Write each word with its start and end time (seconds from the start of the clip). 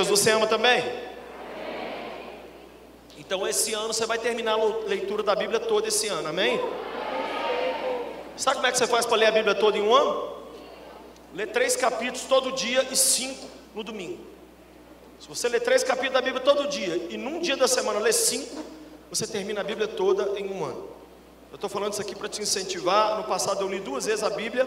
Deus, 0.00 0.08
você 0.08 0.30
ama 0.30 0.46
também? 0.46 0.82
Então 3.18 3.46
esse 3.46 3.74
ano 3.74 3.92
você 3.92 4.06
vai 4.06 4.18
terminar 4.18 4.54
a 4.54 4.64
leitura 4.86 5.22
da 5.22 5.34
Bíblia 5.36 5.60
toda 5.60 5.88
esse 5.88 6.08
ano, 6.08 6.28
amém? 6.28 6.58
Sabe 8.34 8.56
como 8.56 8.66
é 8.66 8.72
que 8.72 8.78
você 8.78 8.86
faz 8.86 9.04
para 9.04 9.18
ler 9.18 9.26
a 9.26 9.32
Bíblia 9.32 9.54
toda 9.54 9.76
em 9.76 9.82
um 9.82 9.94
ano? 9.94 10.36
Lê 11.34 11.46
três 11.46 11.76
capítulos 11.76 12.22
todo 12.22 12.50
dia 12.52 12.88
e 12.90 12.96
cinco 12.96 13.46
no 13.74 13.84
domingo. 13.84 14.24
Se 15.18 15.28
você 15.28 15.50
lê 15.50 15.60
três 15.60 15.84
capítulos 15.84 16.14
da 16.14 16.22
Bíblia 16.22 16.42
todo 16.42 16.66
dia 16.66 16.96
e 17.10 17.18
num 17.18 17.38
dia 17.38 17.58
da 17.58 17.68
semana 17.68 17.98
lê 17.98 18.10
cinco, 18.10 18.64
você 19.10 19.26
termina 19.26 19.60
a 19.60 19.64
Bíblia 19.64 19.86
toda 19.86 20.40
em 20.40 20.50
um 20.50 20.64
ano. 20.64 20.88
Eu 21.50 21.56
estou 21.56 21.68
falando 21.68 21.92
isso 21.92 22.00
aqui 22.00 22.16
para 22.16 22.28
te 22.28 22.40
incentivar. 22.40 23.18
No 23.18 23.24
passado 23.24 23.60
eu 23.60 23.68
li 23.68 23.80
duas 23.80 24.06
vezes 24.06 24.24
a 24.24 24.30
Bíblia 24.30 24.64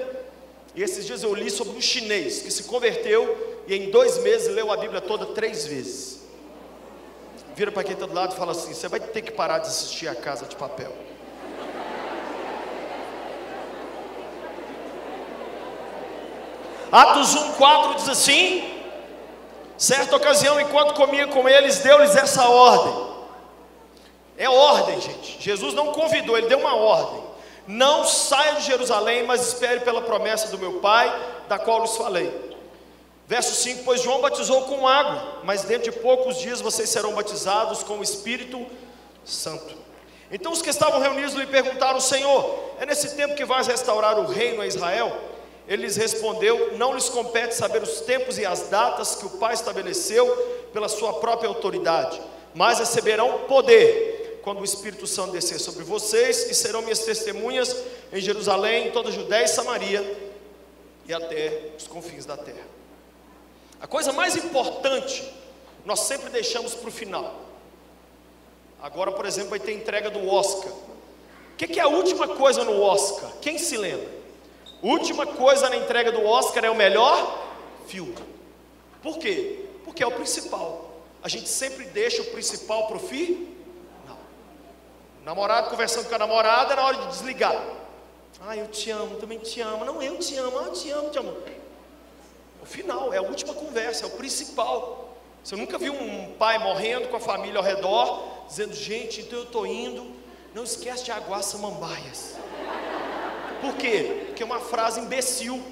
e 0.76 0.82
esses 0.82 1.06
dias 1.06 1.22
eu 1.22 1.34
li 1.34 1.52
sobre 1.52 1.78
um 1.78 1.82
chinês 1.82 2.42
que 2.42 2.52
se 2.52 2.64
converteu 2.64 3.64
e 3.68 3.76
em 3.76 3.92
dois 3.92 4.18
meses 4.20 4.54
leu 4.54 4.72
a 4.72 4.78
Bíblia 4.78 5.02
toda 5.02 5.28
três 5.28 5.66
vezes. 5.66 6.22
Vira 7.56 7.72
para 7.72 7.84
quem 7.84 7.94
está 7.94 8.08
do 8.08 8.14
lado 8.14 8.34
e 8.34 8.38
fala 8.38 8.52
assim: 8.52 8.74
você 8.74 8.88
vai 8.88 9.00
ter 9.00 9.22
que 9.22 9.32
parar 9.32 9.60
de 9.60 9.68
assistir 9.68 10.08
a 10.08 10.16
Casa 10.16 10.46
de 10.46 10.56
Papel. 10.56 10.92
Atos 16.92 17.36
1, 17.36 17.54
4 17.54 17.96
diz 17.96 18.10
assim: 18.10 18.82
certa 19.78 20.16
ocasião, 20.16 20.60
enquanto 20.60 20.96
comia 20.96 21.28
com 21.28 21.48
eles, 21.48 21.80
deu-lhes 21.80 22.16
essa 22.16 22.48
ordem. 22.48 23.14
É 24.38 24.50
ordem, 24.50 25.00
gente. 25.00 25.38
Jesus 25.40 25.76
não 25.76 25.92
convidou, 25.92 26.36
ele 26.36 26.48
deu 26.48 26.58
uma 26.58 26.76
ordem. 26.76 27.33
Não 27.68 28.06
saia 28.06 28.56
de 28.56 28.66
Jerusalém, 28.66 29.24
mas 29.24 29.48
espere 29.48 29.80
pela 29.82 30.02
promessa 30.02 30.48
do 30.50 30.60
meu 30.60 30.80
Pai, 30.80 31.12
da 31.48 31.58
qual 31.58 31.82
lhes 31.82 31.96
falei. 31.96 32.54
Verso 33.28 33.56
5: 33.56 33.84
Pois 33.84 34.02
João 34.02 34.22
batizou 34.22 34.64
com 34.64 34.88
água, 34.88 35.40
mas 35.44 35.64
dentro 35.64 35.92
de 35.92 35.98
poucos 36.00 36.38
dias 36.38 36.62
vocês 36.62 36.90
serão 36.90 37.14
batizados 37.14 37.84
com 37.84 38.00
o 38.00 38.04
Espírito 38.04 38.66
Santo. 39.24 39.76
Então 40.30 40.52
os 40.52 40.62
que 40.62 40.70
estavam 40.70 41.00
reunidos 41.00 41.34
lhe 41.34 41.46
perguntaram: 41.46 42.02
Senhor, 42.02 42.76
é 42.80 42.86
nesse 42.86 43.16
tempo 43.16 43.36
que 43.36 43.46
vais 43.46 43.68
restaurar 43.68 44.20
o 44.20 44.26
reino 44.26 44.62
a 44.62 44.68
Israel? 44.68 45.16
Ele 45.68 45.84
lhes 45.84 45.96
respondeu: 45.96 46.76
Não 46.78 46.94
lhes 46.94 47.08
compete 47.08 47.56
saber 47.56 47.82
os 47.82 48.02
tempos 48.02 48.38
e 48.38 48.46
as 48.46 48.68
datas 48.68 49.16
que 49.16 49.26
o 49.26 49.30
Pai 49.30 49.54
estabeleceu 49.54 50.28
pela 50.74 50.90
sua 50.90 51.14
própria 51.14 51.48
autoridade, 51.48 52.22
mas 52.54 52.80
receberão 52.80 53.40
poder 53.48 54.23
quando 54.44 54.60
o 54.60 54.66
Espírito 54.66 55.08
Santo 55.08 55.32
descer 55.32 55.58
sobre 55.58 55.86
vocês 55.86 56.50
e 56.50 56.54
serão 56.54 56.82
minhas 56.82 57.00
testemunhas 57.00 57.76
em 58.12 58.20
Jerusalém, 58.20 58.88
em 58.88 58.92
toda 58.92 59.08
a 59.08 59.12
Judéia 59.12 59.46
e 59.46 59.48
Samaria 59.48 60.32
e 61.08 61.14
até 61.14 61.72
os 61.78 61.88
confins 61.88 62.26
da 62.26 62.36
terra. 62.36 62.68
A 63.80 63.88
coisa 63.88 64.12
mais 64.12 64.36
importante 64.36 65.24
nós 65.86 66.02
sempre 66.02 66.30
deixamos 66.30 66.74
para 66.74 66.90
o 66.90 66.92
final. 66.92 67.42
Agora, 68.82 69.14
por 69.14 69.26
exemplo, 69.26 69.52
vai 69.52 69.60
ter 69.60 69.74
entrega 69.74 70.10
do 70.10 70.28
Oscar. 70.28 70.72
O 70.72 71.56
que, 71.58 71.68
que 71.68 71.80
é 71.80 71.84
a 71.84 71.88
última 71.88 72.28
coisa 72.28 72.66
no 72.66 72.82
Oscar? 72.82 73.32
Quem 73.42 73.58
se 73.58 73.78
lembra? 73.78 74.10
Última 74.82 75.26
coisa 75.26 75.70
na 75.70 75.78
entrega 75.78 76.12
do 76.12 76.26
Oscar 76.26 76.66
é 76.66 76.70
o 76.70 76.76
melhor 76.76 77.48
filme. 77.88 78.16
Por 79.02 79.18
quê? 79.18 79.66
Porque 79.86 80.04
é 80.04 80.08
o 80.08 80.12
principal. 80.12 81.02
A 81.22 81.30
gente 81.30 81.48
sempre 81.48 81.86
deixa 81.86 82.22
o 82.22 82.26
principal 82.26 82.88
para 82.88 82.98
o 82.98 83.00
fim? 83.00 83.53
Namorado 85.24 85.70
conversando 85.70 86.10
com 86.10 86.16
a 86.16 86.18
namorada 86.18 86.76
na 86.76 86.84
hora 86.84 86.98
de 86.98 87.08
desligar. 87.08 87.56
Ah, 88.46 88.58
eu 88.58 88.68
te 88.68 88.92
amo, 88.92 89.16
também 89.16 89.40
te 89.40 89.62
amo. 89.62 89.86
Não, 89.86 90.02
eu 90.02 90.18
te 90.20 90.36
amo, 90.36 90.60
ah, 90.60 90.64
eu 90.64 90.74
te 90.74 90.92
amo, 90.92 91.10
te 91.10 91.18
amo. 91.18 91.38
O 92.62 92.66
final, 92.66 93.14
é 93.14 93.18
a 93.18 93.22
última 93.22 93.54
conversa, 93.54 94.04
é 94.04 94.08
o 94.08 94.12
principal. 94.12 95.16
Você 95.42 95.56
nunca 95.56 95.78
viu 95.78 95.94
um 95.94 96.34
pai 96.34 96.58
morrendo 96.58 97.08
com 97.08 97.16
a 97.16 97.20
família 97.22 97.58
ao 97.58 97.64
redor, 97.64 98.46
dizendo, 98.48 98.74
gente, 98.74 99.22
então 99.22 99.40
eu 99.40 99.46
estou 99.46 99.66
indo, 99.66 100.14
não 100.54 100.66
esquece 100.66 101.06
de 101.06 101.12
aguar 101.12 101.42
samambaias. 101.42 102.36
Por 103.62 103.76
quê? 103.76 104.26
Porque 104.28 104.44
é 104.44 104.46
uma 104.46 104.60
frase 104.60 105.00
imbecil 105.00 105.64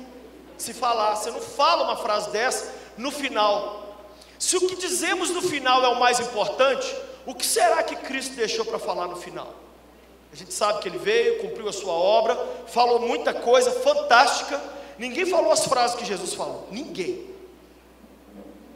se 0.58 0.74
falar. 0.74 1.16
Você 1.16 1.30
não 1.30 1.42
fala 1.42 1.84
uma 1.84 1.98
frase 1.98 2.30
dessa 2.30 2.74
no 2.98 3.12
final. 3.12 3.98
Se 4.40 4.56
o 4.56 4.68
que 4.68 4.78
dizemos 4.78 5.30
no 5.30 5.42
final 5.42 5.84
é 5.84 5.90
o 5.90 6.00
mais 6.00 6.22
importante, 6.22 6.96
o 7.26 7.36
que 7.36 7.46
será 7.46 7.84
que 7.84 7.96
Cristo 7.96 8.36
deixou 8.36 8.66
para 8.66 8.80
falar 8.80 9.08
no 9.08 9.16
final? 9.16 9.54
A 10.32 10.36
gente 10.36 10.54
sabe 10.54 10.80
que 10.80 10.88
ele 10.88 10.98
veio, 10.98 11.40
cumpriu 11.40 11.68
a 11.68 11.74
sua 11.74 11.94
obra, 11.94 12.36
falou 12.68 13.00
muita 13.00 13.34
coisa 13.34 13.72
fantástica. 13.72 14.62
Ninguém 14.98 15.26
falou 15.26 15.52
as 15.52 15.66
frases 15.66 15.98
que 15.98 16.06
Jesus 16.06 16.34
falou, 16.34 16.68
ninguém. 16.72 17.30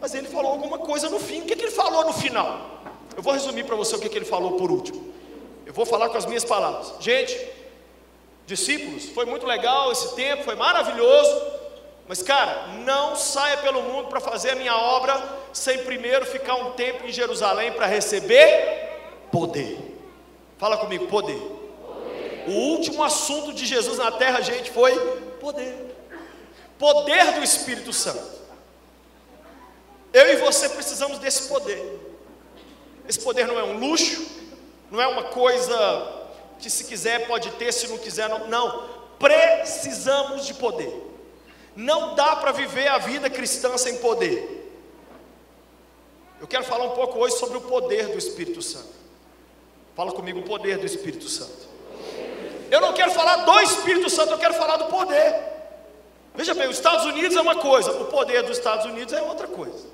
Mas 0.02 0.14
ele 0.14 0.28
falou 0.28 0.52
alguma 0.52 0.80
coisa 0.80 1.10
no 1.10 1.20
fim. 1.20 1.42
O 1.42 1.46
que, 1.46 1.56
que 1.56 1.64
ele 1.64 1.72
falou 1.72 2.06
no 2.06 2.14
final? 2.14 2.82
Eu 3.16 3.24
vou 3.24 3.34
resumir 3.34 3.64
para 3.64 3.76
você 3.76 3.96
o 3.96 4.00
que, 4.00 4.10
que 4.10 4.18
ele 4.18 4.26
falou 4.26 4.54
por 4.58 4.70
último. 4.70 5.14
Eu 5.66 5.74
vou 5.74 5.86
falar 5.86 6.10
com 6.10 6.18
as 6.18 6.26
minhas 6.26 6.44
palavras. 6.44 6.94
Gente, 7.00 7.36
discípulos, 8.46 9.06
foi 9.10 9.26
muito 9.26 9.46
legal 9.46 9.92
esse 9.92 10.14
tempo, 10.16 10.44
foi 10.44 10.56
maravilhoso. 10.56 11.42
Mas, 12.08 12.22
cara, 12.22 12.68
não 12.84 13.16
saia 13.16 13.58
pelo 13.58 13.82
mundo 13.82 14.10
para 14.10 14.20
fazer 14.20 14.52
a 14.52 14.56
minha 14.56 14.76
obra 14.76 15.22
sem 15.52 15.80
primeiro 15.80 16.26
ficar 16.26 16.56
um 16.56 16.74
tempo 16.74 17.06
em 17.06 17.12
Jerusalém 17.12 17.72
para 17.72 17.88
receber 17.88 19.28
poder. 19.32 19.80
Fala 20.58 20.78
comigo, 20.78 21.08
poder. 21.08 21.40
poder. 21.40 22.46
O 22.48 22.52
último 22.52 23.04
assunto 23.04 23.54
de 23.54 23.66
Jesus 23.66 23.98
na 23.98 24.12
terra, 24.12 24.42
gente, 24.42 24.70
foi 24.72 24.96
poder. 25.40 25.96
Poder 26.78 27.34
do 27.34 27.44
Espírito 27.44 27.92
Santo. 27.92 28.36
Eu 30.14 30.32
e 30.32 30.36
você 30.38 30.70
precisamos 30.70 31.18
desse 31.18 31.50
poder. 31.50 32.00
Esse 33.08 33.20
poder 33.20 33.48
não 33.48 33.60
é 33.60 33.64
um 33.64 33.78
luxo, 33.78 34.26
não 34.92 35.02
é 35.02 35.08
uma 35.08 35.24
coisa 35.24 35.76
que 36.60 36.70
se 36.70 36.86
quiser 36.86 37.28
pode 37.28 37.50
ter, 37.52 37.72
se 37.72 37.88
não 37.88 37.98
quiser 37.98 38.30
não. 38.30 38.48
Não, 38.48 38.90
precisamos 39.20 40.46
de 40.46 40.54
poder. 40.54 41.05
Não 41.76 42.16
dá 42.16 42.36
para 42.38 42.52
viver 42.52 42.88
a 42.88 42.98
vida 42.98 43.30
cristã 43.30 43.78
sem 43.78 43.98
poder. 43.98 44.56
Eu 46.40 46.48
quero 46.48 46.64
falar 46.64 46.86
um 46.86 46.92
pouco 46.92 47.20
hoje 47.20 47.38
sobre 47.38 47.58
o 47.58 47.62
poder 47.62 48.08
do 48.08 48.18
Espírito 48.18 48.62
Santo. 48.62 48.94
Fala 49.96 50.12
comigo 50.12 50.40
o 50.40 50.44
poder 50.44 50.78
do 50.78 50.86
Espírito 50.86 51.28
Santo. 51.28 51.68
Eu 52.70 52.82
não 52.82 52.94
quero 52.94 53.12
falar 53.12 53.38
do 53.38 53.60
Espírito 53.62 54.10
Santo, 54.10 54.32
eu 54.32 54.38
quero 54.38 54.54
falar 54.54 54.78
do 54.78 54.86
poder. 54.86 55.36
Veja 56.34 56.54
bem, 56.54 56.68
os 56.68 56.76
Estados 56.76 57.06
Unidos 57.06 57.36
é 57.36 57.42
uma 57.42 57.56
coisa, 57.56 57.92
o 57.92 58.06
poder 58.06 58.44
dos 58.44 58.58
Estados 58.58 58.86
Unidos 58.86 59.14
é 59.14 59.22
outra 59.22 59.48
coisa. 59.48 59.88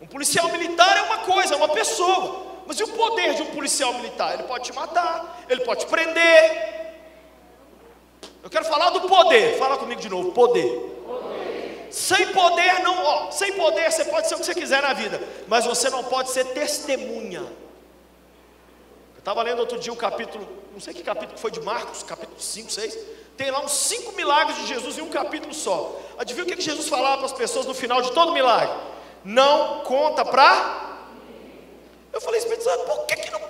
Um 0.00 0.06
policial 0.06 0.48
militar 0.50 0.96
é 0.96 1.02
uma 1.02 1.18
coisa, 1.18 1.54
é 1.54 1.56
uma 1.56 1.68
pessoa. 1.68 2.46
Mas 2.66 2.78
e 2.78 2.82
o 2.82 2.88
poder 2.88 3.34
de 3.34 3.42
um 3.42 3.46
policial 3.46 3.94
militar? 3.94 4.34
Ele 4.34 4.42
pode 4.42 4.64
te 4.64 4.72
matar, 4.72 5.44
ele 5.48 5.62
pode 5.62 5.80
te 5.80 5.86
prender. 5.86 6.77
Eu 8.42 8.50
quero 8.50 8.64
falar 8.64 8.90
do 8.90 9.02
poder. 9.02 9.58
Fala 9.58 9.76
comigo 9.76 10.00
de 10.00 10.08
novo, 10.08 10.32
poder. 10.32 10.96
Sem 11.90 12.28
poder 12.32 12.80
não, 12.82 13.02
ó, 13.02 13.30
sem 13.30 13.52
poder 13.52 13.90
você 13.90 14.04
pode 14.04 14.28
ser 14.28 14.34
o 14.34 14.38
que 14.38 14.44
você 14.44 14.54
quiser 14.54 14.82
na 14.82 14.92
vida, 14.92 15.20
mas 15.46 15.64
você 15.64 15.88
não 15.88 16.04
pode 16.04 16.30
ser 16.30 16.44
testemunha. 16.48 17.40
Eu 17.40 19.18
estava 19.18 19.42
lendo 19.42 19.60
outro 19.60 19.78
dia 19.78 19.90
o 19.90 19.94
um 19.94 19.98
capítulo, 19.98 20.46
não 20.70 20.80
sei 20.80 20.92
que 20.92 21.02
capítulo 21.02 21.38
foi 21.38 21.50
de 21.50 21.60
Marcos, 21.60 22.02
capítulo 22.02 22.38
5, 22.38 22.70
6. 22.70 22.98
Tem 23.38 23.50
lá 23.50 23.60
uns 23.64 23.72
cinco 23.72 24.12
milagres 24.12 24.58
de 24.58 24.66
Jesus 24.66 24.98
em 24.98 25.00
um 25.00 25.08
capítulo 25.08 25.54
só. 25.54 25.98
Adivinha 26.18 26.44
o 26.44 26.48
que 26.48 26.60
Jesus 26.60 26.88
falava 26.88 27.18
para 27.18 27.26
as 27.26 27.32
pessoas 27.32 27.64
no 27.64 27.72
final 27.72 28.02
de 28.02 28.12
todo 28.12 28.32
milagre? 28.32 28.76
Não 29.24 29.80
conta 29.80 30.24
para 30.24 30.88
eu 32.18 32.20
falei, 32.20 32.40
Espírito 32.40 32.64
Santo, 32.64 32.84
por 32.84 33.06
que, 33.06 33.16
que 33.16 33.30
não? 33.30 33.40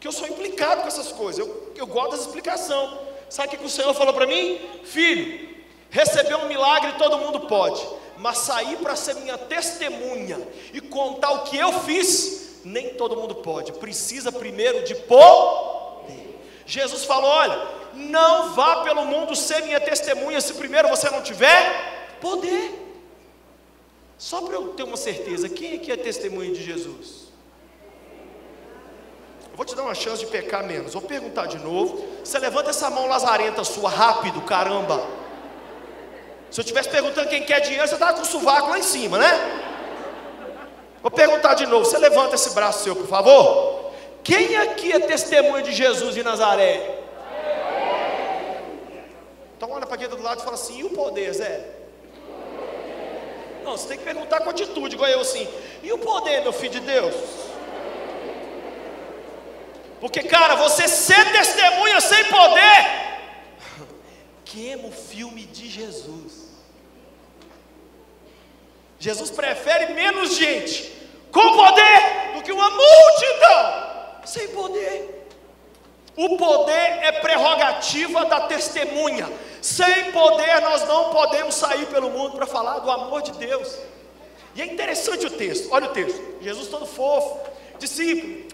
Que 0.00 0.08
eu 0.08 0.12
sou 0.12 0.28
implicado 0.28 0.82
com 0.82 0.88
essas 0.88 1.10
coisas, 1.10 1.38
eu, 1.38 1.72
eu 1.74 1.86
gosto 1.86 2.10
dessa 2.10 2.24
explicação. 2.24 3.07
Sabe 3.30 3.54
o 3.54 3.58
que, 3.58 3.64
o 3.64 3.68
Senhor 3.68 3.92
falou 3.94 4.14
para 4.14 4.26
mim? 4.26 4.60
Filho, 4.84 5.56
receber 5.90 6.34
um 6.36 6.48
milagre 6.48 6.92
todo 6.98 7.18
mundo 7.18 7.40
pode, 7.40 7.86
mas 8.16 8.38
sair 8.38 8.76
para 8.78 8.96
ser 8.96 9.14
minha 9.16 9.36
testemunha 9.36 10.40
e 10.72 10.80
contar 10.80 11.30
o 11.32 11.44
que 11.44 11.56
eu 11.56 11.72
fiz, 11.80 12.60
nem 12.64 12.94
todo 12.94 13.16
mundo 13.16 13.36
pode. 13.36 13.72
Precisa 13.72 14.32
primeiro 14.32 14.84
de 14.84 14.94
poder. 14.94 16.38
Jesus 16.66 17.04
falou: 17.04 17.30
olha, 17.30 17.68
não 17.94 18.54
vá 18.54 18.82
pelo 18.82 19.04
mundo 19.04 19.34
ser 19.36 19.62
minha 19.62 19.80
testemunha 19.80 20.40
se 20.40 20.54
primeiro 20.54 20.88
você 20.88 21.08
não 21.10 21.22
tiver 21.22 22.16
poder. 22.20 22.86
Só 24.16 24.42
para 24.42 24.54
eu 24.54 24.68
ter 24.74 24.82
uma 24.82 24.96
certeza, 24.96 25.48
quem 25.48 25.76
aqui 25.76 25.92
é 25.92 25.96
testemunha 25.96 26.52
de 26.52 26.62
Jesus? 26.62 27.27
Vou 29.58 29.64
te 29.64 29.74
dar 29.74 29.82
uma 29.82 29.94
chance 29.94 30.24
de 30.24 30.30
pecar 30.30 30.62
menos. 30.62 30.92
Vou 30.92 31.02
perguntar 31.02 31.46
de 31.46 31.58
novo. 31.58 32.06
Você 32.22 32.38
levanta 32.38 32.70
essa 32.70 32.88
mão 32.90 33.08
lazarenta 33.08 33.64
sua 33.64 33.90
rápido, 33.90 34.40
caramba. 34.42 35.04
Se 36.48 36.60
eu 36.60 36.62
estivesse 36.62 36.88
perguntando 36.88 37.28
quem 37.28 37.42
quer 37.42 37.58
dinheiro, 37.62 37.88
você 37.88 37.94
estava 37.94 38.12
com 38.12 38.22
o 38.22 38.24
sovaco 38.24 38.70
lá 38.70 38.78
em 38.78 38.84
cima, 38.84 39.18
né? 39.18 39.26
Vou 41.02 41.10
perguntar 41.10 41.54
de 41.54 41.66
novo. 41.66 41.84
Você 41.84 41.98
levanta 41.98 42.36
esse 42.36 42.54
braço 42.54 42.84
seu, 42.84 42.94
por 42.94 43.08
favor. 43.08 43.90
Quem 44.22 44.56
aqui 44.58 44.92
é 44.92 45.00
testemunho 45.00 45.64
de 45.64 45.72
Jesus 45.72 46.14
de 46.14 46.22
Nazaré? 46.22 47.00
Então 49.56 49.72
olha 49.72 49.86
para 49.86 49.98
quem 49.98 50.06
do 50.06 50.22
lado 50.22 50.40
e 50.40 50.44
fala 50.44 50.54
assim: 50.54 50.78
e 50.78 50.84
o 50.84 50.90
poder, 50.90 51.32
Zé? 51.34 51.68
Não, 53.64 53.76
você 53.76 53.88
tem 53.88 53.98
que 53.98 54.04
perguntar 54.04 54.38
com 54.38 54.50
atitude, 54.50 54.94
igual 54.94 55.10
eu 55.10 55.18
assim. 55.18 55.48
E 55.82 55.92
o 55.92 55.98
poder, 55.98 56.42
meu 56.42 56.52
filho 56.52 56.74
de 56.74 56.80
Deus? 56.80 57.48
Porque, 60.00 60.22
cara, 60.22 60.54
você 60.54 60.86
ser 60.86 61.32
testemunha 61.32 62.00
sem 62.00 62.24
poder, 62.24 63.08
queima 64.44 64.88
o 64.88 64.92
filme 64.92 65.44
de 65.46 65.68
Jesus. 65.68 66.48
Jesus 68.98 69.30
prefere 69.30 69.92
menos 69.94 70.36
gente 70.36 70.92
com 71.30 71.56
poder 71.56 72.32
do 72.34 72.42
que 72.42 72.52
uma 72.52 72.70
multidão 72.70 73.88
sem 74.24 74.48
poder. 74.48 75.26
O 76.16 76.36
poder 76.36 76.98
é 77.02 77.12
prerrogativa 77.12 78.24
da 78.24 78.40
testemunha. 78.42 79.28
Sem 79.62 80.10
poder, 80.12 80.60
nós 80.62 80.86
não 80.86 81.10
podemos 81.10 81.54
sair 81.54 81.86
pelo 81.86 82.10
mundo 82.10 82.36
para 82.36 82.46
falar 82.46 82.80
do 82.80 82.90
amor 82.90 83.22
de 83.22 83.32
Deus. 83.32 83.78
E 84.54 84.62
é 84.62 84.66
interessante 84.66 85.26
o 85.26 85.30
texto, 85.30 85.68
olha 85.70 85.86
o 85.86 85.92
texto. 85.92 86.20
Jesus 86.40 86.68
todo 86.68 86.86
fofo, 86.86 87.38
discípulo, 87.78 88.47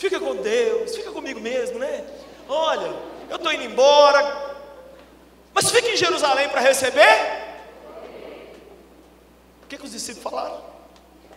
fica 0.00 0.18
com 0.18 0.34
Deus, 0.36 0.96
fica 0.96 1.12
comigo 1.12 1.38
mesmo, 1.38 1.78
né? 1.78 2.06
Olha, 2.48 2.90
eu 3.28 3.36
estou 3.36 3.52
indo 3.52 3.64
embora, 3.64 4.56
mas 5.52 5.70
fica 5.70 5.88
em 5.88 5.96
Jerusalém 5.96 6.48
para 6.48 6.62
receber. 6.62 7.50
O 9.62 9.66
que, 9.68 9.76
que 9.76 9.84
os 9.84 9.92
discípulos 9.92 10.22
falaram? 10.22 10.64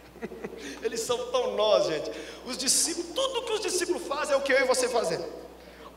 Eles 0.82 1.02
são 1.02 1.30
tão 1.30 1.58
nós, 1.58 1.88
gente. 1.88 2.10
Os 2.46 2.58
discípulos, 2.58 3.12
tudo 3.14 3.44
que 3.44 3.52
os 3.52 3.60
discípulos 3.60 4.08
fazem 4.08 4.34
é 4.34 4.38
o 4.38 4.42
que 4.42 4.54
eu 4.54 4.62
e 4.62 4.64
você 4.64 4.88
fazemos. 4.88 5.28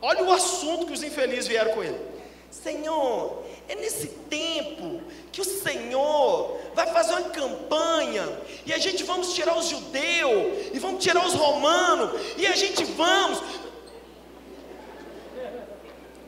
Olha 0.01 0.23
o 0.23 0.31
assunto 0.33 0.85
que 0.85 0.93
os 0.93 1.01
infelizes 1.01 1.47
vieram 1.47 1.71
com 1.71 1.81
ele. 1.81 2.16
Senhor, 2.63 3.43
é 3.67 3.75
nesse 3.75 4.07
tempo 4.07 5.01
que 5.31 5.41
o 5.41 5.45
Senhor 5.45 6.59
vai 6.73 6.87
fazer 6.87 7.13
uma 7.13 7.29
campanha 7.29 8.27
e 8.65 8.73
a 8.73 8.77
gente 8.77 9.03
vamos 9.03 9.33
tirar 9.33 9.57
os 9.57 9.67
judeus 9.67 10.67
e 10.73 10.79
vamos 10.79 11.03
tirar 11.03 11.25
os 11.25 11.33
romanos 11.33 12.19
e 12.37 12.45
a 12.47 12.55
gente 12.55 12.83
vamos. 12.83 13.41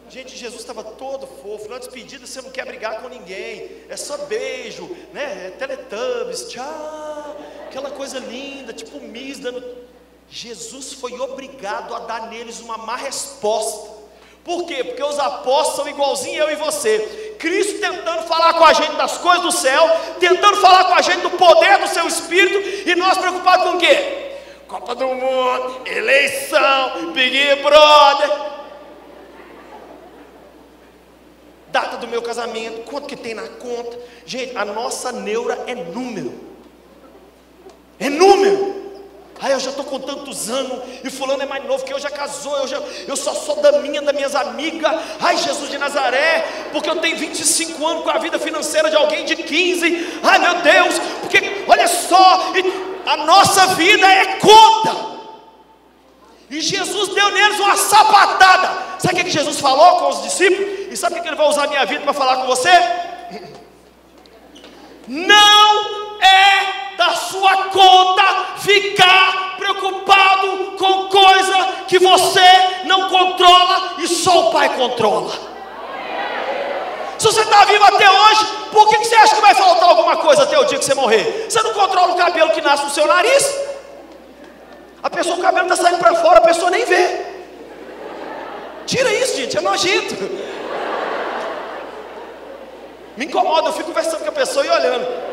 Gente, 0.10 0.36
Jesus 0.36 0.62
estava 0.62 0.84
todo 0.84 1.28
fofo. 1.28 1.70
Na 1.70 1.78
despedida 1.78 2.26
você 2.26 2.42
não 2.42 2.50
quer 2.50 2.66
brigar 2.66 3.02
com 3.02 3.10
ninguém. 3.10 3.84
É 3.88 3.96
só 3.96 4.18
beijo, 4.26 4.90
né? 5.14 5.48
É 5.48 5.52
teletubbies, 5.52 6.50
tchau. 6.50 7.38
Aquela 7.68 7.92
coisa 7.92 8.18
linda, 8.18 8.74
tipo 8.74 9.00
Miss 9.00 9.38
dando 9.40 9.64
Jesus 10.30 10.94
foi 10.94 11.20
obrigado 11.20 11.94
a 11.96 12.00
dar 12.00 12.30
neles 12.30 12.60
uma 12.60 12.78
má 12.78 12.96
resposta. 12.96 13.99
Por 14.44 14.66
quê? 14.66 14.84
Porque 14.84 15.04
os 15.04 15.20
apóstolos 15.20 15.76
são 15.76 15.88
igualzinho 15.88 16.44
eu 16.44 16.52
e 16.52 16.56
você. 16.56 17.36
Cristo 17.38 17.80
tentando 17.80 18.24
falar 18.24 18.54
com 18.54 18.66
a 18.66 18.74
gente 18.74 18.96
das 18.96 19.18
coisas 19.18 19.44
do 19.44 19.52
céu, 19.52 19.90
tentando 20.20 20.58
falar 20.58 20.86
com 20.86 20.94
a 20.94 21.02
gente 21.02 21.22
do 21.22 21.32
poder 21.32 21.80
do 21.80 21.88
seu 21.88 22.08
espírito, 22.08 22.90
e 22.90 22.96
nós 22.96 23.18
preocupados 23.18 23.66
com 23.66 23.78
o 23.78 23.80
quê? 23.80 24.36
Copa 24.68 24.94
do 24.94 25.08
Mundo, 25.08 25.82
eleição, 25.86 27.12
Big 27.14 27.56
Brother. 27.64 28.30
Data 31.68 31.98
do 31.98 32.08
meu 32.08 32.22
casamento, 32.22 32.82
quanto 32.84 33.08
que 33.08 33.16
tem 33.16 33.34
na 33.34 33.48
conta? 33.48 33.98
Gente, 34.26 34.58
a 34.58 34.66
nossa 34.66 35.12
neura 35.12 35.64
é 35.68 35.76
número. 35.76 36.34
É 38.00 38.10
número. 38.10 38.89
Ai, 39.42 39.54
eu 39.54 39.60
já 39.60 39.70
estou 39.70 39.86
com 39.86 40.00
tantos 40.00 40.50
anos, 40.50 40.82
e 41.02 41.10
fulano 41.10 41.42
é 41.42 41.46
mais 41.46 41.66
novo 41.66 41.86
que 41.86 41.94
eu, 41.94 42.00
já 42.00 42.10
casou, 42.10 42.58
eu, 42.58 42.68
já, 42.68 42.78
eu 43.08 43.16
só 43.16 43.34
sou 43.34 43.62
da 43.62 43.72
minha, 43.80 44.02
das 44.02 44.14
minhas 44.14 44.36
amigas. 44.36 44.92
Ai, 45.18 45.38
Jesus 45.38 45.70
de 45.70 45.78
Nazaré, 45.78 46.46
porque 46.74 46.90
eu 46.90 46.98
tenho 46.98 47.18
25 47.18 47.88
anos 47.88 48.04
com 48.04 48.10
a 48.10 48.18
vida 48.18 48.38
financeira 48.38 48.90
de 48.90 48.98
alguém 48.98 49.24
de 49.24 49.38
15. 49.38 50.20
Ai, 50.24 50.40
meu 50.40 50.56
Deus, 50.56 51.00
porque 51.22 51.64
olha 51.68 51.88
só, 51.88 52.52
a 53.06 53.18
nossa 53.18 53.68
vida 53.76 54.06
é 54.06 54.26
conta. 54.40 55.10
E 56.50 56.60
Jesus 56.60 57.14
deu 57.14 57.32
neles 57.32 57.60
uma 57.60 57.78
sapatada. 57.78 59.00
Sabe 59.00 59.22
o 59.22 59.24
que 59.24 59.32
Jesus 59.32 59.60
falou 59.60 60.00
com 60.00 60.10
os 60.10 60.24
discípulos? 60.24 60.92
E 60.92 60.98
sabe 60.98 61.18
o 61.18 61.22
que 61.22 61.30
ele 61.30 61.38
vai 61.38 61.48
usar 61.48 61.64
a 61.64 61.68
minha 61.68 61.86
vida 61.86 62.02
para 62.02 62.14
falar 62.14 62.38
com 62.38 62.48
você? 62.48 62.72
Não 65.08 66.22
é 66.22 66.89
da 67.00 67.16
sua 67.16 67.56
conta 67.70 68.24
ficar 68.58 69.56
preocupado 69.58 70.74
com 70.78 71.08
coisa 71.08 71.56
que 71.88 71.98
você 71.98 72.42
não 72.84 73.08
controla 73.08 73.94
e 74.00 74.08
só 74.08 74.50
o 74.50 74.52
Pai 74.52 74.76
controla. 74.76 75.32
Se 77.18 77.26
você 77.26 77.40
está 77.40 77.64
vivo 77.64 77.86
até 77.86 78.10
hoje, 78.12 78.46
por 78.74 78.90
que 78.90 78.98
você 78.98 79.16
acha 79.16 79.34
que 79.34 79.42
vai 79.42 79.56
faltar 79.56 79.88
alguma 79.88 80.18
coisa 80.18 80.44
até 80.44 80.60
o 80.60 80.66
dia 80.66 80.78
que 80.78 80.84
você 80.84 80.94
morrer? 80.94 81.46
Você 81.50 81.62
não 81.62 81.74
controla 81.74 82.14
o 82.14 82.18
cabelo 82.18 82.52
que 82.52 82.60
nasce 82.60 82.84
no 82.84 82.90
seu 82.90 83.08
nariz. 83.08 83.58
A 85.02 85.10
pessoa, 85.10 85.38
o 85.38 85.42
cabelo 85.42 85.72
está 85.72 85.82
saindo 85.82 86.00
para 86.00 86.16
fora, 86.16 86.40
a 86.40 86.42
pessoa 86.42 86.70
nem 86.70 86.84
vê. 86.84 87.26
Tira 88.86 89.10
isso, 89.14 89.38
gente, 89.38 89.58
é 89.58 89.62
nojento. 89.62 90.16
Me 93.16 93.26
incomoda, 93.26 93.70
eu 93.70 93.74
fico 93.74 93.88
conversando 93.88 94.22
com 94.22 94.30
a 94.30 94.34
pessoa 94.34 94.66
e 94.66 94.70
olhando. 94.70 95.29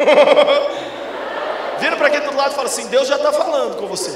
Vira 1.80 1.96
para 1.96 2.10
quem 2.10 2.20
do 2.20 2.36
lado 2.36 2.52
e 2.52 2.54
fala 2.54 2.66
assim: 2.66 2.86
Deus 2.86 3.08
já 3.08 3.16
está 3.16 3.32
falando 3.32 3.76
com 3.76 3.86
você. 3.86 4.10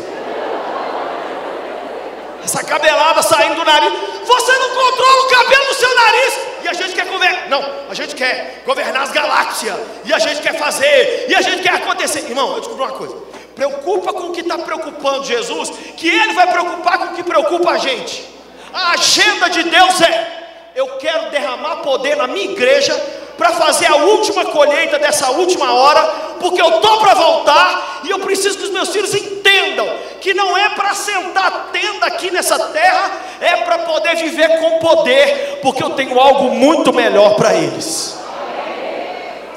Essa 2.44 2.62
cabelada 2.62 3.22
saindo 3.22 3.54
do 3.54 3.64
nariz. 3.64 3.92
Você 4.24 4.52
não 4.58 4.68
controla 4.68 5.22
o 5.22 5.28
cabelo 5.28 5.66
do 5.66 5.74
seu 5.74 5.94
nariz. 5.94 6.40
E 6.62 6.68
a 6.68 6.72
gente 6.74 6.94
quer 6.94 7.06
governar. 7.06 7.48
Não, 7.48 7.64
a 7.88 7.94
gente 7.94 8.14
quer 8.14 8.62
governar 8.66 9.02
as 9.02 9.12
galáxias. 9.12 9.76
E 10.04 10.12
a 10.12 10.18
gente 10.18 10.42
quer 10.42 10.58
fazer. 10.58 11.26
E 11.28 11.34
a 11.34 11.40
gente 11.40 11.62
quer 11.62 11.74
acontecer. 11.74 12.20
Irmão, 12.20 12.52
eu 12.52 12.60
descobri 12.60 12.82
uma 12.82 12.92
coisa. 12.92 13.16
Preocupa 13.54 14.12
com 14.12 14.28
o 14.28 14.32
que 14.32 14.40
está 14.40 14.58
preocupando 14.58 15.24
Jesus. 15.24 15.70
Que 15.96 16.08
Ele 16.08 16.34
vai 16.34 16.46
preocupar 16.48 16.98
com 16.98 17.04
o 17.06 17.14
que 17.14 17.22
preocupa 17.22 17.70
a 17.70 17.78
gente. 17.78 18.28
A 18.72 18.92
agenda 18.92 19.48
de 19.48 19.62
Deus 19.62 20.00
é 20.02 20.44
eu 20.74 20.96
quero 20.98 21.30
derramar 21.30 21.76
poder 21.76 22.16
na 22.16 22.26
minha 22.26 22.50
igreja 22.50 22.94
para 23.36 23.52
fazer 23.52 23.86
a 23.86 23.96
última 23.96 24.44
colheita 24.46 24.98
dessa 24.98 25.30
última 25.30 25.72
hora, 25.74 26.02
porque 26.40 26.60
eu 26.60 26.68
estou 26.68 26.98
para 26.98 27.14
voltar 27.14 28.02
e 28.04 28.10
eu 28.10 28.18
preciso 28.20 28.58
que 28.58 28.64
os 28.64 28.70
meus 28.70 28.90
filhos 28.90 29.14
entendam 29.14 29.88
que 30.20 30.32
não 30.32 30.56
é 30.56 30.70
para 30.70 30.94
sentar 30.94 31.70
tenda 31.72 32.06
aqui 32.06 32.30
nessa 32.30 32.58
terra, 32.58 33.10
é 33.40 33.56
para 33.56 33.78
poder 33.78 34.16
viver 34.16 34.58
com 34.58 34.78
poder, 34.78 35.58
porque 35.62 35.82
eu 35.82 35.90
tenho 35.90 36.18
algo 36.18 36.50
muito 36.50 36.92
melhor 36.92 37.34
para 37.34 37.54
eles. 37.54 38.18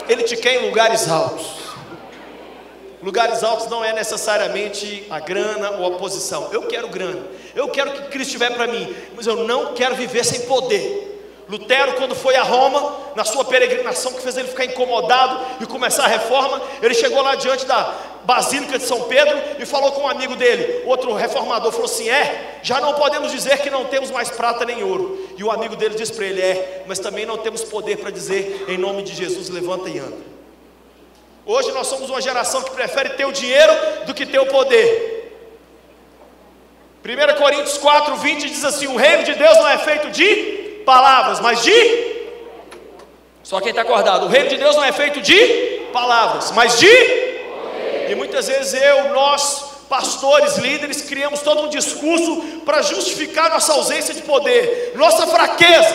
Ele 0.09 0.23
te 0.23 0.35
quer 0.35 0.55
em 0.55 0.67
lugares 0.67 1.09
altos. 1.09 1.57
Lugares 3.01 3.43
altos 3.43 3.67
não 3.67 3.85
é 3.85 3.93
necessariamente 3.93 5.05
a 5.09 5.19
grana 5.19 5.71
ou 5.71 5.95
a 5.95 5.97
posição. 5.97 6.49
Eu 6.51 6.63
quero 6.63 6.87
grana. 6.87 7.21
Eu 7.55 7.69
quero 7.69 7.91
que 7.91 8.01
Cristo 8.09 8.33
estiver 8.33 8.53
para 8.53 8.67
mim, 8.67 8.93
mas 9.15 9.27
eu 9.27 9.47
não 9.47 9.73
quero 9.73 9.95
viver 9.95 10.25
sem 10.25 10.41
poder. 10.41 11.06
Lutero, 11.49 11.93
quando 11.93 12.13
foi 12.13 12.35
a 12.35 12.43
Roma, 12.43 12.97
na 13.15 13.23
sua 13.23 13.45
peregrinação 13.45 14.11
que 14.11 14.21
fez 14.21 14.35
ele 14.35 14.49
ficar 14.49 14.65
incomodado 14.65 15.39
e 15.61 15.65
começar 15.65 16.03
a 16.03 16.07
reforma, 16.07 16.61
ele 16.81 16.93
chegou 16.93 17.21
lá 17.21 17.35
diante 17.35 17.65
da 17.65 17.95
Basílica 18.25 18.77
de 18.77 18.83
São 18.83 19.03
Pedro 19.03 19.41
e 19.57 19.65
falou 19.65 19.93
com 19.93 20.01
um 20.01 20.09
amigo 20.09 20.35
dele, 20.35 20.83
outro 20.85 21.13
reformador, 21.13 21.71
falou 21.71 21.85
assim: 21.85 22.09
É, 22.09 22.59
já 22.61 22.81
não 22.81 22.93
podemos 22.95 23.31
dizer 23.31 23.59
que 23.59 23.69
não 23.69 23.85
temos 23.85 24.11
mais 24.11 24.29
prata 24.29 24.65
nem 24.65 24.83
ouro. 24.83 25.25
E 25.37 25.43
o 25.43 25.49
amigo 25.49 25.77
dele 25.77 25.95
disse 25.95 26.11
para 26.11 26.25
ele: 26.25 26.41
É, 26.41 26.83
mas 26.85 26.99
também 26.99 27.25
não 27.25 27.37
temos 27.37 27.63
poder 27.63 27.97
para 27.97 28.11
dizer, 28.11 28.65
em 28.67 28.77
nome 28.77 29.01
de 29.03 29.15
Jesus, 29.15 29.47
levanta 29.47 29.87
e 29.89 29.99
anda. 29.99 30.17
Hoje 31.45 31.71
nós 31.71 31.87
somos 31.87 32.09
uma 32.09 32.21
geração 32.21 32.61
que 32.61 32.71
prefere 32.71 33.11
ter 33.11 33.25
o 33.25 33.31
dinheiro 33.31 33.71
do 34.05 34.13
que 34.13 34.25
ter 34.25 34.39
o 34.39 34.47
poder. 34.47 35.31
1 37.05 37.41
Coríntios 37.41 37.77
4, 37.77 38.17
20 38.17 38.49
diz 38.49 38.65
assim: 38.65 38.87
O 38.87 38.97
reino 38.97 39.23
de 39.23 39.33
Deus 39.35 39.55
não 39.55 39.69
é 39.69 39.77
feito 39.77 40.11
de 40.11 40.66
palavras, 40.87 41.41
mas 41.41 41.61
de. 41.61 42.17
Só 43.43 43.59
quem 43.59 43.71
está 43.71 43.81
acordado. 43.81 44.25
O 44.25 44.29
reino 44.29 44.47
de 44.47 44.55
Deus 44.55 44.73
não 44.77 44.85
é 44.85 44.93
feito 44.93 45.19
de 45.19 45.89
palavras, 45.91 46.51
mas 46.51 46.79
de. 46.79 46.87
E 48.09 48.15
muitas 48.15 48.47
vezes 48.47 48.81
eu, 48.81 49.09
nós, 49.09 49.83
pastores, 49.89 50.55
líderes, 50.57 51.01
criamos 51.01 51.41
todo 51.41 51.63
um 51.63 51.69
discurso 51.69 52.61
para 52.65 52.81
justificar 52.81 53.49
nossa 53.49 53.73
ausência 53.73 54.13
de 54.13 54.21
poder, 54.21 54.93
nossa 54.95 55.27
fraqueza. 55.27 55.93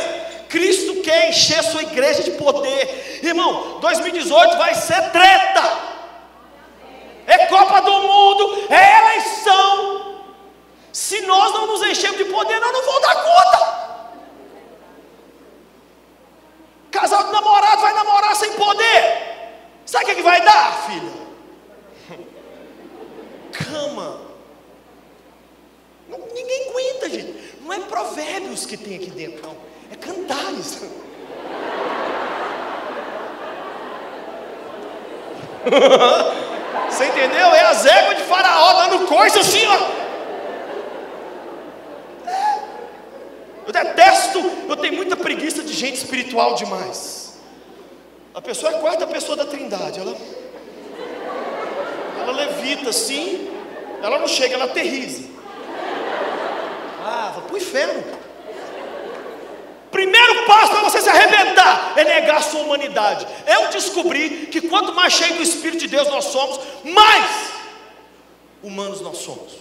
Cristo 0.50 0.96
quer 1.00 1.30
encher 1.30 1.64
sua 1.64 1.82
igreja 1.82 2.22
de 2.22 2.32
poder. 2.32 3.20
Irmão, 3.22 3.78
2018 3.80 4.58
vai 4.58 4.74
ser 4.74 5.10
treta. 5.10 5.92
É 7.26 7.46
Copa 7.46 7.80
do 7.80 7.92
Mundo, 7.92 8.66
é 8.68 9.00
eleição. 9.00 10.20
Se 10.92 11.22
nós 11.22 11.50
não 11.54 11.66
nos 11.68 11.82
enchermos 11.82 12.18
de 12.18 12.26
poder, 12.26 12.60
nós 12.60 12.72
não 12.72 12.82
vamos 12.82 13.00
dar 13.00 13.14
conta. 13.14 13.91
Casal 16.92 17.24
de 17.24 17.32
namorado 17.32 17.80
vai 17.80 17.94
namorar 17.94 18.36
sem 18.36 18.52
poder. 18.52 19.32
Sabe 19.86 20.04
o 20.04 20.08
que, 20.08 20.14
que 20.16 20.22
vai 20.22 20.42
dar, 20.42 20.84
filha? 20.86 21.12
Cama. 23.50 24.20
Não, 26.08 26.18
ninguém 26.18 26.68
aguenta, 26.68 27.08
gente. 27.08 27.56
Não 27.62 27.72
é 27.72 27.80
provérbios 27.80 28.66
que 28.66 28.76
tem 28.76 28.96
aqui 28.96 29.10
dentro, 29.10 29.42
não. 29.42 29.56
É 29.90 29.96
cantares. 29.96 30.82
Você 36.90 37.06
entendeu? 37.06 37.46
É 37.54 37.60
as 37.62 37.86
éguas 37.86 38.18
de 38.18 38.24
Faraó 38.24 38.82
dando 38.82 39.06
coisa 39.06 39.40
assim, 39.40 39.66
ó. 39.66 40.01
Eu 43.66 43.72
detesto, 43.72 44.38
eu 44.68 44.76
tenho 44.76 44.94
muita 44.94 45.16
preguiça 45.16 45.62
de 45.62 45.72
gente 45.72 45.96
espiritual 45.96 46.54
demais. 46.54 47.40
A 48.34 48.40
pessoa 48.40 48.72
é 48.72 48.76
a 48.76 48.78
quarta 48.78 49.06
pessoa 49.06 49.36
da 49.36 49.44
trindade, 49.44 50.00
ela, 50.00 50.16
ela 52.20 52.32
levita 52.32 52.90
assim, 52.90 53.50
ela 54.02 54.18
não 54.18 54.26
chega, 54.26 54.54
ela 54.54 54.64
aterriza. 54.64 55.30
Ah, 57.04 57.32
vai 57.34 57.46
pro 57.46 57.56
inferno. 57.56 58.02
Primeiro 59.90 60.46
passo 60.46 60.72
para 60.72 60.80
você 60.82 61.02
se 61.02 61.08
arrebentar 61.10 61.92
é 61.96 62.04
negar 62.04 62.38
a 62.38 62.42
sua 62.42 62.62
humanidade. 62.62 63.26
Eu 63.46 63.68
descobri 63.68 64.46
que 64.46 64.62
quanto 64.62 64.94
mais 64.94 65.12
cheio 65.12 65.36
do 65.36 65.42
Espírito 65.42 65.80
de 65.80 65.88
Deus 65.88 66.08
nós 66.08 66.24
somos, 66.24 66.58
mais 66.82 67.52
humanos 68.62 69.02
nós 69.02 69.18
somos. 69.18 69.52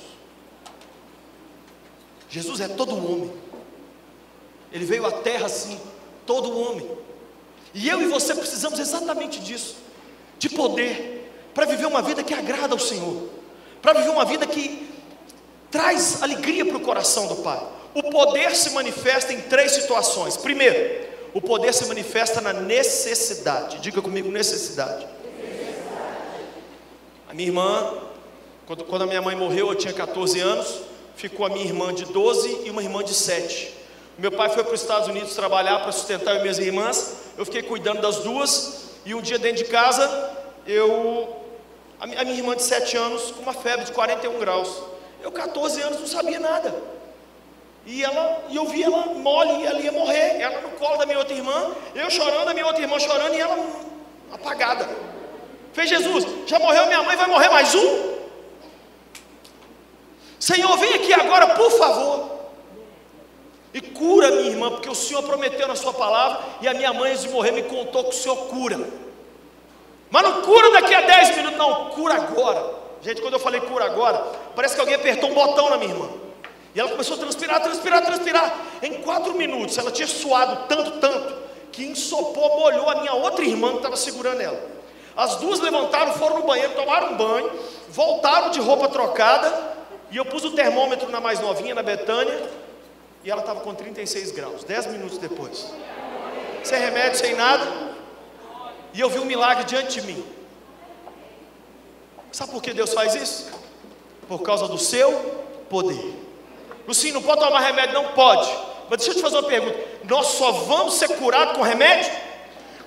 Jesus 2.30 2.62
é 2.62 2.70
todo 2.70 2.96
homem. 2.96 3.30
Ele 4.72 4.86
veio 4.86 5.06
à 5.06 5.12
terra 5.12 5.46
assim, 5.46 5.80
todo 6.26 6.58
homem. 6.58 6.90
E 7.74 7.88
eu 7.88 8.02
e 8.02 8.08
você 8.08 8.34
precisamos 8.36 8.80
exatamente 8.80 9.40
disso, 9.40 9.76
de 10.38 10.50
poder, 10.50 11.30
para 11.54 11.66
viver 11.66 11.86
uma 11.86 12.02
vida 12.02 12.24
que 12.24 12.34
agrada 12.34 12.74
ao 12.74 12.80
Senhor, 12.80 13.30
para 13.82 13.94
viver 13.94 14.10
uma 14.10 14.26
vida 14.26 14.46
que 14.46 14.90
traz 15.70 16.22
alegria 16.22 16.66
para 16.66 16.78
o 16.78 16.82
coração 16.82 17.28
do 17.28 17.38
Pai. 17.38 17.62
O 17.94 18.04
poder 18.04 18.56
se 18.56 18.70
manifesta 18.72 19.34
em 19.34 19.42
três 19.42 19.74
situações. 19.74 20.38
Primeiro, 20.38 21.08
o 21.34 21.42
poder 21.42 21.74
se 21.74 21.86
manifesta 21.86 22.40
na 22.42 22.54
necessidade. 22.54 23.80
Diga 23.80 24.02
comigo, 24.02 24.30
necessidade. 24.30 25.08
A 27.30 27.34
minha 27.34 27.48
irmã, 27.48 27.94
quando, 28.66 28.84
quando 28.84 29.02
a 29.04 29.08
minha 29.08 29.22
mãe 29.22 29.36
morreu, 29.36 29.70
eu 29.70 29.76
tinha 29.76 29.94
14 29.94 30.40
anos, 30.40 30.82
ficou 31.16 31.46
a 31.46 31.50
minha 31.50 31.66
irmã 31.66 31.94
de 31.94 32.06
12 32.06 32.64
e 32.66 32.70
uma 32.70 32.84
irmã 32.84 33.04
de 33.04 33.14
7. 33.14 33.81
Meu 34.22 34.32
pai 34.32 34.50
foi 34.50 34.64
para 34.64 34.76
os 34.76 34.82
Estados 34.82 35.08
Unidos 35.08 35.34
trabalhar 35.34 35.80
para 35.80 35.92
sustentar 35.92 36.42
minhas 36.42 36.60
irmãs. 36.60 37.16
Eu 37.36 37.44
fiquei 37.44 37.64
cuidando 37.64 38.02
das 38.02 38.18
duas. 38.18 38.92
E 39.04 39.16
um 39.16 39.22
dia 39.22 39.40
dentro 39.40 39.64
de 39.64 39.72
casa, 39.72 40.32
eu. 40.68 41.38
A 42.00 42.06
minha 42.06 42.38
irmã 42.38 42.56
de 42.56 42.62
7 42.62 42.96
anos, 42.98 43.32
com 43.32 43.42
uma 43.42 43.52
febre 43.52 43.84
de 43.84 43.92
41 43.92 44.38
graus. 44.38 44.70
Eu, 45.24 45.32
14 45.32 45.82
anos, 45.82 46.00
não 46.02 46.06
sabia 46.06 46.40
nada. 46.40 46.72
E, 47.84 48.04
ela, 48.04 48.44
e 48.50 48.58
eu 48.58 48.66
vi 48.68 48.84
ela 48.84 49.08
mole 49.08 49.64
e 49.64 49.66
ela 49.66 49.80
ia 49.80 49.92
morrer. 49.92 50.40
Ela 50.40 50.62
no 50.62 50.70
colo 50.78 50.98
da 50.98 51.06
minha 51.08 51.18
outra 51.18 51.34
irmã, 51.34 51.72
eu 51.96 52.08
chorando, 52.12 52.48
a 52.48 52.54
minha 52.54 52.68
outra 52.68 52.84
irmã 52.84 53.00
chorando 53.00 53.34
e 53.34 53.40
ela 53.40 53.58
apagada. 54.32 54.88
Fez 55.74 55.90
Jesus, 55.90 56.28
já 56.46 56.60
morreu 56.60 56.86
minha 56.86 57.02
mãe, 57.02 57.18
vai 57.18 57.26
morrer 57.26 57.50
mais 57.50 57.74
um? 57.74 58.18
Senhor, 60.40 60.78
vem 60.78 60.94
aqui 60.94 61.12
agora, 61.12 61.56
por 61.56 61.72
favor. 61.72 62.41
E 63.74 63.82
cura 63.82 64.32
minha 64.32 64.50
irmã, 64.50 64.70
porque 64.72 64.90
o 64.90 64.96
Senhor 64.96 65.24
prometeu 65.24 65.68
na 65.68 65.76
sua 65.76 65.94
palavra, 65.94 66.40
e 66.62 66.68
a 66.68 66.74
minha 66.74 66.92
mãe, 66.94 67.12
antes 67.12 67.24
de 67.24 67.30
morrer, 67.30 67.52
me 67.52 67.64
contou 67.64 68.04
que 68.04 68.10
o 68.10 68.20
Senhor 68.20 68.36
cura. 68.48 68.80
Mas 70.10 70.24
não 70.24 70.42
cura 70.42 70.72
daqui 70.72 70.94
a 70.94 71.02
10 71.02 71.38
minutos, 71.38 71.58
não, 71.58 71.86
cura 71.92 72.16
agora. 72.16 72.82
Gente, 73.02 73.22
quando 73.22 73.34
eu 73.34 73.40
falei 73.40 73.62
cura 73.62 73.86
agora, 73.86 74.20
parece 74.56 74.76
que 74.76 74.82
alguém 74.82 74.96
apertou 74.96 75.30
um 75.30 75.34
botão 75.34 75.70
na 75.70 75.78
minha 75.78 75.92
irmã. 75.92 76.10
E 76.76 76.80
ela 76.80 76.90
começou 76.90 77.16
a 77.16 77.20
transpirar, 77.20 77.62
transpirar, 77.62 78.06
transpirar. 78.06 78.56
Em 78.84 79.02
quatro 79.02 79.34
minutos, 79.36 79.78
ela 79.78 79.90
tinha 79.90 80.08
suado 80.08 80.68
tanto, 80.68 81.00
tanto, 81.00 81.34
que 81.72 81.86
ensopou, 81.86 82.60
molhou 82.60 82.90
a 82.90 82.96
minha 82.96 83.14
outra 83.14 83.44
irmã 83.44 83.72
que 83.72 83.78
estava 83.78 83.96
segurando 83.96 84.42
ela. 84.42 84.62
As 85.16 85.38
duas 85.38 85.60
levantaram, 85.60 86.14
foram 86.14 86.40
no 86.40 86.46
banheiro, 86.46 86.74
tomaram 86.74 87.16
banho, 87.16 87.52
voltaram 87.90 88.50
de 88.50 88.60
roupa 88.60 88.88
trocada, 88.88 89.72
e 90.10 90.18
eu 90.18 90.26
pus 90.26 90.44
o 90.44 90.52
termômetro 90.52 91.10
na 91.10 91.20
mais 91.20 91.40
novinha, 91.40 91.76
na 91.76 91.84
Betânia, 91.84 92.50
e 93.24 93.30
ela 93.30 93.42
estava 93.42 93.62
com 93.62 93.74
36 93.74 94.32
graus, 94.32 94.64
10 94.64 94.88
minutos 94.88 95.18
depois. 95.18 95.74
Sem 96.64 96.80
remédio, 96.80 97.20
sem 97.20 97.36
nada. 97.36 97.66
E 98.94 99.00
eu 99.00 99.10
vi 99.10 99.20
um 99.20 99.26
milagre 99.26 99.64
diante 99.66 100.02
de 100.02 100.08
mim. 100.08 100.26
Sabe 102.32 102.52
por 102.52 102.62
que 102.62 102.74
Deus 102.74 102.94
faz 102.94 103.16
isso? 103.16 103.52
Por 104.28 104.42
causa 104.42 104.68
do 104.68 104.78
seu 104.78 105.12
poder. 105.70 106.20
Lucinho, 106.88 107.16
não 107.16 107.22
pode 107.22 107.42
tomar 107.42 107.60
remédio? 107.60 107.94
Não 107.94 108.14
pode. 108.14 108.50
Mas 108.90 109.00
deixa 109.00 109.12
eu 109.12 109.16
te 109.16 109.22
fazer 109.22 109.38
uma 109.38 109.48
pergunta: 109.48 109.78
nós 110.04 110.28
só 110.28 110.52
vamos 110.52 110.96
ser 110.96 111.10
curados 111.18 111.56
com 111.56 111.62
remédio? 111.62 112.12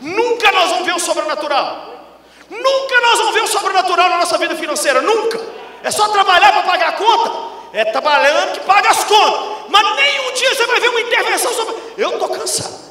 Nunca 0.00 0.50
nós 0.52 0.70
vamos 0.70 0.86
ver 0.86 0.94
o 0.94 0.98
sobrenatural. 0.98 1.94
Nunca 2.50 3.00
nós 3.00 3.18
vamos 3.18 3.34
ver 3.34 3.42
o 3.42 3.46
sobrenatural 3.46 4.10
na 4.10 4.18
nossa 4.18 4.36
vida 4.36 4.54
financeira. 4.56 5.00
Nunca. 5.00 5.40
É 5.82 5.90
só 5.90 6.08
trabalhar 6.08 6.52
para 6.52 6.62
pagar 6.62 6.88
a 6.90 6.92
conta. 6.92 7.53
É 7.74 7.84
trabalhando 7.84 8.52
que 8.52 8.60
paga 8.60 8.88
as 8.88 9.02
contas. 9.02 9.64
Mas 9.68 9.96
nenhum 9.96 10.32
dia 10.32 10.54
você 10.54 10.64
vai 10.64 10.78
ver 10.78 10.88
uma 10.90 11.00
intervenção 11.00 11.52
sobre. 11.52 11.74
Eu 11.98 12.12
estou 12.12 12.28
cansado. 12.28 12.84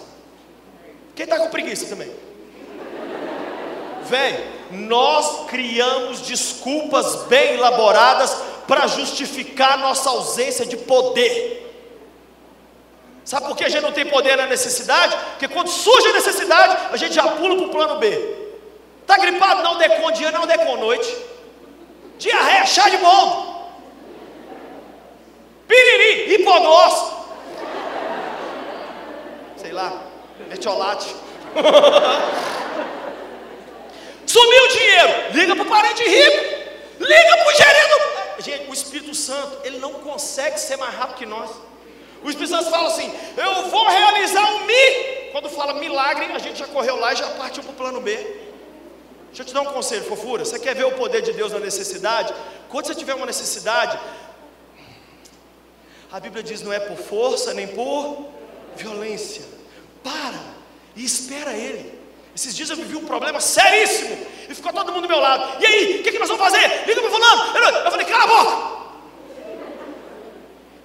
Quem 1.16 1.24
está 1.24 1.40
com 1.40 1.50
preguiça 1.50 1.86
também? 1.86 2.14
Vem, 4.04 4.46
nós 4.72 5.48
criamos 5.48 6.22
desculpas 6.24 7.24
bem 7.28 7.54
elaboradas 7.54 8.36
para 8.68 8.86
justificar 8.88 9.78
nossa 9.78 10.10
ausência 10.10 10.66
de 10.66 10.76
poder. 10.76 11.62
Sabe 13.24 13.48
por 13.48 13.56
que 13.56 13.64
a 13.64 13.70
gente 13.70 13.84
não 13.84 13.94
tem 13.94 14.06
poder 14.06 14.36
na 14.36 14.48
necessidade? 14.48 15.16
Porque 15.32 15.48
quando 15.48 15.70
surge 15.70 16.10
a 16.10 16.14
necessidade, 16.14 16.90
a 16.92 16.98
gente 16.98 17.16
já 17.16 17.24
pula 17.24 17.56
para 17.56 17.66
o 17.68 17.70
plano 17.70 18.00
B. 18.00 18.10
Está 19.00 19.18
gripado? 19.18 19.64
Não 19.64 19.78
decon 19.78 20.12
dia, 20.12 20.30
não 20.32 20.46
decon 20.46 20.76
noite. 20.76 21.16
Diarreia, 22.18 22.66
chá 22.66 22.90
de 22.90 22.98
boldo. 22.98 23.53
Piriri, 25.68 26.36
hipodós. 26.36 27.14
Sei 29.58 29.72
lá, 29.72 30.04
metiolate. 30.50 31.16
Sumiu 34.26 34.64
o 34.64 34.68
dinheiro, 34.68 35.14
liga 35.34 35.56
para 35.56 35.64
o 35.64 35.70
parente 35.70 36.04
rico, 36.04 36.38
liga 37.00 37.38
para 37.38 37.48
o 37.48 37.56
gerente. 37.56 37.84
Gente, 38.40 38.70
o 38.70 38.74
Espírito 38.74 39.16
Santo, 39.16 39.60
ele 39.64 39.78
não 39.78 39.94
consegue 39.94 40.60
ser 40.60 40.76
mais 40.76 40.94
rápido 40.96 41.18
que 41.18 41.26
nós. 41.26 41.50
O 42.24 42.30
Espírito 42.30 42.56
Santo 42.56 42.70
fala 42.70 42.88
assim: 42.88 43.14
Eu 43.38 43.70
vou 43.70 43.88
realizar 43.88 44.44
um 44.56 44.66
mi. 44.66 45.32
Quando 45.32 45.50
fala 45.50 45.74
milagre, 45.76 46.26
a 46.34 46.40
gente 46.40 46.60
já 46.60 46.68
correu 46.68 47.00
lá 47.00 47.14
e 47.14 47.16
já 47.16 47.28
partiu 47.30 47.64
para 47.64 47.72
o 47.72 47.76
plano 47.76 48.02
B. 48.02 48.16
Deixa 49.28 49.42
eu 49.42 49.46
te 49.46 49.54
dar 49.54 49.62
um 49.62 49.74
conselho, 49.74 50.04
fofura. 50.04 50.46
Você 50.46 50.60
quer 50.60 50.76
ver 50.76 50.86
o 50.86 50.92
poder 50.92 51.22
de 51.22 51.34
Deus 51.34 51.52
na 51.52 51.60
necessidade? 51.60 52.34
Quando 52.70 52.86
você 52.86 52.94
tiver 52.96 53.16
uma 53.16 53.26
necessidade, 53.26 54.00
a 56.14 56.20
Bíblia 56.20 56.44
diz: 56.44 56.62
não 56.62 56.72
é 56.72 56.80
por 56.80 56.96
força 56.96 57.56
nem 57.56 57.68
por 57.68 58.28
violência. 58.76 59.44
Para 60.04 60.40
e 60.96 61.04
espera 61.04 61.52
Ele. 61.54 61.92
Esses 62.36 62.56
dias 62.56 62.70
eu 62.70 62.76
vivi 62.76 62.96
um 62.96 63.06
problema 63.06 63.42
seríssimo 63.42 64.16
e 64.48 64.54
ficou 64.54 64.72
todo 64.72 64.92
mundo 64.92 65.04
do 65.04 65.08
meu 65.08 65.20
lado. 65.20 65.62
E 65.62 65.66
aí, 65.66 66.00
o 66.00 66.04
que, 66.04 66.12
que 66.12 66.20
nós 66.20 66.30
vamos 66.30 66.44
fazer? 66.44 66.86
Liga 66.86 67.02
para 67.02 67.10
fulano. 67.10 67.58
Eu 67.86 67.92
falei, 67.92 68.06
cala 68.06 68.24
a 68.24 68.28
boca. 68.28 68.84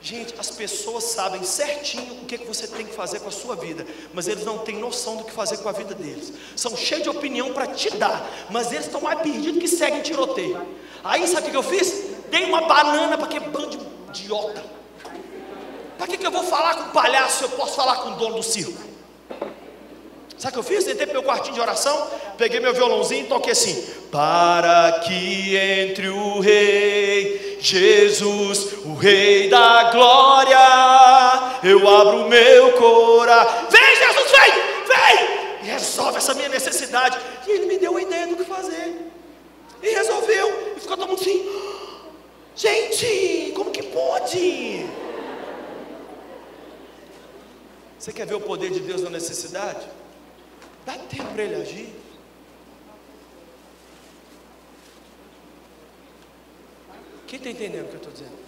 Gente, 0.01 0.35
as 0.39 0.51
pessoas 0.51 1.05
sabem 1.05 1.43
certinho 1.43 2.23
o 2.23 2.27
que, 2.27 2.39
que 2.39 2.47
você 2.47 2.67
tem 2.67 2.87
que 2.87 2.95
fazer 2.95 3.21
com 3.21 3.29
a 3.29 3.33
sua 3.33 3.57
vida, 3.57 3.87
mas 4.15 4.29
eles 4.29 4.45
não 4.45 4.59
têm 4.59 4.77
noção 4.77 5.17
do 5.17 5.25
que 5.25 5.33
fazer 5.33 5.59
com 5.59 5.69
a 5.69 5.73
vida 5.73 5.95
deles. 5.95 6.33
São 6.55 6.77
cheios 6.77 7.03
de 7.03 7.11
opinião 7.11 7.53
para 7.53 7.67
te 7.67 7.91
dar, 7.97 8.27
mas 8.49 8.71
eles 8.73 8.87
estão 8.87 9.01
mais 9.01 9.21
perdidos 9.21 9.61
que 9.61 9.69
seguem 9.69 10.01
tiroteio. 10.01 10.67
Aí 11.03 11.27
sabe 11.27 11.49
o 11.49 11.51
que 11.51 11.57
eu 11.57 11.63
fiz? 11.63 12.15
Dei 12.31 12.45
uma 12.45 12.63
banana 12.63 13.19
para 13.19 13.27
aquele 13.27 13.49
bando 13.49 13.77
de 14.11 14.23
idiota. 14.23 14.78
Para 15.99 16.07
que, 16.07 16.17
que 16.17 16.27
eu 16.27 16.31
vou 16.31 16.45
falar 16.45 16.77
com 16.77 16.83
o 16.85 16.93
palhaço 16.93 17.39
se 17.39 17.45
eu 17.45 17.51
posso 17.51 17.75
falar 17.75 17.97
com 17.97 18.11
o 18.11 18.15
dono 18.15 18.37
do 18.37 18.43
circo? 18.43 18.89
Sabe 20.39 20.51
o 20.51 20.53
que 20.53 20.59
eu 20.61 20.77
fiz? 20.77 20.87
Entrei 20.87 21.05
para 21.05 21.15
meu 21.15 21.25
quartinho 21.25 21.55
de 21.55 21.61
oração, 21.61 22.07
peguei 22.39 22.61
meu 22.61 22.73
violãozinho 22.73 23.25
e 23.25 23.29
toquei 23.29 23.51
assim: 23.51 23.85
Para 24.13 25.01
que 25.05 25.57
entre 25.57 26.09
o 26.09 26.39
Rei 26.39 27.59
Jesus, 27.61 28.75
o 28.85 28.95
Rei 28.95 29.49
da 29.49 29.91
glória, 29.91 30.57
eu 31.65 31.89
abro 31.89 32.29
meu 32.29 32.73
coração. 32.75 33.67
Vem, 33.69 33.97
Jesus, 33.97 34.31
vem, 34.31 34.53
vem! 34.87 35.65
E 35.65 35.67
resolve 35.67 36.19
essa 36.19 36.33
minha 36.35 36.49
necessidade. 36.49 37.19
E 37.45 37.51
ele 37.51 37.67
me 37.67 37.77
deu 37.77 37.91
uma 37.91 38.03
ideia 38.03 38.29
do 38.29 38.37
que 38.37 38.45
fazer. 38.45 39.11
E 39.83 39.89
resolveu. 39.91 40.75
E 40.77 40.81
ficou 40.81 40.97
todo 40.97 41.09
mundo 41.09 41.21
assim: 41.21 41.51
Gente, 42.55 43.53
como 43.57 43.73
que 43.73 43.83
pode? 43.83 44.87
Você 47.99 48.13
quer 48.13 48.27
ver 48.27 48.35
o 48.35 48.41
poder 48.41 48.71
de 48.71 48.81
Deus 48.81 49.03
na 49.03 49.11
necessidade? 49.11 49.87
Dá 50.87 50.95
tempo 50.97 51.33
para 51.33 51.43
ele 51.43 51.57
agir. 51.57 51.95
Quem 57.27 57.39
está 57.39 57.51
entendendo 57.51 57.87
o 57.87 57.89
que 57.89 57.95
eu 57.95 57.99
estou 57.99 58.13
dizendo? 58.13 58.39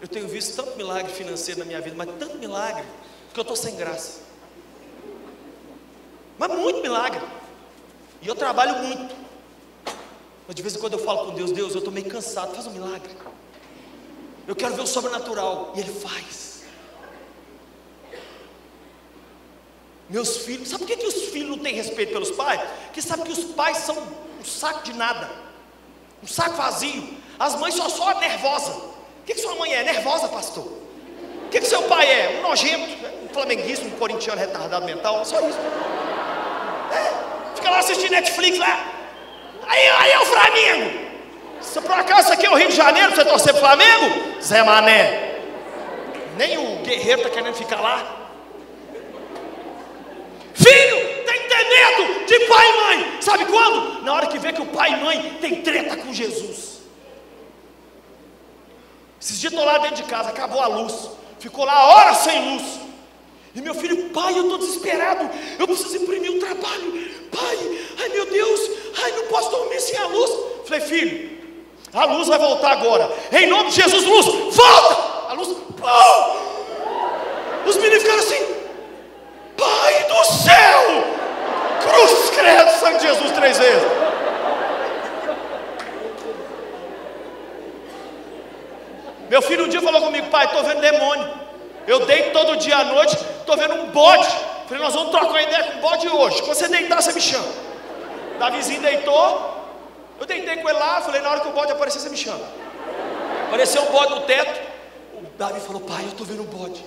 Eu 0.00 0.06
tenho 0.06 0.28
visto 0.28 0.54
tanto 0.54 0.76
milagre 0.76 1.12
financeiro 1.12 1.58
na 1.58 1.66
minha 1.66 1.80
vida, 1.80 1.96
mas 1.96 2.08
tanto 2.18 2.38
milagre, 2.38 2.84
que 3.32 3.40
eu 3.40 3.42
estou 3.42 3.56
sem 3.56 3.74
graça. 3.74 4.20
Mas 6.38 6.50
muito 6.52 6.80
milagre. 6.80 7.20
E 8.22 8.28
eu 8.28 8.34
trabalho 8.36 8.78
muito. 8.78 9.16
Mas 10.46 10.54
de 10.54 10.62
vez 10.62 10.76
em 10.76 10.78
quando 10.78 10.92
eu 10.92 10.98
falo 11.00 11.26
com 11.26 11.34
Deus, 11.34 11.50
Deus, 11.50 11.72
eu 11.72 11.78
estou 11.78 11.92
meio 11.92 12.08
cansado, 12.08 12.54
faz 12.54 12.66
um 12.68 12.70
milagre. 12.70 13.10
Eu 14.48 14.56
quero 14.56 14.74
ver 14.74 14.80
o 14.80 14.86
sobrenatural. 14.86 15.74
E 15.76 15.80
Ele 15.80 15.92
faz. 15.92 16.62
Meus 20.08 20.38
filhos, 20.38 20.70
sabe 20.70 20.84
por 20.84 20.88
que, 20.88 20.96
que 20.96 21.06
os 21.06 21.24
filhos 21.24 21.50
não 21.50 21.58
têm 21.58 21.74
respeito 21.74 22.12
pelos 22.12 22.30
pais? 22.30 22.58
Porque 22.86 23.02
sabe 23.02 23.24
que 23.24 23.32
os 23.32 23.44
pais 23.44 23.76
são 23.76 23.94
um 24.40 24.44
saco 24.44 24.82
de 24.82 24.94
nada, 24.94 25.30
um 26.22 26.26
saco 26.26 26.56
vazio. 26.56 27.18
As 27.38 27.54
mães 27.56 27.74
só 27.74 27.90
só 27.90 28.18
nervosa. 28.18 28.72
O 28.72 29.24
que, 29.26 29.34
que 29.34 29.40
sua 29.40 29.54
mãe 29.56 29.74
é? 29.74 29.84
Nervosa, 29.84 30.28
pastor. 30.28 30.64
O 30.64 31.48
que, 31.50 31.60
que 31.60 31.66
seu 31.66 31.82
pai 31.82 32.10
é? 32.10 32.38
Um 32.38 32.48
nojento, 32.48 32.88
um 33.22 33.28
flamenguista, 33.28 33.84
um 33.84 33.90
corintiano 33.90 34.40
retardado 34.40 34.86
mental, 34.86 35.22
só 35.26 35.46
isso. 35.46 35.58
É, 36.90 37.54
fica 37.54 37.70
lá 37.70 37.80
assistindo 37.80 38.12
Netflix 38.12 38.58
lá. 38.58 38.92
Aí, 39.66 39.88
aí 39.88 40.10
é 40.10 40.18
o 40.20 40.24
Flamengo. 40.24 41.07
Se 41.60 41.80
por 41.80 41.92
acaso 41.92 42.32
aqui 42.32 42.46
é 42.46 42.50
o 42.50 42.54
Rio 42.54 42.68
de 42.68 42.76
Janeiro, 42.76 43.14
você 43.14 43.24
torcer 43.24 43.52
pro 43.52 43.60
Flamengo? 43.60 44.40
Zé 44.42 44.62
Mané. 44.62 45.40
Nem 46.36 46.56
o 46.56 46.82
guerreiro 46.82 47.22
está 47.22 47.30
querendo 47.30 47.54
ficar 47.54 47.80
lá. 47.80 48.16
Filho, 50.54 51.24
tem 51.24 51.42
que 51.42 51.48
ter 51.48 51.64
medo 51.68 52.26
de 52.26 52.40
pai 52.46 52.68
e 52.68 52.76
mãe. 52.76 53.18
Sabe 53.20 53.44
quando? 53.46 54.02
Na 54.02 54.14
hora 54.14 54.26
que 54.26 54.38
vê 54.38 54.52
que 54.52 54.62
o 54.62 54.66
pai 54.66 54.92
e 54.92 54.96
mãe 55.04 55.38
tem 55.40 55.62
treta 55.62 55.96
com 55.96 56.12
Jesus. 56.12 56.78
Esses 59.20 59.40
dias 59.40 59.52
estou 59.52 59.66
lá 59.66 59.78
dentro 59.78 59.96
de 59.96 60.04
casa, 60.04 60.30
acabou 60.30 60.60
a 60.60 60.68
luz. 60.68 61.10
Ficou 61.40 61.64
lá 61.64 61.88
horas 61.88 62.18
sem 62.18 62.54
luz. 62.54 62.80
E 63.54 63.60
meu 63.60 63.74
filho, 63.74 64.10
pai, 64.10 64.32
eu 64.38 64.44
estou 64.44 64.58
desesperado. 64.58 65.28
Eu 65.58 65.66
preciso 65.66 65.96
imprimir 65.96 66.30
um 66.30 66.38
trabalho. 66.38 67.08
Pai, 67.30 67.78
ai 68.00 68.08
meu 68.10 68.26
Deus, 68.26 68.60
ai 69.02 69.10
não 69.12 69.26
posso 69.26 69.50
dormir 69.50 69.80
sem 69.80 69.98
a 69.98 70.06
luz. 70.06 70.30
Falei, 70.66 70.80
filho, 70.80 71.37
a 71.92 72.04
luz 72.04 72.28
vai 72.28 72.38
voltar 72.38 72.72
agora. 72.72 73.10
Em 73.32 73.46
nome 73.46 73.70
de 73.70 73.76
Jesus, 73.76 74.04
luz, 74.04 74.26
volta! 74.54 75.30
A 75.30 75.32
luz, 75.32 75.48
pum! 75.48 76.36
Os 77.66 77.76
meninos 77.76 78.02
ficaram 78.02 78.20
assim. 78.20 78.46
Pai 79.56 80.04
do 80.04 80.24
céu! 80.24 81.04
Cruz, 81.82 82.30
credo, 82.30 82.70
sangue 82.78 82.98
de 82.98 83.06
Jesus 83.06 83.32
três 83.32 83.58
vezes. 83.58 83.98
Meu 89.30 89.42
filho 89.42 89.66
um 89.66 89.68
dia 89.68 89.82
falou 89.82 90.00
comigo, 90.00 90.28
pai, 90.28 90.46
estou 90.46 90.64
vendo 90.64 90.80
demônio. 90.80 91.28
Eu 91.86 92.04
deito 92.06 92.32
todo 92.32 92.56
dia 92.56 92.78
à 92.78 92.84
noite, 92.84 93.14
estou 93.14 93.56
vendo 93.56 93.74
um 93.74 93.86
bode. 93.90 94.28
Falei, 94.66 94.82
nós 94.82 94.94
vamos 94.94 95.10
trocar 95.10 95.28
uma 95.28 95.42
ideia 95.42 95.64
com 95.64 95.78
o 95.78 95.80
bode 95.80 96.08
hoje. 96.08 96.42
Quando 96.42 96.54
você 96.54 96.68
deitar, 96.68 97.00
você 97.00 97.12
me 97.12 97.20
chama. 97.20 97.48
Davizinho 98.38 98.80
deitou. 98.80 99.57
Eu 100.18 100.26
deitei 100.26 100.56
com 100.56 100.68
ele 100.68 100.78
lá, 100.78 101.00
falei, 101.00 101.20
na 101.20 101.30
hora 101.30 101.40
que 101.40 101.48
o 101.48 101.52
bode 101.52 101.72
aparecer, 101.72 102.00
você 102.00 102.08
me 102.08 102.16
chama. 102.16 102.44
Apareceu 103.46 103.82
um 103.82 103.92
bode 103.92 104.14
no 104.14 104.20
teto. 104.22 104.60
O 105.14 105.22
Davi 105.38 105.60
falou, 105.60 105.80
pai, 105.82 106.02
eu 106.04 106.08
estou 106.08 106.26
vendo 106.26 106.42
um 106.42 106.46
bode. 106.46 106.84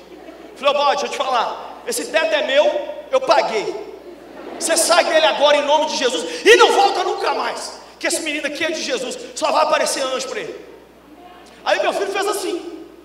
Falei, 0.56 0.74
bode, 0.74 0.90
deixa 0.90 1.06
eu 1.06 1.10
te 1.10 1.18
falar. 1.18 1.82
Esse 1.88 2.06
teto 2.08 2.34
é 2.34 2.46
meu, 2.46 2.66
eu 3.10 3.22
paguei. 3.22 3.92
Você 4.60 4.78
sai 4.78 5.06
dele 5.06 5.26
agora 5.26 5.58
em 5.58 5.66
nome 5.66 5.88
de 5.88 5.98
Jesus 5.98 6.46
e 6.46 6.56
não 6.56 6.72
volta 6.74 7.04
nunca 7.04 7.34
mais. 7.34 7.80
Que 8.00 8.08
esse 8.08 8.22
menino 8.22 8.48
aqui 8.48 8.64
é 8.64 8.72
de 8.72 8.82
Jesus, 8.82 9.18
só 9.36 9.52
vai 9.52 9.64
aparecer 9.64 10.04
anjo 10.04 10.28
para 10.28 10.40
ele. 10.42 10.66
Aí 11.64 11.82
meu 11.82 11.94
filho 11.94 12.12
fez 12.12 12.28
assim. 12.28 12.60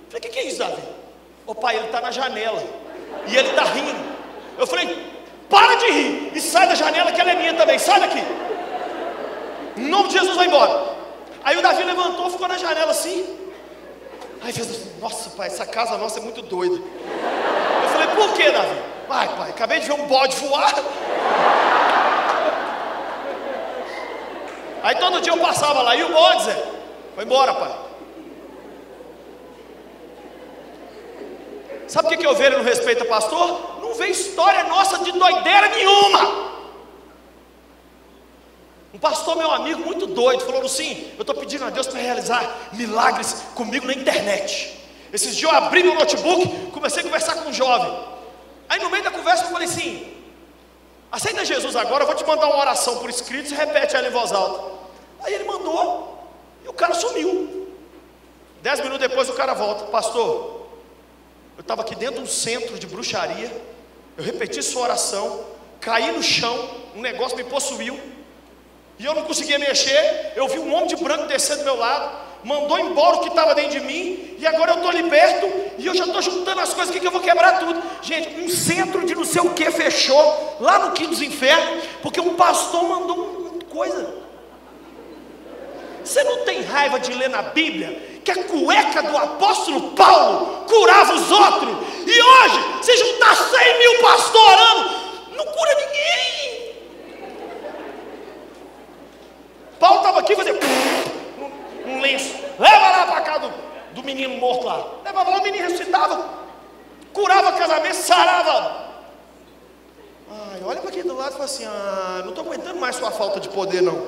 Falei, 0.08 0.18
o 0.18 0.20
que, 0.20 0.28
que 0.28 0.38
é 0.38 0.44
isso, 0.44 0.58
Davi? 0.58 0.82
Ô 1.46 1.54
pai, 1.54 1.76
ele 1.76 1.86
está 1.86 2.00
na 2.00 2.10
janela 2.10 2.62
e 3.26 3.36
ele 3.36 3.50
está 3.50 3.64
rindo. 3.64 4.16
Eu 4.58 4.66
falei, 4.66 5.06
para 5.48 5.76
de 5.76 5.86
rir 5.90 6.32
e 6.34 6.40
sai 6.40 6.68
da 6.68 6.74
janela 6.74 7.12
que 7.12 7.20
ela 7.20 7.30
é 7.30 7.36
minha 7.36 7.54
também, 7.54 7.78
sai 7.78 8.00
daqui. 8.00 8.22
Em 9.76 9.88
nome 9.88 10.08
de 10.08 10.14
Jesus, 10.14 10.36
vai 10.36 10.46
embora. 10.46 10.96
Aí 11.44 11.56
o 11.56 11.62
Davi 11.62 11.82
levantou, 11.84 12.30
ficou 12.30 12.48
na 12.48 12.56
janela 12.56 12.90
assim. 12.90 13.38
Aí 14.42 14.52
fez 14.52 14.70
assim, 14.70 14.92
nossa 15.00 15.30
pai, 15.30 15.48
essa 15.48 15.66
casa 15.66 15.96
nossa 15.98 16.18
é 16.18 16.22
muito 16.22 16.42
doida. 16.42 16.76
Eu 16.76 17.88
falei, 17.88 18.08
por 18.14 18.32
que, 18.34 18.50
Davi? 18.50 18.82
Ai, 19.08 19.28
pai, 19.36 19.50
acabei 19.50 19.80
de 19.80 19.86
ver 19.86 19.92
um 19.92 20.06
bode 20.06 20.36
voar. 20.36 20.74
Aí 24.82 24.94
todo 24.96 25.20
dia 25.20 25.32
eu 25.32 25.38
passava 25.38 25.82
lá, 25.82 25.96
e 25.96 26.04
o 26.04 26.12
bode, 26.12 26.44
Zé? 26.44 26.64
Foi 27.14 27.24
embora, 27.24 27.54
pai. 27.54 27.76
Sabe 31.88 32.08
o 32.08 32.10
que, 32.10 32.16
que 32.16 32.26
eu 32.26 32.34
vejo 32.34 32.58
no 32.58 32.64
respeito 32.64 33.02
a 33.04 33.06
pastor? 33.06 33.80
Não 33.80 33.94
vê 33.94 34.08
história 34.08 34.64
nossa 34.64 34.98
de 34.98 35.12
doideira 35.12 35.68
nenhuma. 35.68 36.55
Um 38.96 38.98
pastor, 38.98 39.36
meu 39.36 39.50
amigo, 39.50 39.84
muito 39.84 40.06
doido, 40.06 40.46
falou 40.46 40.64
assim: 40.64 41.12
Eu 41.18 41.20
estou 41.20 41.34
pedindo 41.34 41.66
a 41.66 41.68
Deus 41.68 41.86
para 41.86 42.00
realizar 42.00 42.70
milagres 42.72 43.44
comigo 43.54 43.86
na 43.86 43.92
internet. 43.92 44.74
Esses 45.12 45.36
dias 45.36 45.52
eu 45.52 45.58
abri 45.58 45.82
meu 45.82 45.94
notebook, 45.94 46.70
comecei 46.70 47.00
a 47.00 47.04
conversar 47.04 47.34
com 47.34 47.50
um 47.50 47.52
jovem. 47.52 47.94
Aí 48.66 48.80
no 48.80 48.88
meio 48.88 49.04
da 49.04 49.10
conversa 49.10 49.44
eu 49.44 49.50
falei 49.50 49.68
assim: 49.68 50.10
Aceita 51.12 51.44
Jesus 51.44 51.76
agora, 51.76 52.04
eu 52.04 52.06
vou 52.06 52.16
te 52.16 52.24
mandar 52.24 52.46
uma 52.46 52.56
oração 52.56 52.96
por 52.96 53.10
escrito, 53.10 53.50
você 53.50 53.54
repete 53.54 53.94
ela 53.94 54.08
em 54.08 54.10
voz 54.10 54.32
alta. 54.32 54.78
Aí 55.24 55.34
ele 55.34 55.44
mandou, 55.44 56.26
e 56.64 56.68
o 56.68 56.72
cara 56.72 56.94
sumiu. 56.94 57.68
Dez 58.62 58.80
minutos 58.80 59.06
depois 59.06 59.28
o 59.28 59.34
cara 59.34 59.52
volta, 59.52 59.84
pastor. 59.90 60.68
Eu 61.58 61.60
estava 61.60 61.82
aqui 61.82 61.94
dentro 61.94 62.14
de 62.14 62.22
um 62.22 62.26
centro 62.26 62.78
de 62.78 62.86
bruxaria, 62.86 63.52
eu 64.16 64.24
repeti 64.24 64.62
sua 64.62 64.84
oração, 64.84 65.44
caí 65.82 66.12
no 66.12 66.22
chão, 66.22 66.70
um 66.94 67.02
negócio 67.02 67.36
me 67.36 67.44
possuiu, 67.44 68.15
e 68.98 69.04
eu 69.04 69.14
não 69.14 69.22
conseguia 69.22 69.58
mexer. 69.58 70.32
Eu 70.34 70.48
vi 70.48 70.58
um 70.58 70.72
homem 70.74 70.86
de 70.86 70.96
branco 70.96 71.26
descer 71.26 71.56
do 71.58 71.64
meu 71.64 71.76
lado, 71.76 72.26
mandou 72.44 72.78
embora 72.78 73.16
o 73.16 73.20
que 73.20 73.28
estava 73.28 73.54
dentro 73.54 73.72
de 73.72 73.80
mim, 73.80 74.36
e 74.38 74.46
agora 74.46 74.72
eu 74.72 74.76
estou 74.76 74.92
liberto, 74.92 75.46
e 75.78 75.86
eu 75.86 75.94
já 75.94 76.04
estou 76.04 76.22
juntando 76.22 76.60
as 76.60 76.72
coisas 76.72 76.90
aqui 76.90 77.00
que 77.00 77.06
eu 77.06 77.12
vou 77.12 77.20
quebrar 77.20 77.58
tudo. 77.58 77.82
Gente, 78.02 78.40
um 78.40 78.48
centro 78.48 79.04
de 79.04 79.14
não 79.14 79.24
sei 79.24 79.42
o 79.42 79.50
que 79.50 79.70
fechou, 79.70 80.56
lá 80.60 80.78
no 80.78 80.92
quinto 80.92 81.10
dos 81.10 81.22
infernos, 81.22 81.84
porque 82.02 82.20
um 82.20 82.34
pastor 82.34 82.84
mandou 82.84 83.16
uma 83.16 83.64
coisa. 83.64 84.14
Você 86.04 86.22
não 86.22 86.44
tem 86.44 86.62
raiva 86.62 87.00
de 87.00 87.12
ler 87.12 87.28
na 87.28 87.42
Bíblia 87.42 88.20
que 88.24 88.30
a 88.30 88.44
cueca 88.44 89.02
do 89.02 89.16
apóstolo 89.16 89.92
Paulo 89.92 90.64
curava 90.66 91.14
os 91.14 91.30
outros, 91.30 91.76
e 92.06 92.22
hoje, 92.22 92.82
se 92.82 92.96
juntar 92.96 93.34
100 93.34 93.78
mil 93.78 94.00
pastores 94.00 94.46
orando, 94.46 94.90
não 95.36 95.44
cura 95.44 95.74
ninguém. 95.74 96.45
Paulo 99.78 99.98
estava 99.98 100.20
aqui 100.20 100.34
fazendo 100.34 100.58
um 101.86 102.00
lenço. 102.00 102.34
Leva 102.58 102.90
lá 102.90 103.06
para 103.06 103.20
cá 103.20 103.38
do, 103.38 103.52
do 103.92 104.02
menino 104.02 104.36
morto 104.36 104.66
lá. 104.66 104.86
Levava 105.04 105.30
lá, 105.30 105.38
o 105.38 105.42
menino 105.42 105.64
ressuscitava. 105.64 106.28
Curava 107.12 107.52
casamento, 107.52 107.94
sarava. 107.94 108.86
Ai, 110.30 110.60
olha 110.64 110.80
para 110.80 110.90
aqui 110.90 111.02
do 111.02 111.16
lado 111.16 111.30
e 111.30 111.32
fala 111.32 111.44
assim: 111.44 111.64
ah, 111.64 112.20
não 112.22 112.30
estou 112.30 112.44
aguentando 112.44 112.80
mais 112.80 112.96
sua 112.96 113.10
falta 113.10 113.40
de 113.40 113.48
poder, 113.48 113.82
não. 113.82 114.06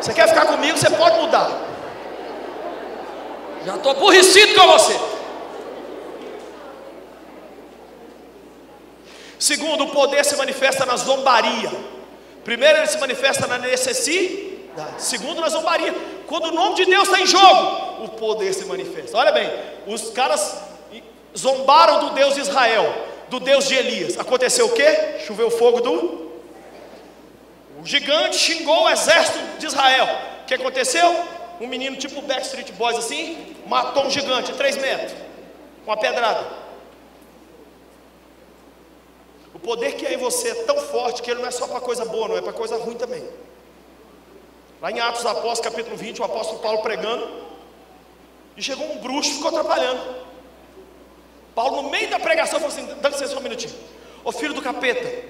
Você 0.00 0.12
quer 0.12 0.28
ficar 0.28 0.46
comigo? 0.46 0.78
Você 0.78 0.90
pode 0.90 1.18
mudar. 1.18 1.50
Já 3.64 3.76
estou 3.76 3.92
aborrecido 3.92 4.54
com 4.54 4.66
você. 4.68 4.98
Segundo, 9.38 9.84
o 9.84 9.90
poder 9.90 10.24
se 10.24 10.36
manifesta 10.36 10.86
na 10.86 10.96
zombaria. 10.96 11.70
Primeiro, 12.44 12.78
ele 12.78 12.86
se 12.86 12.98
manifesta 12.98 13.46
na 13.46 13.58
necessidade. 13.58 14.50
Segundo, 14.98 15.40
na 15.40 15.48
zombaria. 15.48 15.94
Quando 16.26 16.46
o 16.46 16.52
nome 16.52 16.76
de 16.76 16.86
Deus 16.86 17.08
está 17.08 17.20
em 17.20 17.26
jogo, 17.26 18.04
o 18.04 18.08
poder 18.10 18.54
se 18.54 18.64
manifesta. 18.64 19.16
Olha 19.18 19.32
bem, 19.32 19.50
os 19.86 20.10
caras 20.10 20.56
zombaram 21.36 22.00
do 22.00 22.10
Deus 22.10 22.34
de 22.34 22.40
Israel, 22.40 22.92
do 23.28 23.40
Deus 23.40 23.66
de 23.66 23.74
Elias. 23.74 24.18
Aconteceu 24.18 24.66
o 24.66 24.72
que? 24.72 25.18
Choveu 25.26 25.50
fogo 25.50 25.80
do. 25.80 26.30
O 27.80 27.86
gigante 27.86 28.36
xingou 28.36 28.84
o 28.84 28.90
exército 28.90 29.38
de 29.58 29.66
Israel. 29.66 30.08
O 30.42 30.46
que 30.46 30.54
aconteceu? 30.54 31.24
Um 31.60 31.66
menino 31.66 31.96
tipo 31.96 32.22
Backstreet 32.22 32.72
Boys 32.72 32.96
assim, 32.96 33.54
matou 33.66 34.06
um 34.06 34.10
gigante, 34.10 34.52
3 34.52 34.76
metros, 34.76 35.12
com 35.84 35.90
uma 35.90 35.96
pedrada. 35.96 36.59
O 39.62 39.66
poder 39.66 39.92
que 39.92 40.06
é 40.06 40.14
em 40.14 40.16
você 40.16 40.48
é 40.48 40.54
tão 40.64 40.76
forte 40.78 41.20
que 41.20 41.30
ele 41.30 41.40
não 41.40 41.46
é 41.46 41.50
só 41.50 41.68
para 41.68 41.80
coisa 41.80 42.04
boa, 42.06 42.28
não 42.28 42.38
é 42.38 42.40
para 42.40 42.52
coisa 42.52 42.76
ruim 42.76 42.96
também. 42.96 43.22
Lá 44.80 44.90
em 44.90 44.98
Atos 44.98 45.26
Apóstolos, 45.26 45.60
capítulo 45.60 45.96
20, 45.96 46.22
o 46.22 46.24
apóstolo 46.24 46.60
Paulo 46.60 46.78
pregando, 46.78 47.28
e 48.56 48.62
chegou 48.62 48.90
um 48.90 48.98
bruxo 48.98 49.30
e 49.30 49.34
ficou 49.34 49.50
atrapalhando. 49.50 50.00
Paulo, 51.54 51.82
no 51.82 51.90
meio 51.90 52.08
da 52.08 52.18
pregação, 52.18 52.58
falou 52.58 52.74
assim: 52.74 52.86
dá 53.02 53.10
licença 53.10 53.36
um 53.36 53.42
minutinho. 53.42 53.74
Ô 54.24 54.32
filho 54.32 54.54
do 54.54 54.62
capeta, 54.62 55.24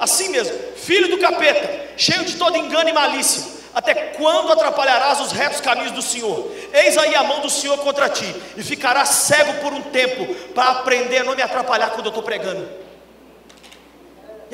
assim 0.00 0.28
mesmo, 0.30 0.56
filho 0.74 1.08
do 1.08 1.18
capeta, 1.18 1.92
cheio 1.96 2.24
de 2.24 2.36
todo 2.36 2.56
engano 2.56 2.88
e 2.88 2.92
malícia, 2.92 3.44
até 3.72 3.94
quando 3.94 4.52
atrapalharás 4.52 5.20
os 5.20 5.30
retos 5.30 5.60
caminhos 5.60 5.92
do 5.92 6.02
Senhor? 6.02 6.50
Eis 6.72 6.98
aí 6.98 7.14
a 7.14 7.22
mão 7.22 7.40
do 7.40 7.50
Senhor 7.50 7.78
contra 7.78 8.08
ti, 8.08 8.34
e 8.56 8.62
ficarás 8.64 9.08
cego 9.10 9.54
por 9.60 9.72
um 9.72 9.82
tempo, 9.82 10.34
para 10.52 10.70
aprender 10.70 11.18
a 11.18 11.24
não 11.24 11.36
me 11.36 11.42
atrapalhar 11.42 11.90
quando 11.90 12.06
eu 12.06 12.10
estou 12.10 12.22
pregando. 12.22 12.83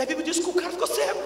E 0.01 0.03
a 0.03 0.07
Bíblia 0.07 0.25
diz 0.25 0.39
que 0.39 0.49
o 0.49 0.55
cara 0.55 0.71
ficou 0.71 0.87
cego. 0.87 1.21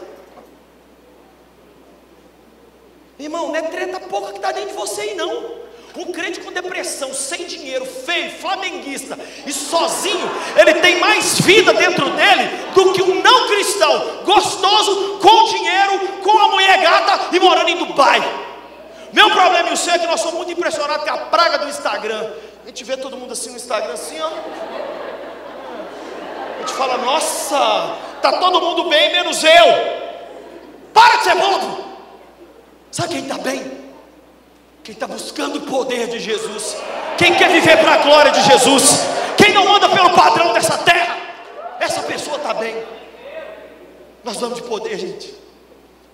Irmão, 3.17 3.47
não 3.47 3.55
é 3.55 3.63
treta 3.63 4.01
pouca 4.01 4.33
que 4.33 4.39
está 4.39 4.51
dentro 4.51 4.71
de 4.71 4.75
você 4.75 5.03
aí 5.03 5.15
não. 5.15 5.63
Um 5.97 6.11
crente 6.11 6.41
com 6.41 6.51
depressão, 6.51 7.15
sem 7.15 7.47
dinheiro, 7.47 7.87
feio, 7.87 8.33
flamenguista 8.33 9.17
e 9.47 9.53
sozinho, 9.53 10.29
ele 10.57 10.75
tem 10.81 10.99
mais 10.99 11.41
vida 11.43 11.73
dentro 11.73 12.11
dele 12.11 12.51
do 12.75 12.93
que 12.93 13.01
um 13.01 13.23
não 13.23 13.47
cristão, 13.47 14.25
gostoso, 14.25 15.21
com 15.21 15.45
dinheiro, 15.45 16.19
com 16.25 16.37
a 16.37 16.49
mulher 16.49 16.83
gata 16.83 17.37
e 17.37 17.39
morando 17.39 17.69
em 17.69 17.77
Dubai. 17.77 18.21
Meu 19.13 19.31
problema 19.31 19.71
e 19.71 19.75
o 19.75 19.77
seu 19.77 19.95
é 19.95 20.01
que 20.01 20.07
nós 20.09 20.19
somos 20.19 20.35
muito 20.35 20.51
impressionados 20.51 21.09
com 21.09 21.15
a 21.15 21.19
praga 21.27 21.59
do 21.59 21.69
Instagram. 21.69 22.29
A 22.65 22.67
gente 22.67 22.83
vê 22.83 22.97
todo 22.97 23.17
mundo 23.17 23.35
assim 23.35 23.51
no 23.51 23.57
Instagram, 23.57 23.93
assim, 23.93 24.21
ó. 24.21 24.31
A 26.57 26.59
gente 26.59 26.73
fala, 26.73 26.99
nossa, 26.99 28.14
tá 28.31 28.39
todo 28.39 28.61
mundo 28.61 28.89
bem, 28.89 29.13
menos 29.13 29.43
eu. 29.43 29.67
Para 30.93 31.17
de 31.17 31.25
ser 31.25 31.35
bobo. 31.35 31.85
Sabe 32.91 33.15
quem 33.15 33.23
está 33.23 33.39
bem? 33.39 33.85
Quem 34.83 34.93
está 34.93 35.07
buscando 35.07 35.59
o 35.59 35.63
poder 35.63 36.09
de 36.09 36.21
Jesus, 36.21 36.77
quem 37.17 37.35
quer 37.35 37.51
viver 37.51 37.79
para 37.79 37.95
a 37.95 37.99
glória 37.99 38.31
de 38.31 38.43
Jesus, 38.43 39.01
quem 39.37 39.53
não 39.53 39.75
anda 39.75 39.89
pelo 39.89 40.11
padrão 40.11 40.53
dessa 40.53 40.77
terra, 40.79 41.17
essa 41.81 42.03
pessoa 42.03 42.37
está 42.37 42.55
bem. 42.55 42.85
Nós 44.23 44.37
vamos 44.37 44.57
de 44.57 44.63
poder, 44.63 44.99
gente. 44.99 45.35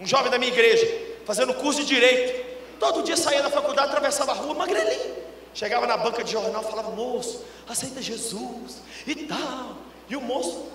Um 0.01 0.07
jovem 0.07 0.31
da 0.31 0.38
minha 0.38 0.53
igreja, 0.53 0.87
fazendo 1.27 1.53
curso 1.55 1.81
de 1.81 1.87
direito, 1.87 2.49
todo 2.79 3.03
dia 3.03 3.16
saía 3.16 3.42
da 3.42 3.51
faculdade, 3.51 3.88
atravessava 3.88 4.33
a 4.33 4.35
rua, 4.35 4.55
magrelinho. 4.55 5.16
Chegava 5.53 5.87
na 5.87 5.96
banca 5.96 6.23
de 6.23 6.33
jornal, 6.33 6.62
falava, 6.62 6.90
moço, 6.90 7.44
aceita 7.68 8.01
Jesus 8.01 8.81
e 9.07 9.14
tal. 9.14 9.77
E 10.09 10.16
o 10.16 10.20
moço, 10.20 10.66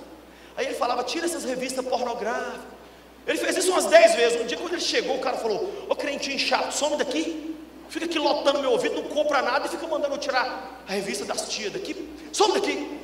aí 0.55 0.65
ele 0.67 0.75
falava, 0.75 1.03
tira 1.03 1.25
essas 1.25 1.43
revistas 1.43 1.85
pornográficas. 1.85 2.75
Ele 3.27 3.37
fez 3.39 3.57
isso 3.57 3.71
umas 3.71 3.85
dez 3.85 4.13
vezes. 4.15 4.39
Um 4.39 4.45
dia, 4.45 4.57
quando 4.57 4.73
ele 4.73 4.81
chegou, 4.81 5.17
o 5.17 5.19
cara 5.19 5.37
falou: 5.37 5.85
Ô 5.89 5.95
crentinho 5.95 6.37
chato, 6.37 6.71
some 6.71 6.95
daqui. 6.95 7.55
Fica 7.89 8.05
aqui 8.05 8.19
lotando 8.19 8.59
meu 8.59 8.71
ouvido, 8.71 8.95
não 8.95 9.03
compra 9.03 9.41
nada 9.41 9.67
e 9.67 9.69
fica 9.69 9.87
mandando 9.87 10.15
eu 10.15 10.19
tirar 10.19 10.83
a 10.87 10.91
revista 10.91 11.25
das 11.25 11.49
tias 11.49 11.73
daqui. 11.73 12.09
Some 12.31 12.53
daqui. 12.53 12.99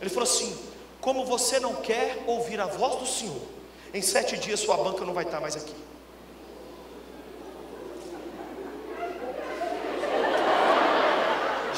Ele 0.00 0.10
falou 0.10 0.24
assim: 0.24 0.58
Como 1.00 1.24
você 1.24 1.58
não 1.58 1.76
quer 1.76 2.22
ouvir 2.26 2.60
a 2.60 2.66
voz 2.66 2.96
do 2.96 3.06
Senhor, 3.06 3.40
em 3.94 4.02
sete 4.02 4.36
dias 4.36 4.60
sua 4.60 4.76
banca 4.76 5.04
não 5.04 5.14
vai 5.14 5.24
estar 5.24 5.40
mais 5.40 5.56
aqui. 5.56 5.74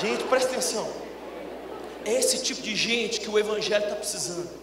Gente, 0.00 0.24
presta 0.24 0.50
atenção. 0.50 0.90
É 2.04 2.14
esse 2.14 2.42
tipo 2.42 2.60
de 2.60 2.74
gente 2.74 3.20
que 3.20 3.30
o 3.30 3.38
Evangelho 3.38 3.84
está 3.84 3.94
precisando. 3.94 4.61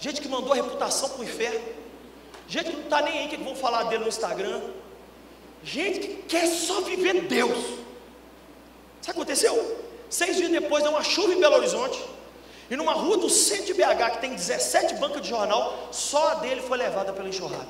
Gente 0.00 0.20
que 0.20 0.28
mandou 0.28 0.52
a 0.52 0.56
reputação 0.56 1.10
para 1.10 1.20
o 1.20 1.24
inferno. 1.24 1.60
Gente 2.48 2.70
que 2.70 2.76
não 2.76 2.84
está 2.84 3.02
nem 3.02 3.18
aí 3.18 3.28
que 3.28 3.36
vão 3.36 3.54
falar 3.54 3.84
dele 3.84 4.04
no 4.04 4.08
Instagram. 4.08 4.60
Gente 5.62 6.00
que 6.00 6.14
quer 6.22 6.46
só 6.46 6.80
viver 6.80 7.22
Deus. 7.22 7.58
Sabe 7.60 7.76
o 9.00 9.04
que 9.04 9.10
aconteceu? 9.10 9.78
Seis 10.08 10.36
dias 10.36 10.50
depois 10.50 10.82
deu 10.82 10.92
uma 10.92 11.04
chuva 11.04 11.34
em 11.34 11.38
Belo 11.38 11.56
Horizonte. 11.56 12.02
E 12.70 12.76
numa 12.76 12.92
rua 12.92 13.18
do 13.18 13.28
centro 13.28 13.66
de 13.66 13.74
BH, 13.74 14.10
que 14.12 14.18
tem 14.20 14.34
17 14.34 14.94
bancas 14.94 15.22
de 15.22 15.28
jornal, 15.28 15.88
só 15.92 16.28
a 16.28 16.34
dele 16.36 16.62
foi 16.62 16.78
levada 16.78 17.12
pela 17.12 17.28
enxurrada. 17.28 17.68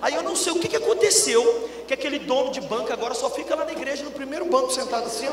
Aí 0.00 0.14
eu 0.14 0.22
não 0.22 0.34
sei 0.36 0.52
o 0.52 0.58
que, 0.58 0.68
que 0.68 0.76
aconteceu, 0.76 1.70
que 1.86 1.94
aquele 1.94 2.18
dono 2.18 2.50
de 2.50 2.60
banca 2.60 2.92
agora 2.92 3.14
só 3.14 3.30
fica 3.30 3.54
lá 3.54 3.64
na 3.64 3.72
igreja, 3.72 4.02
no 4.02 4.10
primeiro 4.10 4.44
banco, 4.46 4.72
sentado 4.72 5.06
assim. 5.06 5.26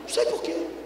Não 0.00 0.08
sei 0.08 0.24
porquê. 0.26 0.81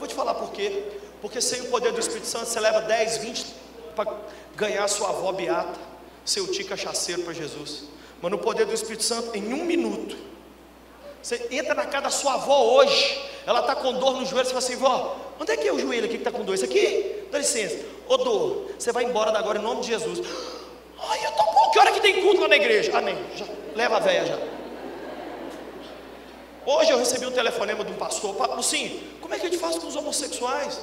Eu 0.00 0.06
vou 0.06 0.08
te 0.08 0.14
falar 0.14 0.32
por 0.32 0.50
quê. 0.50 0.82
Porque 1.20 1.42
sem 1.42 1.60
o 1.60 1.66
poder 1.66 1.92
do 1.92 2.00
Espírito 2.00 2.26
Santo, 2.26 2.46
você 2.46 2.58
leva 2.58 2.80
10, 2.80 3.18
20 3.18 3.46
para 3.94 4.16
ganhar 4.56 4.88
sua 4.88 5.10
avó 5.10 5.30
beata 5.30 5.78
seu 6.24 6.50
tio 6.50 6.66
cachaceiro 6.66 7.22
para 7.22 7.34
Jesus. 7.34 7.84
Mas 8.22 8.30
no 8.30 8.38
poder 8.38 8.64
do 8.64 8.72
Espírito 8.72 9.02
Santo, 9.02 9.36
em 9.36 9.52
um 9.52 9.64
minuto, 9.64 10.16
você 11.22 11.48
entra 11.50 11.74
na 11.74 11.84
casa 11.84 12.04
da 12.04 12.10
sua 12.10 12.34
avó 12.34 12.76
hoje, 12.76 13.20
ela 13.46 13.60
está 13.60 13.74
com 13.74 13.92
dor 13.94 14.14
no 14.14 14.24
joelho, 14.24 14.46
você 14.46 14.54
fala 14.54 14.58
assim, 14.58 14.76
vó, 14.76 15.16
onde 15.38 15.52
é 15.52 15.56
que 15.56 15.68
é 15.68 15.72
o 15.72 15.78
joelho 15.78 16.04
aqui 16.06 16.14
que 16.14 16.20
está 16.20 16.30
com 16.30 16.44
dor? 16.44 16.54
Isso 16.54 16.64
aqui? 16.64 17.26
Dá 17.30 17.38
licença. 17.38 17.84
Ô 18.08 18.16
dor, 18.16 18.70
você 18.78 18.90
vai 18.92 19.04
embora 19.04 19.36
agora 19.38 19.58
em 19.58 19.62
nome 19.62 19.82
de 19.82 19.88
Jesus. 19.88 20.20
Ai, 20.98 21.26
eu 21.26 21.32
tô 21.32 21.42
bom, 21.42 21.70
que 21.72 21.78
hora 21.78 21.92
que 21.92 22.00
tem 22.00 22.22
culto 22.22 22.40
lá 22.40 22.48
na 22.48 22.56
igreja? 22.56 23.00
Nem, 23.02 23.16
já, 23.36 23.44
leva 23.74 23.96
a 23.96 24.00
véia 24.00 24.24
já. 24.24 24.38
Hoje 26.66 26.90
eu 26.90 26.98
recebi 26.98 27.26
um 27.26 27.32
telefonema 27.32 27.84
de 27.84 27.92
um 27.92 27.96
pastor, 27.96 28.36
Lucinho, 28.54 29.00
como 29.30 29.36
é 29.36 29.38
que 29.38 29.46
a 29.46 29.50
gente 29.50 29.60
faz 29.60 29.78
com 29.78 29.86
os 29.86 29.94
homossexuais? 29.94 30.80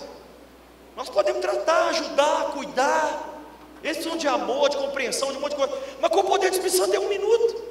Nós 0.95 1.09
podemos 1.09 1.41
tratar, 1.41 1.89
ajudar, 1.89 2.51
cuidar, 2.53 3.43
eles 3.83 4.01
são 4.01 4.15
de 4.15 4.25
amor, 4.25 4.69
de 4.69 4.77
compreensão, 4.77 5.33
de 5.33 5.37
um 5.37 5.41
monte 5.41 5.51
de 5.51 5.57
coisa. 5.57 5.77
Mas 5.99 6.09
com 6.09 6.21
o 6.21 6.23
poder 6.23 6.49
do 6.49 6.53
Espírito 6.53 6.77
Santo 6.77 6.95
é 6.95 6.99
um 6.99 7.09
minuto. 7.09 7.61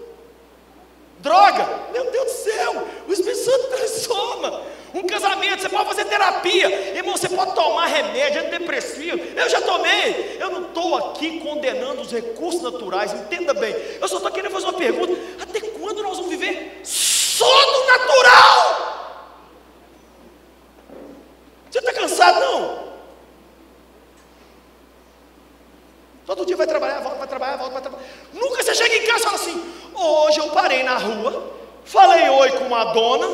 Droga, 1.20 1.66
meu 1.94 2.10
Deus 2.10 2.26
do 2.26 2.30
céu, 2.30 2.86
o 3.08 3.12
Espírito 3.12 3.38
Santo 3.38 3.68
transforma. 3.74 4.62
Um 4.92 5.06
casamento, 5.06 5.62
você 5.62 5.68
pode 5.70 5.88
fazer 5.88 6.04
terapia, 6.04 6.68
irmão, 6.94 7.16
você 7.16 7.30
pode 7.30 7.54
tomar 7.54 7.86
remédio, 7.86 8.42
antidepressivo. 8.42 9.18
Eu 9.34 9.48
já 9.48 9.62
tomei. 9.62 10.36
Eu 10.38 10.50
não 10.50 10.66
estou 10.66 10.94
aqui 10.96 11.40
condenando 11.40 12.02
os 12.02 12.12
recursos 12.12 12.60
naturais, 12.60 13.14
entenda 13.14 13.54
bem. 13.54 13.74
Eu 13.98 14.06
só 14.06 14.16
estou 14.16 14.30
querendo 14.30 14.52
fazer 14.52 14.66
uma 14.66 14.74
pergunta: 14.74 15.14
até 15.40 15.58
quando 15.58 16.02
nós 16.02 16.18
vamos 16.18 16.30
viver 16.30 16.82
só 16.84 17.46
do 17.46 17.86
natural? 17.86 18.95
Você 21.76 21.80
está 21.80 21.92
cansado, 21.92 22.40
não? 22.40 22.86
Todo 26.24 26.46
dia 26.46 26.56
vai 26.56 26.66
trabalhar, 26.66 27.00
volta, 27.00 27.18
vai 27.18 27.28
trabalhar, 27.28 27.56
volta, 27.56 27.72
vai 27.74 27.82
trabalhar. 27.82 28.04
Nunca 28.32 28.62
você 28.62 28.74
chega 28.74 28.96
em 28.96 29.04
casa 29.04 29.18
e 29.18 29.22
fala 29.22 29.36
assim: 29.36 29.74
hoje 29.94 30.38
eu 30.38 30.48
parei 30.52 30.82
na 30.82 30.96
rua, 30.96 31.52
falei 31.84 32.30
oi 32.30 32.50
com 32.52 32.64
uma 32.64 32.84
dona, 32.94 33.28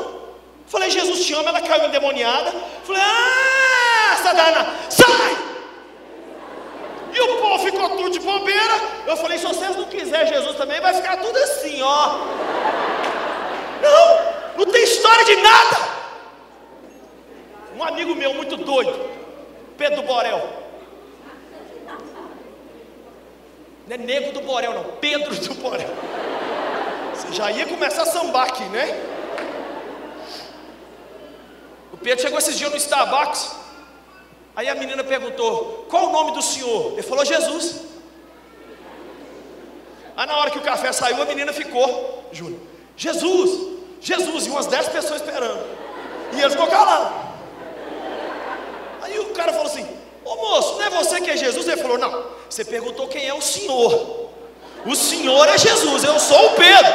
falei 0.66 0.90
Jesus 0.90 1.24
te 1.24 1.32
ama, 1.34 1.50
ela 1.50 1.60
caiu 1.60 1.84
endemoniada. 1.84 2.52
Falei, 2.82 3.00
ah, 3.00 4.16
Sadana, 4.20 4.74
sai! 4.90 5.36
E 7.14 7.20
o 7.20 7.38
povo 7.38 7.64
ficou 7.64 7.90
tudo 7.90 8.10
de 8.10 8.18
bobeira. 8.18 8.74
Eu 9.06 9.16
falei: 9.18 9.38
se 9.38 9.46
vocês 9.46 9.76
não 9.76 9.84
quiserem 9.84 10.34
Jesus 10.34 10.56
também, 10.56 10.80
vai 10.80 10.94
ficar 10.94 11.16
tudo 11.18 11.36
assim, 11.38 11.80
ó. 11.80 12.18
Não, 13.80 14.64
não 14.64 14.72
tem 14.72 14.82
história 14.82 15.24
de 15.24 15.36
nada. 15.36 16.01
Um 17.76 17.82
amigo 17.82 18.14
meu 18.14 18.34
muito 18.34 18.56
doido, 18.56 19.10
Pedro 19.78 20.02
Borel. 20.02 20.62
Não 23.86 23.94
é 23.94 23.98
nego 23.98 24.32
do 24.32 24.40
Borel, 24.42 24.74
não, 24.74 24.84
Pedro 25.00 25.34
do 25.34 25.54
Borel. 25.54 25.88
Você 27.14 27.32
já 27.32 27.50
ia 27.50 27.66
começar 27.66 28.02
a 28.02 28.06
sambar 28.06 28.48
aqui, 28.48 28.64
né? 28.64 28.86
O 31.92 31.96
Pedro 31.96 32.22
chegou 32.22 32.38
esses 32.38 32.56
dias 32.58 32.70
no 32.70 32.76
Starbucks. 32.76 33.56
Aí 34.54 34.68
a 34.68 34.74
menina 34.74 35.02
perguntou: 35.02 35.86
Qual 35.88 36.08
o 36.08 36.12
nome 36.12 36.32
do 36.32 36.42
senhor? 36.42 36.92
Ele 36.92 37.02
falou: 37.02 37.24
Jesus. 37.24 37.82
Aí 40.16 40.26
na 40.26 40.36
hora 40.36 40.50
que 40.50 40.58
o 40.58 40.62
café 40.62 40.92
saiu, 40.92 41.22
a 41.22 41.26
menina 41.26 41.52
ficou: 41.52 42.28
Júnior, 42.32 42.60
Jesus, 42.96 43.78
Jesus, 44.00 44.46
e 44.46 44.50
umas 44.50 44.66
dez 44.66 44.88
pessoas 44.88 45.22
esperando. 45.22 45.64
E 46.34 46.40
ele 46.40 46.50
ficou 46.50 46.66
calado. 46.66 47.31
O 49.32 49.34
cara 49.34 49.52
falou 49.52 49.66
assim: 49.66 49.86
Ô 50.24 50.36
moço, 50.36 50.74
não 50.74 50.82
é 50.82 50.90
você 50.90 51.20
que 51.20 51.30
é 51.30 51.36
Jesus? 51.36 51.66
Ele 51.66 51.80
falou: 51.80 51.98
Não, 51.98 52.24
você 52.48 52.64
perguntou 52.64 53.08
quem 53.08 53.26
é 53.26 53.34
o 53.34 53.40
Senhor. 53.40 54.28
O 54.84 54.94
Senhor 54.94 55.48
é 55.48 55.56
Jesus, 55.56 56.04
eu 56.04 56.18
sou 56.20 56.46
o 56.46 56.50
Pedro. 56.50 56.92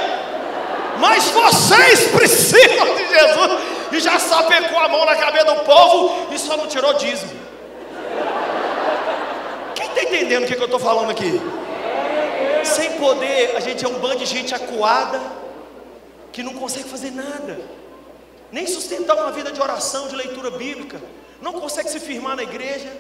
Mas 1.00 1.26
vocês 1.26 2.08
precisam 2.15 2.95
de 2.95 3.08
Jesus. 3.10 3.78
E 3.91 4.00
já 4.00 4.19
sapecou 4.19 4.78
a 4.78 4.89
mão 4.89 5.06
na 5.06 5.15
cabeça 5.15 5.45
do 5.45 5.62
povo 5.62 6.28
e 6.34 6.38
só 6.38 6.58
não 6.58 6.67
tirou 6.67 6.93
dízimo. 6.93 7.32
Quem 9.73 9.88
está 9.88 10.04
entendendo 10.04 10.43
o 10.43 10.47
que, 10.47 10.56
que 10.56 10.62
eu 10.62 10.65
estou 10.65 10.80
falando 10.80 11.10
aqui? 11.10 11.41
Sem 12.63 12.91
poder, 12.93 13.56
a 13.56 13.62
gente 13.62 13.86
é 13.86 13.88
um 13.88 14.00
bando 14.00 14.17
de 14.17 14.26
gente 14.26 14.54
acuada 14.54 15.21
que 16.34 16.43
não 16.43 16.54
consegue 16.54 16.89
fazer 16.89 17.12
nada, 17.12 17.60
nem 18.52 18.67
sustentar 18.67 19.15
uma 19.15 19.32
vida 19.32 19.52
de 19.52 19.62
oração, 19.62 20.08
de 20.10 20.15
leitura 20.15 20.52
bíblica, 20.52 21.02
não 21.41 21.54
consegue 21.54 21.89
se 21.89 22.00
firmar 22.00 22.36
na 22.36 22.43
igreja 22.43 22.91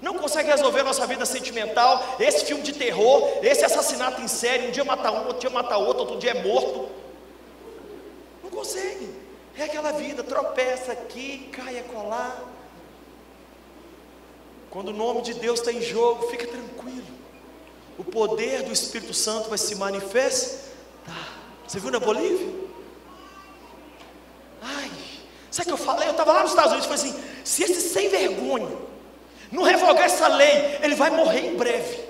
não 0.00 0.14
consegue 0.14 0.50
resolver 0.50 0.80
a 0.80 0.84
nossa 0.84 1.06
vida 1.06 1.24
sentimental, 1.24 2.16
esse 2.20 2.44
filme 2.44 2.62
de 2.62 2.72
terror, 2.72 3.38
esse 3.42 3.64
assassinato 3.64 4.20
em 4.20 4.28
série, 4.28 4.68
um 4.68 4.70
dia 4.70 4.84
mata 4.84 5.10
um, 5.10 5.26
outro 5.26 5.40
dia 5.40 5.50
mata 5.50 5.76
outro, 5.76 6.00
outro 6.00 6.18
dia 6.18 6.32
é 6.32 6.42
morto. 6.42 6.88
Não 8.42 8.50
consegue. 8.50 9.10
É 9.56 9.64
aquela 9.64 9.92
vida, 9.92 10.22
tropeça 10.22 10.92
aqui, 10.92 11.48
cai 11.50 11.78
a 11.78 11.82
colar. 11.84 12.44
Quando 14.70 14.88
o 14.88 14.92
nome 14.92 15.22
de 15.22 15.32
Deus 15.34 15.60
está 15.60 15.72
em 15.72 15.80
jogo, 15.80 16.28
fica 16.28 16.46
tranquilo. 16.46 17.06
O 17.96 18.04
poder 18.04 18.64
do 18.64 18.72
Espírito 18.72 19.14
Santo 19.14 19.48
vai 19.48 19.56
se 19.56 19.74
manifestar. 19.74 20.66
Você 21.66 21.80
viu 21.80 21.90
na 21.90 21.98
Bolívia? 21.98 22.52
Ai, 24.60 24.90
sabe 25.56 25.72
o 25.72 25.76
que 25.76 25.82
eu 25.82 25.86
falei? 25.86 26.08
Eu 26.08 26.12
estava 26.12 26.32
lá 26.32 26.42
nos 26.42 26.50
Estados 26.50 26.72
Unidos 26.72 26.86
e 26.86 26.96
falei 26.96 27.10
assim: 27.10 27.24
se 27.44 27.62
esse 27.62 27.80
sem 27.80 28.08
vergonha 28.08 28.68
não 29.50 29.62
revogar 29.62 30.04
essa 30.04 30.28
lei, 30.28 30.78
ele 30.82 30.94
vai 30.94 31.10
morrer 31.10 31.46
em 31.46 31.56
breve. 31.56 32.04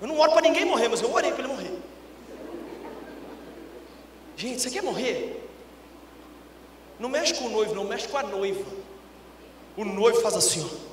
Eu 0.00 0.06
não 0.06 0.18
oro 0.18 0.32
para 0.32 0.42
ninguém 0.42 0.64
morrer, 0.64 0.88
mas 0.88 1.00
eu 1.00 1.12
orei 1.12 1.32
para 1.32 1.40
ele 1.40 1.52
morrer. 1.52 1.72
Gente, 4.36 4.60
você 4.60 4.70
quer 4.70 4.82
morrer? 4.82 5.42
Não 7.00 7.08
mexe 7.08 7.34
com 7.34 7.46
o 7.46 7.50
noivo, 7.50 7.74
não 7.74 7.84
mexe 7.84 8.06
com 8.06 8.18
a 8.18 8.22
noiva. 8.22 8.64
O 9.76 9.84
noivo 9.84 10.20
faz 10.20 10.36
assim, 10.36 10.64
ó. 10.64 10.86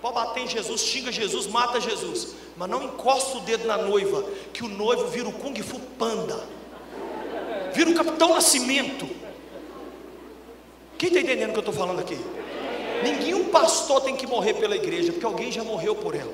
Pode 0.00 0.14
bater 0.14 0.40
em 0.40 0.48
Jesus, 0.48 0.82
xinga 0.82 1.12
Jesus, 1.12 1.46
mata 1.46 1.80
Jesus. 1.80 2.34
Mas 2.56 2.68
não 2.68 2.82
encosta 2.82 3.38
o 3.38 3.40
dedo 3.42 3.66
na 3.66 3.78
noiva, 3.78 4.22
que 4.52 4.64
o 4.64 4.68
noivo 4.68 5.06
vira 5.08 5.28
o 5.28 5.32
Kung 5.32 5.54
Fu 5.62 5.78
Panda. 5.98 6.46
Vira 7.74 7.90
o 7.90 7.94
Capitão 7.94 8.34
Nascimento. 8.34 9.08
Quem 10.96 11.08
está 11.08 11.20
entendendo 11.20 11.50
o 11.50 11.52
que 11.52 11.58
eu 11.58 11.70
estou 11.70 11.74
falando 11.74 12.00
aqui? 12.00 12.18
Nenhum 13.02 13.48
pastor 13.48 14.00
tem 14.00 14.16
que 14.16 14.26
morrer 14.26 14.54
pela 14.54 14.76
igreja, 14.76 15.12
porque 15.12 15.26
alguém 15.26 15.50
já 15.50 15.62
morreu 15.62 15.94
por 15.94 16.14
ela. 16.14 16.32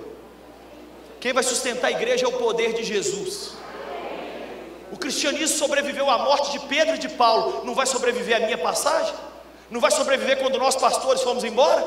Quem 1.19 1.33
vai 1.33 1.43
sustentar 1.43 1.89
a 1.89 1.91
igreja 1.91 2.27
é 2.27 2.29
o 2.29 2.33
poder 2.33 2.75
de 2.75 2.85
Jesus. 2.85 3.55
O 4.93 4.97
cristianismo 4.97 5.57
sobreviveu 5.57 6.11
à 6.11 6.19
morte 6.19 6.53
de 6.53 6.61
Pedro 6.67 6.97
e 6.97 6.99
de 6.99 7.09
Paulo. 7.09 7.65
Não 7.65 7.75
vai 7.75 7.87
sobreviver 7.87 8.37
à 8.37 8.41
minha 8.41 8.59
passagem? 8.59 9.15
Não 9.71 9.81
vai 9.81 9.91
sobreviver 9.91 10.39
quando 10.39 10.59
nós 10.59 10.77
pastores 10.77 11.23
fomos 11.23 11.45
embora? 11.45 11.87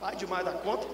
Vai 0.00 0.16
demais 0.16 0.44
da 0.44 0.52
conta. 0.52 0.86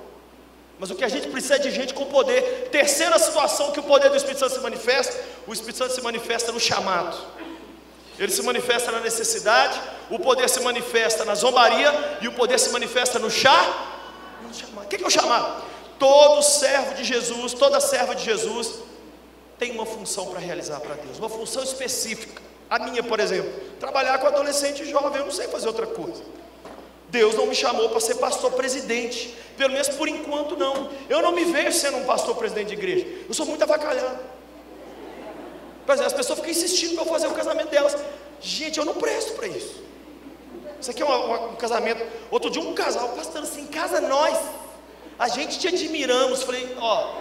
Mas 0.79 0.91
o 0.91 0.95
que 0.97 1.05
a 1.05 1.09
gente 1.09 1.29
precisa 1.29 1.55
é 1.55 1.59
de 1.59 1.71
gente 1.71 1.95
com 1.95 2.05
poder. 2.07 2.69
Terceira 2.71 3.19
situação 3.19 3.71
que 3.71 3.79
o 3.79 3.85
poder 3.85 4.11
do 4.11 4.17
Espírito 4.17 4.41
Santo 4.41 4.55
se 4.55 4.61
manifesta: 4.61 5.15
o 5.47 5.53
Espírito 5.53 5.79
Santo 5.79 5.95
se 5.95 6.01
manifesta 6.01 6.53
no 6.53 6.61
chamado. 6.61 7.17
Ele 8.19 8.31
se 8.31 8.43
manifesta 8.43 8.93
na 8.93 9.01
necessidade, 9.01 9.81
o 10.11 10.19
poder 10.19 10.49
se 10.49 10.61
manifesta 10.61 11.25
na 11.25 11.35
zombaria 11.35 12.19
e 12.21 12.29
o 12.29 12.33
poder 12.33 12.59
se 12.59 12.71
manifesta 12.71 13.19
no 13.19 13.31
chá. 13.31 13.91
O 14.77 14.87
que 14.87 15.03
é 15.03 15.07
o 15.07 15.11
chamado? 15.11 15.65
Todo 15.99 16.43
servo 16.43 16.95
de 16.95 17.05
Jesus, 17.05 17.55
toda 17.55 17.81
serva 17.81 18.15
de 18.15 18.25
Jesus 18.25 18.75
tem 19.59 19.73
uma 19.73 19.87
função 19.87 20.27
para 20.27 20.41
realizar 20.41 20.81
para 20.81 20.95
Deus, 20.95 21.19
uma 21.19 21.29
função 21.29 21.63
específica. 21.63 22.43
A 22.69 22.79
minha, 22.79 23.03
por 23.03 23.21
exemplo, 23.21 23.53
trabalhar 23.79 24.19
com 24.19 24.27
adolescente 24.27 24.85
jovem, 24.85 25.21
eu 25.21 25.27
não 25.27 25.33
sei 25.33 25.49
fazer 25.49 25.67
outra 25.67 25.87
coisa. 25.87 26.23
Deus 27.09 27.35
não 27.37 27.47
me 27.47 27.55
chamou 27.55 27.89
para 27.89 28.01
ser 28.01 28.17
pastor 28.17 28.53
presidente, 28.53 29.35
pelo 29.57 29.73
menos 29.73 29.89
por 29.91 30.09
enquanto 30.09 30.57
não. 30.57 30.91
Eu 31.09 31.23
não 31.23 31.33
me 31.33 31.45
vejo 31.45 31.79
sendo 31.79 31.99
um 31.99 32.05
pastor 32.05 32.35
presidente 32.37 32.69
de 32.69 32.75
igreja. 32.75 33.07
Eu 33.29 33.35
sou 33.35 33.47
muito 33.47 33.63
avacalhado. 33.63 34.19
As 35.87 36.13
pessoas 36.13 36.39
ficam 36.39 36.51
insistindo 36.51 36.95
para 36.95 37.05
eu 37.05 37.09
fazer 37.09 37.27
o 37.27 37.33
casamento 37.33 37.71
delas. 37.71 37.97
Gente, 38.41 38.79
eu 38.79 38.85
não 38.85 38.95
presto 38.95 39.33
para 39.35 39.47
isso. 39.47 39.83
Isso 40.81 40.91
aqui 40.91 41.03
é 41.03 41.07
um, 41.07 41.53
um, 41.53 41.57
casamento. 41.57 42.05
Outro 42.31 42.51
dia 42.51 42.61
um 42.61 42.75
casal, 42.75 43.09
pastor, 43.11 43.43
assim, 43.43 43.67
casa 43.67 44.01
nós. 44.01 44.39
A 45.19 45.29
gente 45.29 45.59
te 45.59 45.69
admiramos. 45.69 46.43
Falei, 46.43 46.77
ó, 46.79 47.15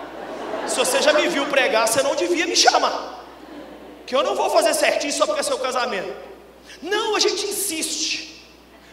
se 0.68 0.76
você 0.76 1.02
já 1.02 1.14
me 1.14 1.28
viu 1.28 1.46
pregar, 1.48 1.88
você 1.88 2.02
não 2.02 2.16
devia 2.16 2.46
me 2.46 2.56
chamar. 2.56 3.24
Que 4.06 4.16
eu 4.16 4.24
não 4.24 4.36
vou 4.36 4.50
fazer 4.50 4.74
certinho 4.74 5.14
só 5.14 5.26
porque 5.26 5.42
é 5.42 5.44
seu 5.44 5.60
casamento. 5.60 6.14
Não, 6.82 7.16
a 7.16 7.20
gente 7.20 7.46
insiste. 7.46 8.46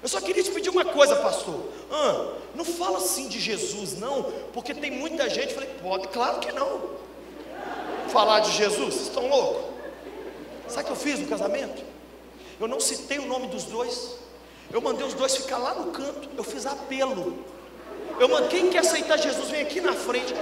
Eu 0.02 0.08
só 0.08 0.20
queria 0.20 0.42
te 0.42 0.50
pedir 0.50 0.70
uma 0.70 0.84
coisa, 0.84 1.16
pastor. 1.16 1.60
Ah, 1.90 2.32
não 2.54 2.64
fala 2.64 2.98
assim 2.98 3.28
de 3.28 3.38
Jesus, 3.38 3.98
não, 3.98 4.22
porque 4.52 4.72
tem 4.72 4.90
muita 4.90 5.28
gente. 5.28 5.52
Falei, 5.52 5.68
pode, 5.82 6.08
claro 6.08 6.38
que 6.40 6.52
não. 6.52 7.00
Falar 8.12 8.40
de 8.40 8.52
Jesus, 8.52 8.94
vocês 8.94 9.06
estão 9.06 9.28
loucos? 9.28 9.62
Sabe 10.66 10.82
o 10.82 10.86
que 10.86 10.92
eu 10.92 10.96
fiz 10.96 11.20
no 11.20 11.28
casamento? 11.28 11.82
Eu 12.60 12.66
não 12.66 12.80
citei 12.80 13.18
o 13.18 13.26
nome 13.26 13.46
dos 13.46 13.64
dois. 13.64 14.16
Eu 14.72 14.80
mandei 14.80 15.06
os 15.06 15.14
dois 15.14 15.36
ficar 15.36 15.58
lá 15.58 15.74
no 15.74 15.86
canto. 15.92 16.28
Eu 16.36 16.44
fiz 16.44 16.66
apelo. 16.66 17.38
Eu 18.18 18.28
mandei, 18.28 18.48
quem 18.48 18.68
quer 18.68 18.80
aceitar 18.80 19.16
Jesus, 19.16 19.48
vem 19.48 19.62
aqui 19.62 19.80
na 19.80 19.92
frente. 19.92 20.34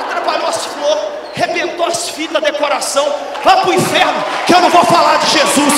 Atrapalhou 0.00 0.46
as 0.46 0.66
flores, 0.66 1.04
arrebentou 1.36 1.86
as 1.86 2.08
fitas, 2.08 2.36
a 2.36 2.40
decoração. 2.40 3.06
Vá 3.44 3.58
para 3.58 3.70
o 3.70 3.74
inferno, 3.74 4.24
que 4.46 4.54
eu 4.54 4.60
não 4.60 4.70
vou 4.70 4.84
falar 4.84 5.18
de 5.18 5.30
Jesus. 5.30 5.74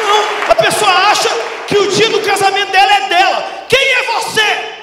Não, 0.00 0.52
a 0.52 0.54
pessoa 0.54 0.90
acha 0.90 1.28
que 1.66 1.76
o 1.76 1.88
dia 1.90 2.08
do 2.08 2.22
casamento 2.22 2.70
dela 2.70 2.92
é 2.92 3.08
dela. 3.08 3.66
Quem 3.68 3.78
é 3.78 4.02
você? 4.20 4.77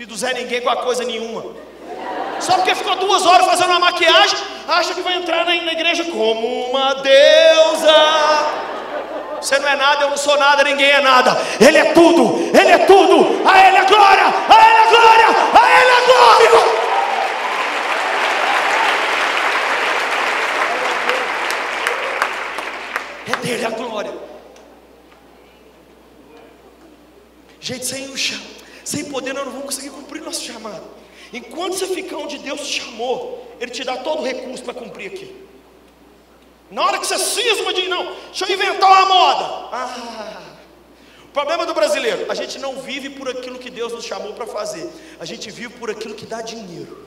Filho 0.00 0.08
do 0.08 0.16
Zé 0.16 0.32
ninguém 0.32 0.62
com 0.62 0.70
a 0.70 0.76
coisa 0.76 1.04
nenhuma. 1.04 1.44
Só 2.40 2.54
porque 2.54 2.74
ficou 2.74 2.96
duas 2.96 3.26
horas 3.26 3.44
fazendo 3.44 3.68
uma 3.68 3.80
maquiagem, 3.80 4.38
acha 4.66 4.94
que 4.94 5.02
vai 5.02 5.18
entrar 5.18 5.44
na 5.44 5.54
igreja 5.54 6.04
como 6.04 6.70
uma 6.70 6.94
deusa. 6.94 7.92
Você 9.38 9.58
não 9.58 9.68
é 9.68 9.76
nada, 9.76 10.04
eu 10.04 10.08
não 10.08 10.16
sou 10.16 10.38
nada, 10.38 10.64
ninguém 10.64 10.90
é 10.90 11.02
nada. 11.02 11.36
Ele 11.60 11.76
é 11.76 11.92
tudo, 11.92 12.38
Ele 12.58 12.70
é 12.70 12.78
tudo. 12.78 13.46
A 13.46 13.68
Ele 13.68 13.76
é 13.76 13.84
glória, 13.84 14.24
a 14.24 14.68
Ele 14.70 14.78
é 14.78 14.88
glória, 14.88 15.26
a 15.52 15.70
Ele 15.80 15.90
é 15.90 16.00
glória. 16.06 16.80
É 23.26 23.36
dele 23.46 23.66
a 23.66 23.70
glória. 23.70 24.12
Gente, 27.60 27.84
sem, 27.84 28.08
o, 28.08 28.16
sem 28.90 29.04
poder 29.04 29.32
nós 29.32 29.44
não 29.44 29.52
vamos 29.52 29.66
conseguir 29.66 29.90
cumprir 29.90 30.20
nosso 30.20 30.42
chamado. 30.42 30.82
Enquanto 31.32 31.74
você 31.74 31.86
ficar 31.86 32.16
onde 32.16 32.38
Deus 32.38 32.60
te 32.66 32.80
chamou, 32.80 33.46
Ele 33.60 33.70
te 33.70 33.84
dá 33.84 33.96
todo 33.98 34.20
o 34.20 34.24
recurso 34.24 34.64
para 34.64 34.74
cumprir 34.74 35.12
aqui. 35.12 35.46
Na 36.72 36.84
hora 36.84 36.98
que 36.98 37.06
você 37.06 37.16
cisma 37.16 37.72
de 37.72 37.88
não, 37.88 38.16
deixa 38.26 38.46
eu 38.46 38.52
inventar 38.52 38.90
uma 38.90 39.06
moda. 39.06 39.44
Ah, 39.70 40.42
o 41.22 41.28
problema 41.28 41.64
do 41.64 41.72
brasileiro, 41.72 42.26
a 42.28 42.34
gente 42.34 42.58
não 42.58 42.80
vive 42.80 43.10
por 43.10 43.28
aquilo 43.28 43.60
que 43.60 43.70
Deus 43.70 43.92
nos 43.92 44.04
chamou 44.04 44.32
para 44.32 44.46
fazer, 44.48 44.90
a 45.20 45.24
gente 45.24 45.48
vive 45.52 45.74
por 45.74 45.88
aquilo 45.88 46.16
que 46.16 46.26
dá 46.26 46.42
dinheiro. 46.42 47.06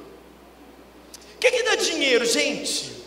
O 1.35 1.37
que, 1.37 1.51
que 1.51 1.63
dá 1.63 1.75
dinheiro, 1.75 2.25
gente? 2.25 3.03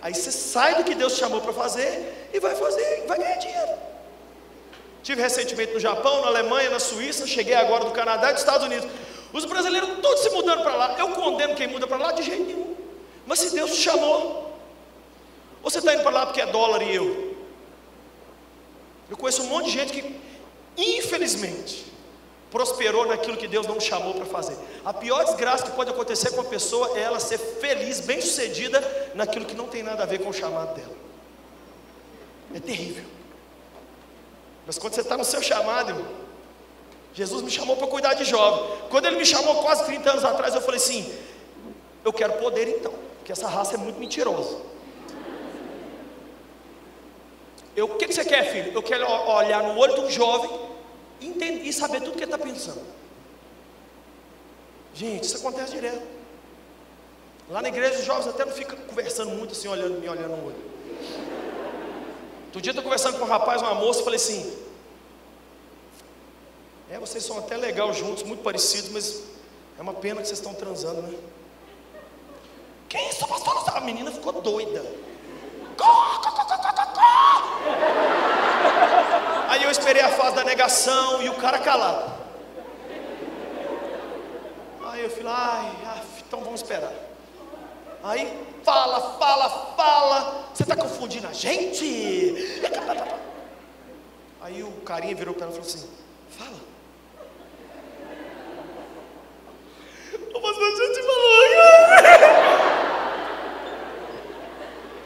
Aí 0.00 0.14
você 0.14 0.32
sai 0.32 0.76
do 0.76 0.84
que 0.84 0.94
Deus 0.94 1.12
te 1.12 1.20
chamou 1.20 1.42
para 1.42 1.52
fazer 1.52 2.30
e 2.32 2.40
vai 2.40 2.54
fazer, 2.54 3.04
vai 3.06 3.18
ganhar 3.18 3.36
dinheiro. 3.36 3.95
Tive 5.06 5.22
recentemente 5.22 5.72
no 5.72 5.78
Japão, 5.78 6.20
na 6.22 6.26
Alemanha, 6.26 6.68
na 6.68 6.80
Suíça, 6.80 7.28
cheguei 7.28 7.54
agora 7.54 7.84
do 7.84 7.92
Canadá 7.92 8.30
e 8.30 8.32
dos 8.32 8.42
Estados 8.42 8.66
Unidos. 8.66 8.90
Os 9.32 9.44
brasileiros 9.44 10.00
todos 10.02 10.20
se 10.20 10.30
mudando 10.30 10.64
para 10.64 10.74
lá. 10.74 10.96
Eu 10.98 11.10
condeno 11.10 11.54
quem 11.54 11.68
muda 11.68 11.86
para 11.86 11.96
lá 11.96 12.10
de 12.10 12.24
jeito 12.24 12.42
nenhum. 12.42 12.74
Mas 13.24 13.38
se 13.38 13.54
Deus 13.54 13.70
te 13.70 13.76
chamou, 13.76 14.52
ou 15.62 15.70
você 15.70 15.78
está 15.78 15.94
indo 15.94 16.02
para 16.02 16.10
lá 16.10 16.26
porque 16.26 16.40
é 16.40 16.46
dólar 16.46 16.82
e 16.82 16.92
euro? 16.92 17.36
Eu 19.08 19.16
conheço 19.16 19.44
um 19.44 19.46
monte 19.46 19.66
de 19.66 19.70
gente 19.70 19.92
que, 19.92 20.20
infelizmente, 20.76 21.86
prosperou 22.50 23.06
naquilo 23.06 23.36
que 23.36 23.46
Deus 23.46 23.64
não 23.64 23.78
chamou 23.78 24.12
para 24.12 24.26
fazer. 24.26 24.58
A 24.84 24.92
pior 24.92 25.24
desgraça 25.24 25.66
que 25.66 25.76
pode 25.76 25.90
acontecer 25.90 26.30
com 26.30 26.40
uma 26.40 26.50
pessoa 26.50 26.98
é 26.98 27.02
ela 27.02 27.20
ser 27.20 27.38
feliz, 27.38 28.00
bem-sucedida 28.00 29.12
naquilo 29.14 29.44
que 29.44 29.54
não 29.54 29.68
tem 29.68 29.84
nada 29.84 30.02
a 30.02 30.06
ver 30.06 30.18
com 30.18 30.30
o 30.30 30.34
chamado 30.34 30.74
dela. 30.74 30.96
É 32.52 32.58
terrível. 32.58 33.15
Mas 34.66 34.78
quando 34.78 34.94
você 34.94 35.00
está 35.00 35.16
no 35.16 35.24
seu 35.24 35.40
chamado, 35.40 35.90
irmão, 35.90 36.06
Jesus 37.14 37.42
me 37.42 37.50
chamou 37.50 37.76
para 37.76 37.86
cuidar 37.86 38.14
de 38.14 38.24
jovem. 38.24 38.88
Quando 38.90 39.06
ele 39.06 39.16
me 39.16 39.24
chamou 39.24 39.62
quase 39.62 39.86
30 39.86 40.10
anos 40.10 40.24
atrás, 40.24 40.54
eu 40.54 40.60
falei 40.60 40.78
assim: 40.78 41.10
eu 42.04 42.12
quero 42.12 42.34
poder 42.34 42.68
então, 42.68 42.92
porque 43.18 43.32
essa 43.32 43.48
raça 43.48 43.74
é 43.74 43.78
muito 43.78 43.98
mentirosa. 43.98 44.58
Eu, 47.76 47.86
o 47.86 47.96
que, 47.96 48.06
que 48.06 48.14
você 48.14 48.24
quer, 48.24 48.44
filho? 48.50 48.72
Eu 48.72 48.82
quero 48.82 49.06
olhar 49.08 49.62
no 49.62 49.78
olho 49.78 49.94
de 49.94 50.00
um 50.00 50.10
jovem 50.10 50.50
e, 51.20 51.28
entender, 51.28 51.62
e 51.62 51.72
saber 51.72 52.00
tudo 52.00 52.16
que 52.16 52.24
ele 52.24 52.32
está 52.32 52.38
pensando. 52.38 52.82
Gente, 54.94 55.24
isso 55.24 55.36
acontece 55.36 55.72
direto. 55.72 56.02
Lá 57.48 57.62
na 57.62 57.68
igreja 57.68 57.98
os 57.98 58.04
jovens 58.04 58.28
até 58.28 58.44
não 58.44 58.52
ficam 58.52 58.76
conversando 58.78 59.30
muito 59.30 59.52
assim, 59.52 59.68
olhando, 59.68 60.00
me 60.00 60.08
olhando 60.08 60.36
no 60.36 60.46
olho. 60.46 60.75
Outro 62.56 62.62
dia 62.62 62.70
eu 62.70 62.72
estou 62.72 62.84
conversando 62.84 63.18
com 63.18 63.26
um 63.26 63.28
rapaz, 63.28 63.60
uma 63.60 63.74
moça, 63.74 64.02
falei 64.02 64.16
assim: 64.16 64.50
É, 66.90 66.98
vocês 66.98 67.22
são 67.22 67.36
até 67.36 67.54
legal 67.54 67.92
juntos, 67.92 68.22
muito 68.22 68.42
parecidos, 68.42 68.88
mas 68.88 69.24
é 69.78 69.82
uma 69.82 69.92
pena 69.92 70.22
que 70.22 70.26
vocês 70.26 70.38
estão 70.38 70.54
transando, 70.54 71.02
né? 71.02 71.18
Que 72.88 72.96
isso, 72.96 73.28
pastor? 73.28 73.62
A 73.76 73.80
menina 73.80 74.10
ficou 74.10 74.32
doida. 74.40 74.82
Aí 79.50 79.62
eu 79.62 79.70
esperei 79.70 80.00
a 80.00 80.08
fase 80.08 80.36
da 80.36 80.44
negação 80.44 81.22
e 81.22 81.28
o 81.28 81.34
cara 81.34 81.58
calado. 81.58 82.10
Aí 84.82 85.04
eu 85.04 85.10
falei, 85.10 85.26
ai, 85.26 86.02
então 86.26 86.40
vamos 86.40 86.62
esperar. 86.62 86.94
Aí 88.02 88.46
fala, 88.64 89.18
fala, 89.18 89.50
fala. 89.76 90.45
Você 90.56 90.62
está 90.62 90.74
confundindo 90.74 91.26
a 91.28 91.34
gente? 91.34 92.34
Aí 94.40 94.62
o 94.62 94.72
carinha 94.86 95.14
virou 95.14 95.34
para 95.34 95.48
ela 95.48 95.52
e 95.52 95.56
falou 95.56 95.68
assim: 95.68 95.86
Fala. 96.30 96.56
O 100.34 100.40
pastor 100.40 100.76
já 100.78 100.94
te 100.94 101.02
falou. 101.02 101.42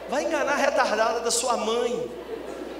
Vai 0.09 0.23
enganar 0.23 0.53
a 0.53 0.55
retardada 0.55 1.19
da 1.19 1.31
sua 1.31 1.57
mãe. 1.57 2.09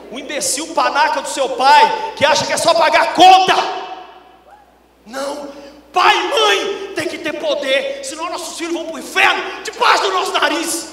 o 0.10 0.18
imbecil 0.18 0.74
panaca 0.74 1.22
do 1.22 1.28
seu 1.28 1.50
pai, 1.50 2.14
que 2.16 2.24
acha 2.24 2.46
que 2.46 2.54
é 2.54 2.58
só 2.58 2.74
pagar 2.74 3.14
conta. 3.16 3.54
Não, 5.06 5.50
pai 5.92 6.16
e 6.16 6.30
mãe 6.30 6.94
tem 6.96 7.10
que 7.10 7.18
ter 7.18 7.34
poder, 7.34 8.06
senão 8.06 8.30
nossos 8.30 8.58
filhos 8.58 8.74
vão 8.74 8.86
para 8.86 8.96
o 8.96 9.00
inferno 9.00 9.62
debaixo 9.62 10.04
do 10.04 10.14
nosso 10.14 10.32
nariz. 10.32 10.91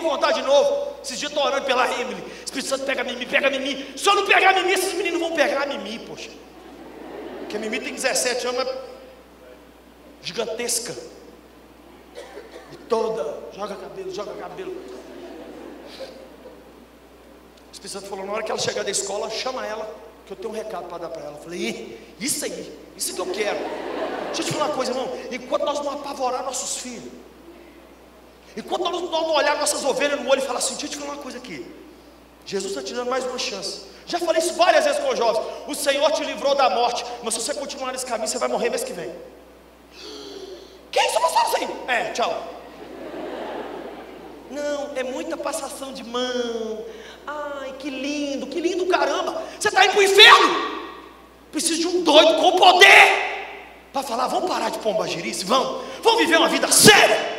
Vou 0.00 0.12
contar 0.12 0.30
de 0.30 0.42
novo. 0.42 0.94
Esses 1.02 1.18
dias 1.18 1.32
estou 1.32 1.44
orando 1.44 1.66
pela 1.66 1.90
Emily. 2.00 2.22
Espírito 2.44 2.68
Santo 2.68 2.84
pega 2.84 3.02
Mimi, 3.02 3.26
pega 3.26 3.50
Mimi. 3.50 3.98
Se 3.98 4.08
eu 4.08 4.14
não 4.14 4.26
pegar 4.26 4.54
Mimi, 4.54 4.72
esses 4.72 4.94
meninos 4.94 5.18
vão 5.18 5.32
pegar 5.32 5.66
Mimi, 5.66 5.98
poxa. 5.98 6.30
Porque 7.40 7.56
a 7.56 7.60
Mimi 7.60 7.80
tem 7.80 7.94
17 7.94 8.46
anos, 8.46 8.60
é 8.60 8.78
gigantesca. 10.22 10.94
E 12.72 12.76
toda, 12.88 13.38
joga 13.52 13.74
cabelo, 13.74 14.14
joga 14.14 14.34
cabelo. 14.34 14.76
Espírito 17.72 17.92
Santo 17.92 18.06
falou: 18.06 18.24
na 18.24 18.32
hora 18.32 18.42
que 18.44 18.52
ela 18.52 18.60
chegar 18.60 18.84
da 18.84 18.90
escola, 18.90 19.28
chama 19.30 19.66
ela, 19.66 19.92
que 20.26 20.32
eu 20.32 20.36
tenho 20.36 20.50
um 20.50 20.56
recado 20.56 20.86
para 20.86 20.98
dar 20.98 21.08
para 21.08 21.22
ela. 21.22 21.36
Eu 21.38 21.42
falei: 21.42 21.98
isso 22.20 22.44
aí, 22.44 22.78
isso 22.96 23.14
que 23.14 23.20
eu 23.20 23.26
quero. 23.26 23.58
Deixa 24.26 24.42
eu 24.42 24.46
te 24.46 24.52
falar 24.52 24.66
uma 24.66 24.74
coisa, 24.74 24.92
irmão. 24.92 25.08
Enquanto 25.32 25.64
nós 25.64 25.80
não 25.80 25.92
apavorar 25.92 26.44
nossos 26.44 26.76
filhos, 26.76 27.10
enquanto 28.58 28.82
nós 28.82 29.00
não 29.00 29.30
olhar 29.34 29.56
nossas 29.58 29.84
ovelhas 29.84 30.20
no 30.20 30.28
olho 30.28 30.42
e 30.42 30.46
falar 30.46 30.58
assim: 30.58 30.74
deixa 30.74 30.86
eu 30.86 30.90
te 30.90 30.96
falar 30.96 31.12
uma 31.14 31.22
coisa 31.22 31.38
aqui. 31.38 31.66
Jesus 32.44 32.72
está 32.72 32.82
te 32.82 32.94
dando 32.94 33.10
mais 33.10 33.24
uma 33.24 33.38
chance. 33.38 33.82
Já 34.06 34.18
falei 34.18 34.40
isso 34.40 34.54
várias 34.54 34.84
vezes 34.84 35.00
com 35.00 35.10
os 35.10 35.18
jovens. 35.18 35.44
O 35.66 35.74
Senhor 35.74 36.10
te 36.12 36.24
livrou 36.24 36.54
da 36.54 36.70
morte, 36.70 37.04
mas 37.22 37.34
se 37.34 37.40
você 37.40 37.54
continuar 37.54 37.92
nesse 37.92 38.06
caminho, 38.06 38.26
você 38.26 38.38
vai 38.38 38.48
morrer 38.48 38.70
mês 38.70 38.82
que 38.84 38.92
vem. 38.92 39.12
Que 40.90 40.98
isso, 41.00 41.20
pastor? 41.20 41.68
É, 41.86 42.12
tchau. 42.12 42.42
Não, 44.50 44.96
é 44.96 45.02
muita 45.02 45.36
passação 45.36 45.92
de 45.92 46.02
mão. 46.02 46.84
Ai, 47.26 47.74
que 47.78 47.90
lindo, 47.90 48.46
que 48.46 48.58
lindo 48.58 48.86
caramba. 48.86 49.42
Você 49.60 49.68
está 49.68 49.84
indo 49.84 49.92
para 49.92 50.00
o 50.00 50.02
inferno. 50.02 50.78
Precisa 51.52 51.78
de 51.80 51.86
um 51.86 52.02
doido 52.02 52.40
com 52.40 52.56
poder 52.56 53.28
para 53.92 54.02
falar: 54.02 54.28
vamos 54.28 54.48
parar 54.48 54.70
de 54.70 54.78
pombagirice, 54.78 55.44
vamos, 55.44 55.84
vamos 56.02 56.20
viver 56.20 56.38
uma 56.38 56.48
vida 56.48 56.70
séria. 56.72 57.37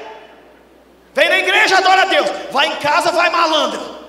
Vem 1.13 1.29
na 1.29 1.39
igreja, 1.39 1.77
adora 1.77 2.03
a 2.03 2.05
Deus. 2.05 2.29
Vai 2.51 2.67
em 2.67 2.75
casa, 2.77 3.11
vai 3.11 3.29
malandra. 3.29 3.99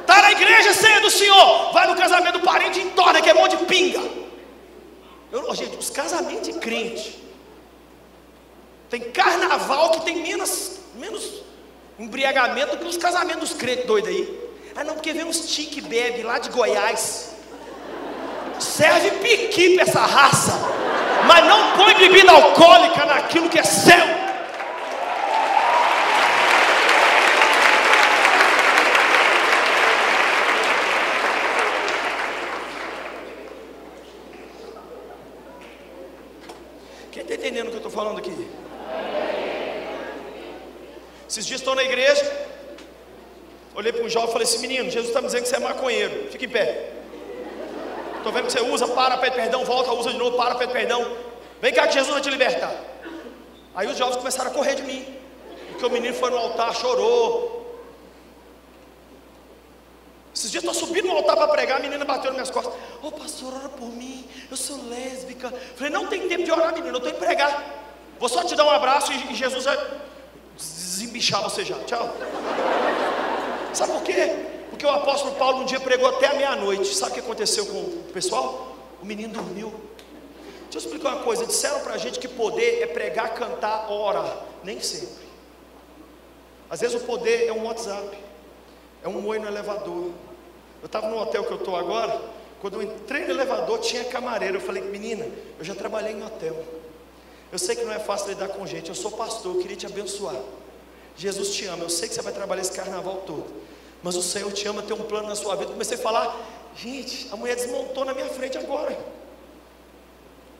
Está 0.00 0.20
na 0.20 0.32
igreja, 0.32 0.74
ceia 0.74 1.00
do 1.00 1.10
Senhor. 1.10 1.72
Vai 1.72 1.86
no 1.86 1.96
casamento 1.96 2.38
do 2.38 2.44
parente 2.44 2.78
em 2.80 2.90
torna, 2.90 3.22
que 3.22 3.30
é 3.30 3.34
monte 3.34 3.56
de 3.56 3.64
pinga. 3.64 4.02
Eu, 5.32 5.54
gente, 5.54 5.76
os 5.76 5.90
casamentos 5.90 6.48
de 6.48 6.58
crente. 6.58 7.22
Tem 8.90 9.00
carnaval 9.00 9.90
que 9.92 10.02
tem 10.02 10.16
menos, 10.16 10.78
menos 10.94 11.42
embriagamento 11.98 12.76
do 12.76 12.82
que 12.82 12.90
os 12.90 12.96
casamentos 12.96 13.50
dos 13.50 13.58
crentes 13.58 13.86
doidos 13.86 14.10
aí. 14.10 14.40
Ah 14.76 14.84
não, 14.84 14.94
porque 14.94 15.12
vem 15.12 15.24
uns 15.24 15.40
tique 15.54 15.80
bebe 15.80 16.22
lá 16.22 16.38
de 16.38 16.50
Goiás. 16.50 17.34
Serve 18.58 19.10
piqui 19.12 19.74
para 19.74 19.84
essa 19.84 20.00
raça. 20.00 20.52
Mas 21.26 21.44
não 21.46 21.76
põe 21.76 21.94
bebida 21.94 22.30
alcoólica 22.30 23.06
naquilo 23.06 23.48
que 23.48 23.58
é 23.58 23.64
seu. 23.64 24.24
entendendo 37.44 37.66
o 37.66 37.70
que 37.70 37.76
eu 37.76 37.88
estou 37.88 37.92
falando 37.92 38.18
aqui? 38.18 38.32
Esses 41.28 41.44
dias 41.44 41.60
estou 41.60 41.74
na 41.74 41.84
igreja, 41.84 42.24
olhei 43.74 43.92
para 43.92 44.02
um 44.02 44.08
jovem 44.08 44.23
e 44.23 44.23
falei 44.34 44.46
assim: 44.46 44.58
menino, 44.58 44.90
Jesus 44.90 45.08
está 45.08 45.20
me 45.20 45.26
dizendo 45.26 45.42
que 45.44 45.48
você 45.48 45.56
é 45.56 45.60
maconheiro, 45.60 46.30
fica 46.30 46.44
em 46.44 46.48
pé. 46.48 46.90
Estou 48.16 48.32
vendo 48.32 48.46
que 48.46 48.52
você 48.52 48.60
usa, 48.60 48.88
para, 48.88 49.16
pede 49.18 49.36
perdão, 49.36 49.64
volta, 49.64 49.92
usa 49.92 50.10
de 50.10 50.18
novo, 50.18 50.36
para, 50.36 50.54
pede 50.56 50.72
perdão. 50.72 51.16
Vem 51.60 51.72
cá 51.72 51.86
que 51.86 51.94
Jesus 51.94 52.12
vai 52.12 52.20
te 52.20 52.30
libertar. 52.30 52.74
Aí 53.74 53.86
os 53.86 53.96
jovens 53.96 54.16
começaram 54.16 54.50
a 54.50 54.54
correr 54.54 54.74
de 54.74 54.82
mim, 54.82 55.04
porque 55.70 55.86
o 55.86 55.90
menino 55.90 56.14
foi 56.14 56.30
no 56.30 56.38
altar, 56.38 56.74
chorou, 56.74 57.54
esses 60.34 60.50
dias 60.50 60.64
estou 60.64 60.74
subindo 60.74 61.06
no 61.06 61.16
altar 61.16 61.36
para 61.36 61.46
pregar, 61.46 61.78
a 61.78 61.80
menina 61.80 62.04
bateu 62.04 62.24
nas 62.24 62.34
minhas 62.34 62.50
costas. 62.50 62.74
Ô 63.00 63.06
oh, 63.06 63.12
pastor, 63.12 63.54
ora 63.54 63.68
por 63.68 63.88
mim, 63.88 64.28
eu 64.50 64.56
sou 64.56 64.76
lésbica. 64.88 65.52
Falei, 65.76 65.92
não 65.92 66.08
tem 66.08 66.28
tempo 66.28 66.42
de 66.42 66.50
orar, 66.50 66.74
menina, 66.74 66.88
eu 66.88 66.96
estou 66.96 67.10
indo 67.10 67.18
pregar. 67.18 67.64
Vou 68.18 68.28
só 68.28 68.42
te 68.42 68.56
dar 68.56 68.64
um 68.64 68.70
abraço 68.70 69.12
e 69.12 69.34
Jesus 69.34 69.64
vai 69.64 69.78
desembichar 70.56 71.40
você 71.40 71.64
já. 71.64 71.76
Tchau. 71.84 72.12
Sabe 73.74 73.92
por 73.92 74.02
quê? 74.02 74.34
Porque 74.70 74.86
o 74.86 74.90
apóstolo 74.90 75.34
Paulo 75.36 75.62
um 75.62 75.64
dia 75.64 75.80
pregou 75.80 76.08
até 76.08 76.26
a 76.28 76.34
meia-noite. 76.34 76.94
Sabe 76.94 77.12
o 77.12 77.14
que 77.14 77.20
aconteceu 77.20 77.66
com 77.66 77.78
o 77.78 78.04
pessoal? 78.12 78.76
O 79.02 79.06
menino 79.06 79.34
dormiu. 79.34 79.72
Deixa 80.70 80.78
eu 80.78 80.80
explicar 80.80 81.14
uma 81.14 81.22
coisa. 81.22 81.46
Disseram 81.46 81.80
para 81.80 81.94
a 81.94 81.98
gente 81.98 82.18
que 82.18 82.28
poder 82.28 82.82
é 82.82 82.86
pregar, 82.86 83.34
cantar, 83.34 83.90
orar. 83.90 84.44
Nem 84.62 84.80
sempre. 84.80 85.24
Às 86.68 86.80
vezes 86.80 87.00
o 87.00 87.04
poder 87.04 87.46
é 87.46 87.52
um 87.52 87.64
WhatsApp. 87.64 88.16
É 89.02 89.08
um 89.08 89.26
oi 89.26 89.38
no 89.38 89.46
elevador. 89.46 90.10
Eu 90.82 90.86
estava 90.86 91.08
no 91.08 91.18
hotel 91.18 91.44
que 91.44 91.52
eu 91.52 91.58
estou 91.58 91.76
agora. 91.76 92.20
Quando 92.60 92.74
eu 92.74 92.82
entrei 92.82 93.24
no 93.24 93.30
elevador, 93.30 93.78
tinha 93.78 94.04
camareira. 94.04 94.56
Eu 94.56 94.60
falei, 94.60 94.82
menina, 94.82 95.26
eu 95.58 95.64
já 95.64 95.74
trabalhei 95.74 96.12
em 96.12 96.24
hotel. 96.24 96.56
Eu 97.52 97.58
sei 97.58 97.76
que 97.76 97.84
não 97.84 97.92
é 97.92 97.98
fácil 97.98 98.28
lidar 98.28 98.48
com 98.48 98.66
gente. 98.66 98.88
Eu 98.88 98.94
sou 98.94 99.12
pastor, 99.12 99.54
eu 99.54 99.60
queria 99.60 99.76
te 99.76 99.86
abençoar. 99.86 100.34
Jesus 101.16 101.50
te 101.50 101.66
ama. 101.66 101.84
Eu 101.84 101.90
sei 101.90 102.08
que 102.08 102.14
você 102.14 102.22
vai 102.22 102.32
trabalhar 102.32 102.62
esse 102.62 102.72
carnaval 102.72 103.22
todo. 103.26 103.46
Mas 104.02 104.16
o 104.16 104.22
Senhor 104.22 104.52
te 104.52 104.66
ama, 104.68 104.82
tem 104.82 104.96
um 104.96 105.02
plano 105.02 105.28
na 105.28 105.34
sua 105.34 105.56
vida. 105.56 105.72
Comecei 105.72 105.96
a 105.96 106.00
falar, 106.00 106.36
gente, 106.76 107.28
a 107.32 107.36
mulher 107.36 107.56
desmontou 107.56 108.04
na 108.04 108.12
minha 108.12 108.28
frente 108.28 108.58
agora. 108.58 108.98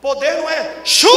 Poder 0.01 0.35
não 0.35 0.49
é 0.49 0.81
chu. 0.85 1.09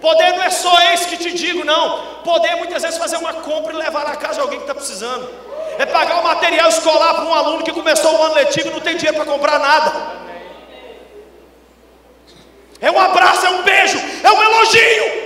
Poder 0.00 0.32
não 0.32 0.42
é 0.42 0.50
só 0.50 0.82
esse 0.92 1.06
que 1.08 1.16
te 1.18 1.32
digo, 1.32 1.64
não. 1.64 2.22
Poder 2.24 2.48
é 2.48 2.56
muitas 2.56 2.82
vezes 2.82 2.98
fazer 2.98 3.18
uma 3.18 3.34
compra 3.34 3.72
e 3.72 3.76
levar 3.76 4.06
na 4.06 4.16
casa 4.16 4.34
de 4.34 4.40
alguém 4.40 4.58
que 4.58 4.64
está 4.64 4.74
precisando. 4.74 5.28
É 5.78 5.86
pagar 5.86 6.20
o 6.20 6.24
material 6.24 6.68
escolar 6.68 7.14
para 7.14 7.24
um 7.24 7.34
aluno 7.34 7.62
que 7.62 7.72
começou 7.72 8.12
o 8.18 8.22
ano 8.22 8.34
letivo 8.34 8.68
e 8.68 8.70
não 8.70 8.80
tem 8.80 8.96
dinheiro 8.96 9.16
para 9.16 9.30
comprar 9.30 9.58
nada. 9.58 10.20
É 12.80 12.90
um 12.90 12.98
abraço, 12.98 13.46
é 13.46 13.50
um 13.50 13.62
elogio. 14.60 15.20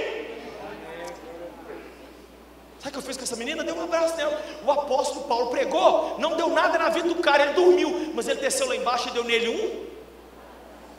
Sabe 2.79 2.89
o 2.89 2.93
que 2.93 2.99
eu 2.99 3.03
fiz 3.03 3.17
com 3.17 3.23
essa 3.25 3.37
menina? 3.37 3.65
Deu 3.65 3.75
um 3.77 3.85
abraço 3.85 4.17
nela. 4.17 4.43
O 4.65 4.71
apóstolo 4.71 5.25
Paulo 5.25 5.47
pregou, 5.49 6.17
não 6.19 6.37
deu 6.37 6.49
nada 6.49 6.79
na 6.79 6.91
vida 6.91 7.09
do 7.09 7.17
cara, 7.17 7.45
ele 7.45 7.55
dormiu, 7.55 8.13
mas 8.15 8.29
ele 8.29 8.41
desceu 8.41 8.69
lá 8.69 8.77
embaixo 8.77 9.09
e 9.09 9.13
deu 9.13 9.25
nele 9.25 9.49
um 9.49 9.95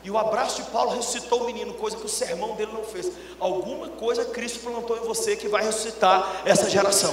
e 0.06 0.10
o 0.10 0.16
abraço 0.16 0.62
de 0.62 0.70
Paulo 0.70 0.94
ressuscitou 0.94 1.42
o 1.42 1.46
menino, 1.46 1.74
coisa 1.74 1.96
que 1.96 2.06
o 2.06 2.08
sermão 2.08 2.54
dele 2.54 2.70
não 2.72 2.84
fez. 2.84 3.10
Alguma 3.40 3.88
coisa 3.88 4.24
Cristo 4.26 4.60
plantou 4.60 4.96
em 4.96 5.00
você 5.00 5.34
que 5.34 5.48
vai 5.48 5.64
ressuscitar 5.64 6.42
essa 6.44 6.70
geração. 6.70 7.12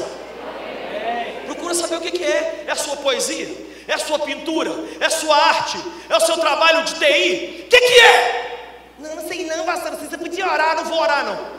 Procura 1.47 1.73
saber 1.73 1.95
o 1.95 2.01
que, 2.01 2.23
é. 2.23 2.65
É 2.67 2.71
a 2.71 2.75
sua 2.75 2.95
poesia? 2.97 3.49
É 3.88 3.95
a 3.95 3.97
sua 3.97 4.19
pintura? 4.19 4.71
É 4.99 5.07
a 5.07 5.09
sua 5.09 5.36
arte? 5.36 5.79
É 6.07 6.15
o 6.15 6.19
seu 6.19 6.38
trabalho 6.38 6.83
de 6.83 6.93
TI? 6.93 7.63
O 7.65 7.69
que, 7.69 7.79
que 7.79 7.99
é? 7.99 8.93
Não, 8.99 9.15
não 9.15 9.27
sei 9.27 9.43
não, 9.47 9.65
pastor. 9.65 9.95
Você 9.95 10.15
orar, 10.47 10.76
não 10.76 10.86
vou 10.86 10.99
orar 10.99 11.26
não. 11.26 11.53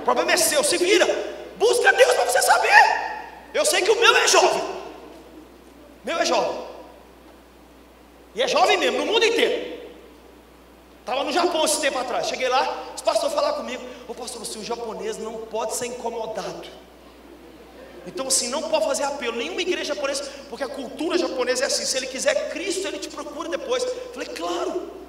O 0.00 0.04
problema 0.04 0.32
é 0.32 0.36
seu, 0.36 0.62
se 0.62 0.76
vira. 0.76 1.06
Busca 1.56 1.92
Deus 1.92 2.12
para 2.12 2.24
você 2.24 2.42
saber. 2.42 2.70
Eu 3.52 3.64
sei 3.64 3.82
que 3.82 3.90
o 3.90 3.98
meu 3.98 4.16
é 4.16 4.28
jovem. 4.28 4.62
Meu 6.04 6.18
é 6.18 6.24
jovem. 6.24 6.66
E 8.34 8.42
é 8.42 8.48
jovem 8.48 8.76
mesmo, 8.76 8.98
no 8.98 9.06
mundo 9.06 9.24
inteiro. 9.24 9.76
Estava 11.00 11.24
no 11.24 11.32
Japão 11.32 11.64
esse 11.64 11.80
tempo 11.80 11.98
atrás. 11.98 12.26
Cheguei 12.26 12.48
lá, 12.48 12.92
os 12.94 13.00
pastores 13.00 13.34
falaram 13.34 13.56
comigo: 13.56 13.82
Ô 14.06 14.14
pastor, 14.14 14.42
o 14.42 14.64
japonês 14.64 15.16
não 15.16 15.34
pode 15.46 15.74
ser 15.74 15.86
incomodado. 15.86 16.68
Então, 18.06 18.28
assim, 18.28 18.48
não 18.48 18.62
pode 18.62 18.86
fazer 18.86 19.04
apelo. 19.04 19.36
Nenhuma 19.36 19.60
igreja 19.62 19.94
japonesa, 19.94 20.30
porque 20.48 20.62
a 20.62 20.68
cultura 20.68 21.16
japonesa 21.16 21.64
é 21.64 21.66
assim: 21.66 21.84
se 21.84 21.96
ele 21.96 22.06
quiser 22.06 22.50
Cristo, 22.50 22.86
ele 22.86 22.98
te 22.98 23.08
procura 23.08 23.48
depois. 23.48 23.84
Falei, 24.12 24.28
claro. 24.28 25.05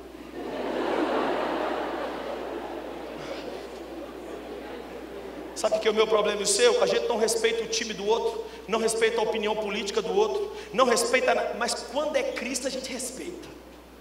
Sabe 5.58 5.80
que 5.80 5.88
é 5.88 5.91
o 5.91 5.93
meu 5.93 6.05
problema 6.05 6.39
e 6.39 6.43
o 6.43 6.47
seu? 6.47 6.84
A 6.84 6.86
gente 6.86 7.08
não 7.08 7.18
respeita 7.18 7.64
o 7.64 7.68
time 7.68 7.91
do 7.91 8.05
outro, 8.05 8.45
não 8.68 8.78
respeita 8.78 9.20
a 9.20 9.24
opinião 9.24 9.55
política 9.55 10.03
do 10.03 10.16
outro, 10.16 10.55
não 10.72 10.86
respeita, 10.86 11.55
mas 11.58 11.74
quando 11.91 12.16
é 12.16 12.22
Cristo 12.22 12.68
a 12.68 12.70
gente 12.70 12.93
respeita. 12.93 13.49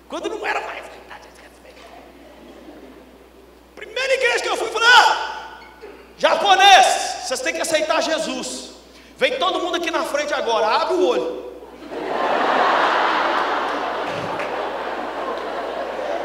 Quando 0.06 0.28
não 0.28 0.44
era 0.46 0.60
mais, 0.60 0.84
Primeira 3.74 4.14
igreja 4.14 4.40
que 4.40 4.48
eu 4.50 4.56
fui, 4.58 4.68
falei: 4.68 4.88
ah, 4.88 5.60
japonês, 6.18 6.86
vocês 7.24 7.40
têm 7.40 7.54
que 7.54 7.62
aceitar 7.62 8.02
Jesus. 8.02 8.72
Vem 9.16 9.38
todo 9.38 9.60
mundo 9.60 9.76
aqui 9.76 9.90
na 9.90 10.04
frente 10.04 10.34
agora, 10.34 10.66
abre 10.66 10.94
o 10.94 11.06
olho. 11.06 11.46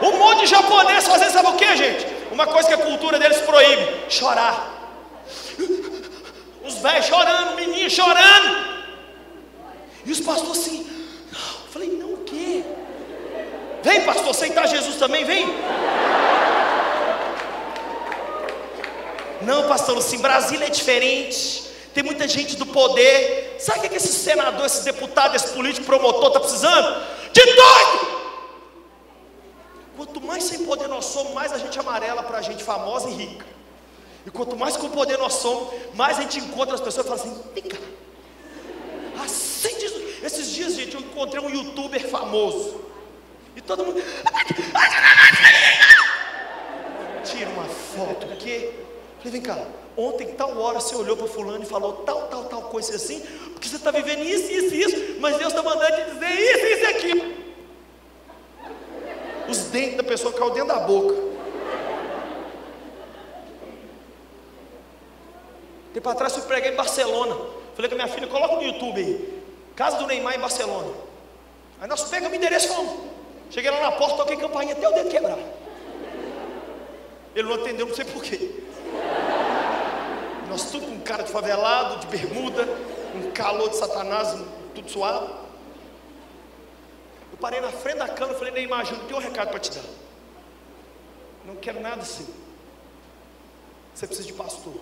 Um 0.02 0.18
monte 0.18 0.40
de 0.42 0.48
japonês 0.48 1.08
fazendo 1.08 1.32
sabe 1.32 1.48
o 1.48 1.56
que, 1.56 1.78
gente? 1.78 2.06
Uma 2.32 2.48
coisa 2.48 2.68
que 2.68 2.74
a 2.74 2.86
cultura 2.86 3.18
deles 3.18 3.40
proíbe: 3.40 4.10
chorar. 4.10 4.81
Velhos 6.82 7.06
chorando, 7.06 7.56
menino 7.56 7.90
chorando. 7.90 8.72
E 10.06 10.12
os 10.12 10.20
pastores 10.20 10.60
assim, 10.60 10.88
eu 11.32 11.72
falei, 11.72 11.90
não 11.90 12.14
o 12.14 12.18
quê? 12.18 12.64
Vem 13.84 14.02
pastor, 14.02 14.32
aceitar 14.32 14.68
Jesus 14.68 14.96
também, 14.98 15.24
vem. 15.24 15.48
Não, 19.42 19.68
pastor, 19.68 19.98
assim, 19.98 20.20
Brasília 20.20 20.68
é 20.68 20.70
diferente. 20.70 21.64
Tem 21.94 22.04
muita 22.04 22.28
gente 22.28 22.56
do 22.56 22.66
poder. 22.66 23.58
Sabe 23.60 23.80
o 23.80 23.82
que, 23.82 23.88
é 23.88 23.90
que 23.90 23.98
esse 23.98 24.14
senador, 24.14 24.66
esse 24.66 24.84
deputado, 24.84 25.36
esse 25.36 25.50
político, 25.50 25.86
promotor 25.86 26.28
está 26.28 26.40
precisando? 26.40 27.04
De 27.34 27.44
doido! 27.44 28.22
Quanto 29.98 30.22
mais 30.22 30.44
sem 30.44 30.64
poder 30.66 30.88
nós 30.88 31.06
somos, 31.06 31.34
mais 31.34 31.52
a 31.52 31.58
gente 31.58 31.78
amarela 31.80 32.24
para 32.24 32.38
a 32.38 32.42
gente 32.42 32.64
famosa 32.64 33.10
e 33.10 33.14
rica. 33.14 33.46
E 34.26 34.30
quanto 34.30 34.56
mais 34.56 34.78
com 34.78 34.90
poder 34.90 35.18
nós 35.18 35.34
somos, 35.34 35.74
mais 35.94 36.20
a 36.20 36.22
gente 36.22 36.40
encontra 36.40 36.76
as 36.76 36.82
pessoas 36.82 37.06
e 37.06 37.10
fala 37.10 37.22
assim: 37.22 37.44
vem 37.54 37.64
cá. 37.64 37.78
Acende 39.24 39.86
isso. 39.86 40.02
Esses 40.24 40.52
dias, 40.52 40.74
gente, 40.76 40.96
eu 40.96 41.02
encontrei 41.02 41.42
um 41.42 41.50
youtuber 41.50 42.08
famoso. 42.08 42.82
E 43.56 43.62
todo 43.62 43.86
mundo. 43.86 44.02
Tira 47.24 47.50
uma 47.50 47.66
foto, 47.66 48.28
porque. 48.28 48.72
Falei, 49.18 49.32
vem 49.34 49.42
cá, 49.42 49.68
ontem, 49.96 50.34
tal 50.34 50.58
hora, 50.58 50.80
você 50.80 50.96
olhou 50.96 51.16
para 51.16 51.28
fulano 51.28 51.64
e 51.64 51.68
falou 51.68 51.94
tal, 51.94 52.24
tal, 52.28 52.46
tal 52.46 52.64
coisa 52.64 52.96
assim, 52.96 53.20
porque 53.54 53.70
você 53.70 53.76
está 53.76 53.92
vivendo 53.92 54.24
isso, 54.24 54.52
isso, 54.52 54.74
isso, 54.74 55.20
mas 55.20 55.38
Deus 55.38 55.54
está 55.54 55.62
mandando 55.62 55.96
te 55.96 56.12
dizer 56.12 56.32
isso, 56.32 56.66
isso 56.66 56.82
e 56.82 56.86
aquilo. 56.88 57.34
Os 59.48 59.58
dentes 59.66 59.98
da 59.98 60.04
pessoa 60.04 60.34
caiu 60.34 60.50
dentro 60.50 60.70
da 60.70 60.80
boca. 60.80 61.31
Tempo 65.94 66.10
atrás 66.10 66.34
fui 66.34 66.44
pregar 66.44 66.72
em 66.72 66.76
Barcelona. 66.76 67.36
Falei 67.76 67.90
com 67.90 67.96
a 67.96 68.04
minha 68.04 68.08
filha, 68.08 68.28
coloca 68.28 68.56
no 68.56 68.64
YouTube 68.64 69.00
aí. 69.00 69.44
Casa 69.76 69.98
do 69.98 70.08
Neymar 70.08 70.36
em 70.36 70.40
Barcelona. 70.40 70.94
Aí 71.80 71.88
nós 71.88 72.04
pegamos 72.04 72.34
o 72.34 72.36
endereço 72.36 72.68
fomos. 72.68 73.12
Cheguei 73.50 73.70
lá 73.72 73.82
na 73.82 73.92
porta, 73.92 74.18
toquei 74.18 74.38
campainha 74.38 74.74
até 74.74 74.88
o 74.88 74.94
dedo 74.94 75.10
quebrar. 75.10 75.38
Ele 77.36 77.48
não 77.48 77.56
atendeu, 77.56 77.88
não 77.88 77.96
sei 77.96 78.06
porquê. 78.06 78.52
Nós 80.50 80.70
tudo 80.70 80.86
com 80.86 81.00
cara 81.02 81.24
de 81.24 81.32
favelado, 81.32 82.00
de 82.00 82.08
bermuda, 82.08 82.68
um 83.16 83.32
calor 83.32 83.70
de 83.70 83.78
satanás, 83.78 84.38
tudo 84.76 84.90
suado. 84.90 85.28
Eu 87.32 87.38
parei 87.40 87.62
na 87.62 87.72
frente 87.72 87.98
da 87.98 88.08
cama 88.08 88.34
e 88.34 88.36
falei, 88.36 88.54
Neymar, 88.54 88.86
eu 88.92 89.00
tenho 89.00 89.18
um 89.18 89.24
recado 89.24 89.50
para 89.50 89.60
te 89.60 89.72
dar. 89.72 89.84
Não 91.46 91.56
quero 91.56 91.80
nada 91.80 92.02
assim. 92.02 92.28
Você 93.94 94.08
precisa 94.08 94.28
de 94.28 94.34
pastor. 94.34 94.74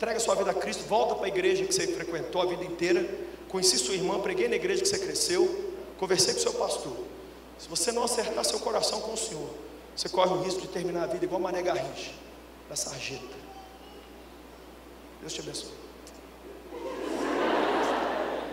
Entrega 0.00 0.18
sua 0.18 0.34
vida 0.34 0.50
a 0.50 0.54
Cristo, 0.54 0.82
volta 0.84 1.14
para 1.14 1.26
a 1.26 1.28
igreja 1.28 1.62
que 1.62 1.74
você 1.74 1.86
frequentou 1.88 2.40
a 2.40 2.46
vida 2.46 2.64
inteira. 2.64 3.06
Conheci 3.50 3.76
sua 3.76 3.92
irmã, 3.92 4.18
preguei 4.18 4.48
na 4.48 4.56
igreja 4.56 4.80
que 4.80 4.88
você 4.88 4.98
cresceu, 4.98 5.74
conversei 5.98 6.32
com 6.32 6.40
seu 6.40 6.54
pastor. 6.54 6.96
Se 7.58 7.68
você 7.68 7.92
não 7.92 8.02
acertar 8.02 8.42
seu 8.46 8.58
coração 8.60 9.02
com 9.02 9.12
o 9.12 9.16
Senhor, 9.18 9.50
você 9.94 10.08
corre 10.08 10.32
o 10.32 10.40
risco 10.40 10.62
de 10.62 10.68
terminar 10.68 11.02
a 11.02 11.06
vida 11.06 11.26
igual 11.26 11.38
Mané 11.38 11.60
Garrincha, 11.60 12.12
da 12.66 12.76
sarjeta. 12.76 13.36
Deus 15.20 15.34
te 15.34 15.40
abençoe. 15.40 15.70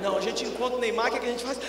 Não, 0.02 0.18
a 0.18 0.22
gente 0.22 0.44
encontra 0.44 0.78
o 0.78 0.82
Neymar, 0.82 1.08
o 1.08 1.12
que, 1.12 1.16
é 1.16 1.20
que 1.22 1.28
a 1.28 1.30
gente 1.30 1.46
faz? 1.46 1.60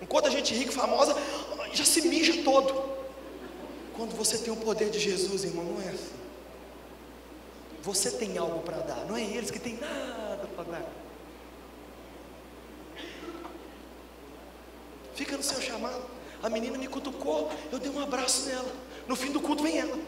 Enquanto 0.00 0.26
a 0.26 0.30
gente 0.30 0.54
rica, 0.54 0.70
famosa, 0.70 1.16
já 1.72 1.84
se 1.84 2.02
mija 2.02 2.44
todo. 2.44 2.80
Quando 3.96 4.14
você 4.14 4.38
tem 4.38 4.52
o 4.52 4.56
poder 4.56 4.88
de 4.88 5.00
Jesus, 5.00 5.42
irmão, 5.42 5.64
não 5.64 5.82
é 5.82 5.88
assim. 5.88 6.20
Você 7.82 8.10
tem 8.10 8.36
algo 8.36 8.60
para 8.60 8.78
dar, 8.78 9.04
não 9.06 9.16
é 9.16 9.22
eles 9.22 9.50
que 9.50 9.58
têm 9.58 9.74
nada 9.74 10.46
para 10.54 10.64
dar. 10.64 10.84
Fica 15.14 15.36
no 15.36 15.42
seu 15.42 15.60
chamado. 15.60 16.02
A 16.42 16.48
menina 16.48 16.78
me 16.78 16.86
cutucou, 16.86 17.50
eu 17.70 17.78
dei 17.78 17.90
um 17.90 18.00
abraço 18.00 18.48
nela. 18.48 18.72
No 19.06 19.14
fim 19.14 19.30
do 19.32 19.40
culto 19.40 19.62
vem 19.62 19.78
ela, 19.78 19.98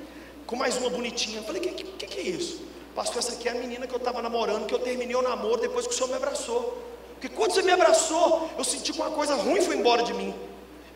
com 0.47 0.57
mais 0.57 0.77
uma 0.77 0.89
bonitinha. 0.89 1.39
Eu 1.39 1.45
falei: 1.45 1.61
O 1.61 1.65
que, 1.65 1.85
que, 1.85 2.07
que, 2.07 2.21
é 2.21 2.23
isso? 2.23 2.63
Pastor, 2.95 3.19
essa 3.19 3.33
aqui 3.33 3.49
é 3.49 3.53
a 3.53 3.55
menina 3.55 3.87
que 3.87 3.95
eu 3.95 3.99
estava 3.99 4.23
namorando, 4.23 4.67
que 4.67 4.75
eu 4.75 4.79
terminei 4.79 5.17
o 5.17 5.23
namoro 5.23 5.61
depois 5.61 5.87
que 5.87 5.93
o 5.93 5.97
senhor 5.97 6.09
me 6.09 6.15
abraçou. 6.15 6.83
Porque 7.15 7.29
quando 7.29 7.53
você 7.53 7.63
me 7.63 7.73
abraçou, 7.73 8.51
eu 8.57 8.65
senti 8.65 8.93
que 8.93 9.01
uma 9.01 9.11
coisa 9.11 9.35
ruim 9.35 9.61
foi 9.61 9.77
embora 9.77 10.03
de 10.03 10.15
mim. 10.15 10.35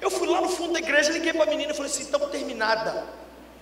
Eu 0.00 0.10
fui 0.10 0.26
lá 0.28 0.40
no 0.40 0.48
fundo 0.48 0.72
da 0.72 0.78
igreja, 0.78 1.12
liguei 1.12 1.32
para 1.32 1.44
a 1.44 1.46
menina 1.46 1.72
e 1.72 1.74
falei 1.74 1.90
assim: 1.90 2.02
estamos 2.02 2.30
terminada. 2.30 3.06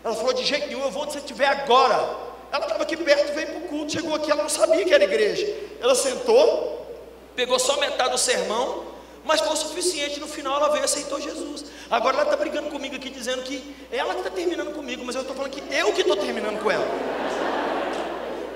Ela 0.03 0.15
falou: 0.15 0.33
de 0.33 0.45
jeito 0.45 0.69
nenhum, 0.69 0.83
eu 0.83 0.91
vou 0.91 1.03
onde 1.03 1.13
você 1.13 1.19
estiver 1.19 1.47
agora. 1.47 2.34
Ela 2.55 2.67
estava 2.67 2.85
aqui 2.85 2.97
perto, 2.97 3.35
veio 3.35 3.49
para 3.49 3.59
o 3.59 3.61
culto, 3.63 3.91
chegou 3.91 4.15
aqui, 4.15 4.31
ela 4.31 4.45
não 4.45 4.49
sabia 4.49 4.85
que 4.85 4.95
era 4.95 5.03
igreja. 5.03 5.45
Ela 5.81 5.93
sentou, 5.93 6.87
pegou 7.35 7.59
só 7.59 7.81
metade 7.81 8.13
do 8.13 8.19
sermão, 8.19 8.85
mas 9.25 9.41
foi 9.41 9.55
o 9.55 9.57
suficiente. 9.57 10.21
No 10.21 10.29
final 10.29 10.59
ela 10.59 10.69
veio 10.69 10.83
e 10.83 10.85
aceitou 10.85 11.21
Jesus. 11.21 11.65
Agora 11.91 12.15
ela 12.15 12.23
está 12.27 12.37
brigando 12.37 12.71
comigo 12.71 12.95
aqui, 12.95 13.11
dizendo 13.11 13.43
que 13.43 13.75
ela 13.91 14.15
que 14.15 14.21
está 14.21 14.31
terminando 14.31 14.73
comigo, 14.73 15.05
mas 15.05 15.17
eu 15.17 15.23
estou 15.23 15.35
falando 15.35 15.51
que 15.51 15.75
eu 15.75 15.93
que 15.93 16.03
estou 16.03 16.17
terminando 16.17 16.63
com 16.63 16.71
ela. 16.71 16.87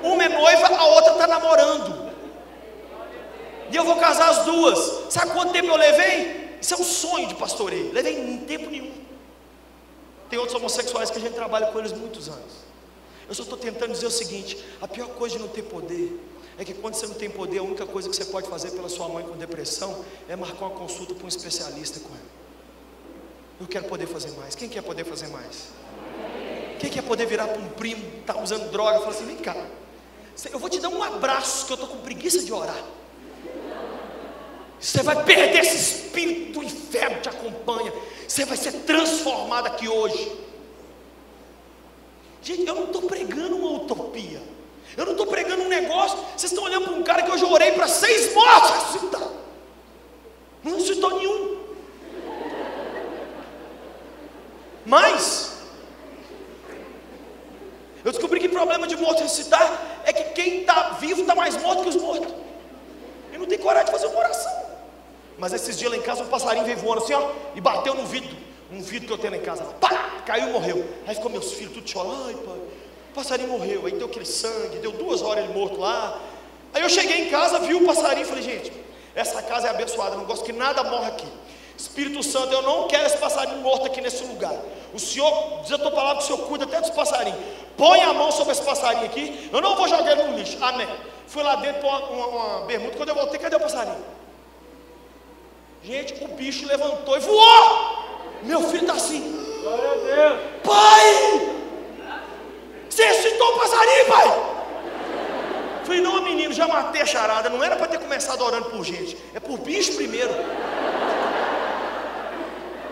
Uma 0.01 0.25
é 0.25 0.29
noiva, 0.29 0.77
a 0.77 0.85
outra 0.85 1.13
está 1.15 1.27
namorando. 1.27 2.13
E 3.69 3.75
eu 3.75 3.83
vou 3.83 3.97
casar 3.97 4.29
as 4.31 4.45
duas. 4.45 5.13
Sabe 5.13 5.33
quanto 5.33 5.53
tempo 5.53 5.71
eu 5.71 5.77
levei? 5.77 6.57
Isso 6.61 6.73
é 6.73 6.77
um 6.77 6.85
sonho 6.85 7.27
de 7.27 7.35
pastoreio. 7.35 7.93
Levei 7.93 8.17
em 8.17 8.39
tempo 8.39 8.71
nenhum. 8.71 8.95
Tem 10.31 10.39
outros 10.39 10.57
homossexuais 10.57 11.11
que 11.11 11.19
a 11.19 11.21
gente 11.21 11.35
trabalha 11.35 11.67
com 11.73 11.81
eles 11.81 11.91
muitos 11.91 12.29
anos. 12.29 12.68
Eu 13.29 13.35
só 13.35 13.43
estou 13.43 13.59
tentando 13.59 13.93
dizer 13.93 14.07
o 14.07 14.11
seguinte: 14.11 14.59
a 14.81 14.89
pior 14.89 15.09
coisa 15.11 15.37
de 15.37 15.43
não 15.43 15.49
ter 15.49 15.63
poder 15.63 16.19
é 16.59 16.65
que 16.65 16.75
quando 16.75 16.95
você 16.95 17.07
não 17.07 17.15
tem 17.15 17.29
poder, 17.29 17.59
a 17.59 17.63
única 17.63 17.87
coisa 17.87 18.09
que 18.09 18.17
você 18.17 18.25
pode 18.25 18.49
fazer 18.49 18.71
pela 18.73 18.89
sua 18.89 19.09
mãe 19.09 19.25
com 19.25 19.37
depressão 19.37 20.05
é 20.29 20.35
marcar 20.35 20.67
uma 20.67 20.77
consulta 20.77 21.15
com 21.15 21.25
um 21.25 21.29
especialista 21.29 22.01
com 22.01 22.09
ela. 22.09 22.39
Eu 23.61 23.67
quero 23.67 23.85
poder 23.85 24.07
fazer 24.07 24.31
mais. 24.33 24.55
Quem 24.55 24.69
quer 24.69 24.83
poder 24.83 25.05
fazer 25.05 25.29
mais? 25.29 25.69
Quem 26.81 26.91
quer 26.91 27.03
poder 27.03 27.27
virar 27.27 27.49
para 27.49 27.61
um 27.61 27.69
primo, 27.71 28.03
está 28.21 28.41
usando 28.41 28.71
droga, 28.71 28.97
e 28.97 29.01
falar 29.01 29.11
assim: 29.11 29.27
vem 29.27 29.37
cá, 29.37 29.57
eu 30.51 30.59
vou 30.59 30.71
te 30.71 30.81
dar 30.81 30.89
um 30.89 31.03
abraço, 31.03 31.67
que 31.67 31.73
eu 31.73 31.75
estou 31.75 31.89
com 31.91 31.99
preguiça 31.99 32.43
de 32.43 32.53
orar. 32.53 32.83
Você 34.81 35.03
vai 35.03 35.25
perder 35.25 35.61
esse 35.61 35.77
espírito 35.77 36.61
do 36.61 36.63
inferno 36.65 37.21
te 37.21 37.29
acompanha. 37.29 37.93
Você 38.27 38.45
vai 38.45 38.57
ser 38.57 38.73
transformado 38.83 39.67
aqui 39.67 39.89
hoje. 39.89 40.48
Gente, 42.43 42.67
eu 42.67 42.75
não 42.75 42.85
estou 42.85 43.03
pregando 43.03 43.57
uma 43.57 43.83
utopia. 43.83 44.43
Eu 44.97 45.05
não 45.05 45.13
estou 45.13 45.27
pregando 45.27 45.63
um 45.63 45.69
negócio. 45.69 46.19
Vocês 46.37 46.53
estão 46.53 46.65
olhando 46.65 46.85
para 46.85 46.95
um 46.95 47.03
cara 47.03 47.23
que 47.23 47.31
eu 47.31 47.39
já 47.39 47.47
orei 47.47 47.73
para 47.73 47.87
seis 47.89 48.33
mortos 48.35 48.71
ressuscitar. 48.71 49.29
Não 50.63 50.75
ressuscitou 50.75 51.19
nenhum. 51.19 51.59
Mas, 54.85 55.59
eu 58.05 58.11
descobri 58.11 58.41
que 58.41 58.47
o 58.47 58.51
problema 58.51 58.87
de 58.87 58.97
morto 58.97 59.23
ressuscitar 59.23 60.01
é 60.05 60.13
que 60.13 60.31
quem 60.31 60.61
está 60.61 60.91
vivo 61.01 61.21
está 61.21 61.35
mais 61.35 61.57
morto 61.61 61.83
que 61.83 61.91
os 61.91 61.97
mortos. 61.97 62.33
E 63.33 63.37
não 63.37 63.47
tem 63.47 63.59
coragem 63.59 63.87
de 63.87 63.93
fazer 63.93 64.07
uma 64.07 64.19
oração. 64.21 64.53
Mas 65.37 65.53
esses 65.53 65.79
dias 65.79 65.91
lá 65.91 65.97
em 65.97 66.03
casa 66.03 66.23
um 66.23 66.29
passarinho 66.29 66.65
veio 66.65 66.79
voando 66.79 67.05
assim, 67.05 67.13
ó, 67.13 67.31
e 67.55 67.61
bateu 67.61 67.95
no 67.95 68.07
vidro. 68.07 68.37
Um 68.71 68.81
vidro 68.81 69.07
que 69.07 69.13
eu 69.15 69.19
tenho 69.19 69.35
em 69.35 69.41
casa. 69.41 69.65
Pá! 69.81 70.23
Caiu 70.27 70.49
e 70.49 70.53
morreu. 70.53 70.87
Aí 71.07 71.15
ficou 71.15 71.31
meus 71.31 71.53
filhos 71.53 71.73
tudo 71.73 71.89
chorando. 71.89 72.27
Ai, 72.27 72.35
pai. 72.35 72.59
O 73.11 73.15
passarinho 73.15 73.49
morreu. 73.49 73.87
Aí 73.87 73.93
deu 73.93 74.07
aquele 74.07 74.27
sangue, 74.27 74.79
deu 74.79 74.93
duas 74.93 75.23
horas 75.23 75.45
ele 75.45 75.55
morto 75.55 75.81
lá. 75.81 76.21
Aí 76.75 76.83
eu 76.83 76.89
cheguei 76.89 77.27
em 77.27 77.31
casa, 77.31 77.59
vi 77.61 77.75
o 77.75 77.87
passarinho 77.87 78.27
falei, 78.27 78.43
gente, 78.43 78.73
essa 79.15 79.43
casa 79.43 79.69
é 79.69 79.71
abençoada, 79.71 80.17
não 80.17 80.25
gosto 80.25 80.45
que 80.45 80.53
nada 80.53 80.85
morra 80.85 81.09
aqui. 81.09 81.27
Espírito 81.77 82.23
Santo, 82.23 82.53
eu 82.53 82.63
não 82.63 82.89
quero 82.89 83.07
esse 83.07 83.17
passarinho 83.17 83.59
morto 83.59 83.87
aqui 83.87 84.01
nesse 84.01 84.25
lugar. 84.25 84.55
O 84.93 84.99
Senhor, 84.99 85.61
diz 85.63 85.73
a 85.73 85.79
tua 85.79 85.91
palavra 85.91 86.19
que 86.19 86.25
o 86.25 86.27
Senhor 86.27 86.47
cuida 86.47 86.65
até 86.65 86.81
dos 86.81 86.91
passarinhos. 86.91 87.39
Põe 87.77 88.01
a 88.01 88.13
mão 88.13 88.33
sobre 88.33 88.53
esse 88.53 88.63
passarinho 88.63 89.07
aqui. 89.07 89.49
Eu 89.53 89.61
não 89.61 89.77
vou 89.77 89.87
jogar 89.89 90.13
ele 90.13 90.25
no 90.25 90.37
lixo. 90.37 90.59
Amém. 90.61 90.89
Fui 91.29 91.43
lá 91.43 91.57
dentro 91.57 91.81
para 91.81 91.89
uma, 91.89 92.07
uma, 92.09 92.27
uma 92.27 92.67
bermuda. 92.67 92.97
Quando 92.97 93.11
eu 93.11 93.15
voltei, 93.15 93.39
cadê 93.39 93.57
o 93.57 93.61
passarinho? 93.61 94.05
Gente, 95.85 96.25
o 96.25 96.29
bicho 96.29 96.67
levantou 96.67 97.17
e 97.17 97.21
voou. 97.21 97.88
Meu 98.43 98.63
filho 98.63 98.83
está 98.83 98.95
assim. 98.95 99.21
Glória 99.63 99.91
a 99.91 99.95
Deus. 99.95 100.41
Pai! 100.65 101.59
Você 102.89 103.05
ressuscitou 103.05 103.55
o 103.55 103.59
passarinho, 103.59 104.07
pai? 104.07 104.49
Falei, 105.85 106.01
não, 106.01 106.23
menino, 106.23 106.53
já 106.53 106.67
matei 106.69 107.03
a 107.03 107.07
charada. 107.07 107.49
Não 107.49 107.63
era 107.63 107.77
para 107.77 107.87
ter 107.87 107.99
começado 107.99 108.43
orando 108.43 108.71
por 108.71 108.85
gente. 108.85 109.17
É 109.35 109.41
por 109.41 109.59
bicho 109.59 109.95
primeiro. 109.95 110.35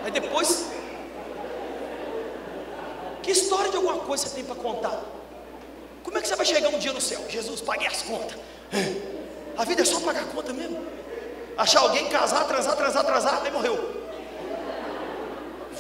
Aí 0.05 0.11
depois. 0.11 0.71
Que 3.23 3.33
história 3.33 3.71
de 3.71 3.77
alguma 3.77 3.99
coisa 3.99 4.27
você 4.27 4.35
tem 4.37 4.45
para 4.45 4.55
contar? 4.55 5.03
Como 6.05 6.17
é 6.17 6.21
que 6.21 6.29
você 6.29 6.37
vai 6.37 6.47
chegar 6.47 6.69
um 6.69 6.79
dia 6.79 6.93
no 6.93 7.01
céu? 7.01 7.21
Jesus, 7.29 7.61
pague 7.61 7.87
as 7.87 8.03
contas. 8.03 8.39
A 9.59 9.65
vida 9.65 9.83
é 9.83 9.85
só 9.85 9.99
pagar 10.01 10.25
conta 10.27 10.53
mesmo. 10.53 10.87
Achar 11.59 11.81
alguém, 11.81 12.09
casar, 12.09 12.47
transar, 12.47 12.77
transar, 12.77 13.05
transar, 13.05 13.43
aí 13.45 13.51
morreu. 13.51 13.96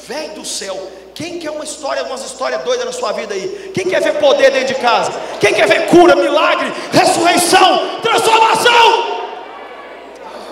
Velho 0.06 0.34
do 0.34 0.44
céu, 0.44 0.76
quem 1.16 1.40
quer 1.40 1.50
uma 1.50 1.64
história, 1.64 2.04
umas 2.04 2.24
histórias 2.24 2.62
doidas 2.62 2.86
na 2.86 2.92
sua 2.92 3.10
vida 3.10 3.34
aí? 3.34 3.72
Quem 3.74 3.88
quer 3.88 4.00
ver 4.00 4.20
poder 4.20 4.52
dentro 4.52 4.72
de 4.72 4.80
casa? 4.80 5.10
Quem 5.40 5.52
quer 5.52 5.66
ver 5.66 5.88
cura, 5.88 6.14
milagre, 6.14 6.72
ressurreição, 6.92 8.00
transformação? 8.02 9.32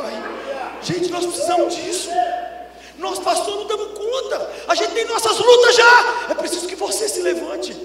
Ai, 0.02 0.22
gente, 0.82 1.08
nós 1.08 1.24
precisamos 1.24 1.76
disso. 1.76 2.10
Nós, 2.98 3.20
pastor, 3.20 3.54
não 3.54 3.66
damos 3.68 3.96
conta. 3.96 4.50
A 4.66 4.74
gente 4.74 4.90
tem 4.90 5.04
nossas 5.04 5.38
lutas 5.38 5.76
já. 5.76 6.04
É 6.30 6.34
preciso 6.34 6.66
que 6.66 6.74
você 6.74 7.08
se 7.08 7.20
levante. 7.20 7.76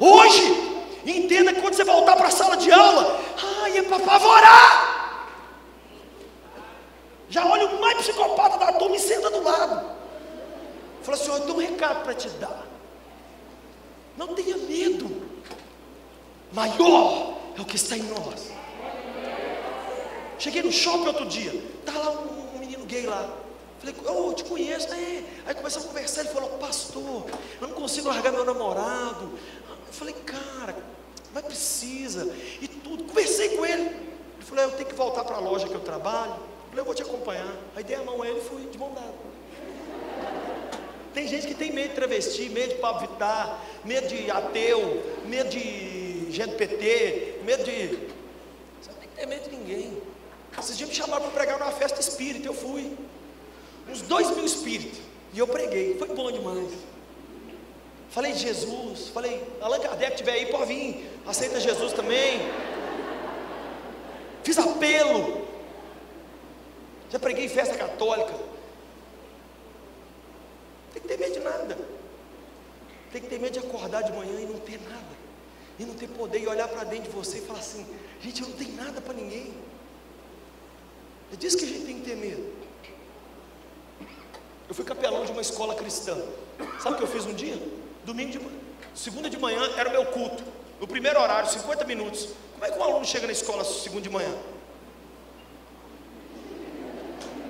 Hoje, 0.00 0.82
entenda 1.06 1.52
que 1.52 1.60
quando 1.60 1.74
você 1.74 1.84
voltar 1.84 2.16
para 2.16 2.26
a 2.26 2.32
sala 2.32 2.56
de 2.56 2.72
aula, 2.72 3.20
ai, 3.62 3.78
é 3.78 3.82
para 3.82 3.96
apavorar. 3.98 5.28
Já 7.28 7.46
olha 7.46 7.66
o 7.66 7.80
mais 7.80 7.98
psicopata 7.98 8.58
da 8.58 8.72
turma 8.72 8.96
e 8.96 8.98
senta 8.98 9.30
do 9.30 9.40
lado. 9.40 10.01
Fala 11.02 11.16
assim: 11.16 11.30
eu 11.30 11.40
tenho 11.40 11.54
um 11.54 11.58
recado 11.58 12.04
para 12.04 12.14
te 12.14 12.28
dar. 12.30 12.66
Não 14.16 14.34
tenha 14.34 14.56
medo. 14.56 15.22
Maior 16.52 17.38
é 17.56 17.60
o 17.60 17.64
que 17.64 17.76
está 17.76 17.96
em 17.96 18.02
nós. 18.02 18.52
Cheguei 20.38 20.62
no 20.62 20.72
shopping 20.72 21.06
outro 21.06 21.26
dia. 21.26 21.52
Tá 21.84 21.92
lá 21.92 22.10
um, 22.10 22.56
um 22.56 22.58
menino 22.58 22.84
gay 22.84 23.06
lá. 23.06 23.28
Falei, 23.78 23.94
oh, 24.06 24.30
eu 24.30 24.34
te 24.34 24.44
conheço. 24.44 24.92
É. 24.92 25.24
Aí 25.46 25.54
começamos 25.54 25.86
a 25.86 25.88
conversar. 25.88 26.20
Ele 26.22 26.30
falou, 26.30 26.50
pastor, 26.58 27.24
eu 27.60 27.68
não 27.68 27.74
consigo 27.74 28.08
largar 28.08 28.32
meu 28.32 28.44
namorado. 28.44 29.38
Eu 29.86 29.92
falei, 29.92 30.14
cara, 30.14 30.76
mas 31.32 31.44
precisa. 31.44 32.34
E 32.60 32.68
tudo. 32.68 33.04
Conversei 33.04 33.56
com 33.56 33.64
ele. 33.64 33.82
Ele 33.82 34.44
falou, 34.44 34.64
eu 34.64 34.70
tenho 34.72 34.88
que 34.88 34.94
voltar 34.94 35.24
para 35.24 35.36
a 35.36 35.40
loja 35.40 35.68
que 35.68 35.74
eu 35.74 35.80
trabalho. 35.80 36.32
Eu 36.32 36.68
falei, 36.68 36.80
eu 36.80 36.84
vou 36.84 36.94
te 36.94 37.02
acompanhar. 37.02 37.54
Aí 37.74 37.82
dei 37.82 37.96
a 37.96 38.02
mão 38.02 38.20
a 38.20 38.28
ele 38.28 38.38
e 38.38 38.42
fui 38.42 38.66
de 38.66 38.78
mão 38.78 38.92
dada. 38.92 39.21
Tem 41.14 41.28
gente 41.28 41.46
que 41.46 41.54
tem 41.54 41.72
medo 41.72 41.90
de 41.90 41.94
travesti, 41.94 42.48
medo 42.48 42.74
de 42.74 42.80
Pablo 42.80 43.00
Vittar, 43.00 43.58
medo 43.84 44.08
de 44.08 44.30
ateu, 44.30 45.02
medo 45.26 45.50
de 45.50 46.30
gente 46.30 46.54
PT, 46.54 47.40
medo 47.44 47.64
de. 47.64 47.88
Você 48.80 48.90
não 48.90 48.98
tem 48.98 49.08
que 49.08 49.16
ter 49.16 49.26
medo 49.26 49.50
de 49.50 49.56
ninguém. 49.56 50.02
Esses 50.58 50.76
dias 50.76 50.88
me 50.88 50.94
chamaram 50.94 51.22
para 51.22 51.32
pregar 51.32 51.58
numa 51.58 51.72
festa 51.72 52.00
espírita, 52.00 52.48
eu 52.48 52.54
fui. 52.54 52.96
Uns 53.88 54.02
dois 54.02 54.30
mil 54.30 54.44
espíritos. 54.44 54.98
E 55.34 55.38
eu 55.38 55.46
preguei, 55.46 55.96
foi 55.98 56.08
bom 56.08 56.30
demais. 56.30 56.70
Falei 58.10 58.32
de 58.32 58.40
Jesus, 58.40 59.08
falei, 59.08 59.42
Allan 59.60 59.80
Kardec 59.80 60.18
tiver 60.18 60.32
aí, 60.32 60.46
pode 60.46 60.66
vir, 60.66 61.10
aceita 61.26 61.58
Jesus 61.58 61.94
também. 61.94 62.40
Fiz 64.44 64.58
apelo. 64.58 65.46
Já 67.10 67.18
preguei 67.18 67.46
em 67.46 67.48
festa 67.48 67.74
católica. 67.74 68.34
Tem 70.92 71.00
que 71.00 71.08
ter 71.08 71.18
medo 71.18 71.31
de 71.31 71.31
nada. 71.42 71.78
Tem 73.12 73.20
que 73.20 73.28
ter 73.28 73.38
medo 73.38 73.52
de 73.52 73.58
acordar 73.58 74.02
de 74.02 74.12
manhã 74.12 74.40
e 74.40 74.46
não 74.46 74.58
ter 74.58 74.80
nada. 74.88 75.22
E 75.78 75.84
não 75.84 75.94
ter 75.94 76.08
poder 76.08 76.40
e 76.40 76.46
olhar 76.46 76.68
para 76.68 76.84
dentro 76.84 77.10
de 77.10 77.16
você 77.16 77.38
e 77.38 77.40
falar 77.42 77.58
assim: 77.58 77.86
gente, 78.20 78.42
eu 78.42 78.48
não 78.48 78.56
tenho 78.56 78.74
nada 78.76 79.00
para 79.00 79.12
ninguém. 79.12 79.52
É 81.32 81.36
disso 81.36 81.56
que 81.56 81.64
a 81.64 81.68
gente 81.68 81.84
tem 81.84 82.00
que 82.00 82.10
ter 82.10 82.16
medo. 82.16 82.52
Eu 84.68 84.74
fui 84.74 84.84
capelão 84.84 85.24
de 85.24 85.32
uma 85.32 85.42
escola 85.42 85.74
cristã. 85.74 86.16
Sabe 86.80 86.94
o 86.94 86.98
que 86.98 87.04
eu 87.04 87.08
fiz 87.08 87.26
um 87.26 87.34
dia? 87.34 87.56
Domingo 88.04 88.30
de 88.30 88.38
manhã. 88.38 88.58
Segunda 88.94 89.28
de 89.28 89.38
manhã 89.38 89.60
era 89.76 89.88
o 89.88 89.92
meu 89.92 90.06
culto. 90.06 90.42
No 90.80 90.86
primeiro 90.86 91.20
horário, 91.20 91.48
50 91.48 91.84
minutos. 91.84 92.28
Como 92.54 92.64
é 92.64 92.70
que 92.70 92.78
um 92.78 92.82
aluno 92.82 93.04
chega 93.04 93.26
na 93.26 93.32
escola 93.32 93.64
segunda 93.64 94.02
de 94.02 94.10
manhã? 94.10 94.34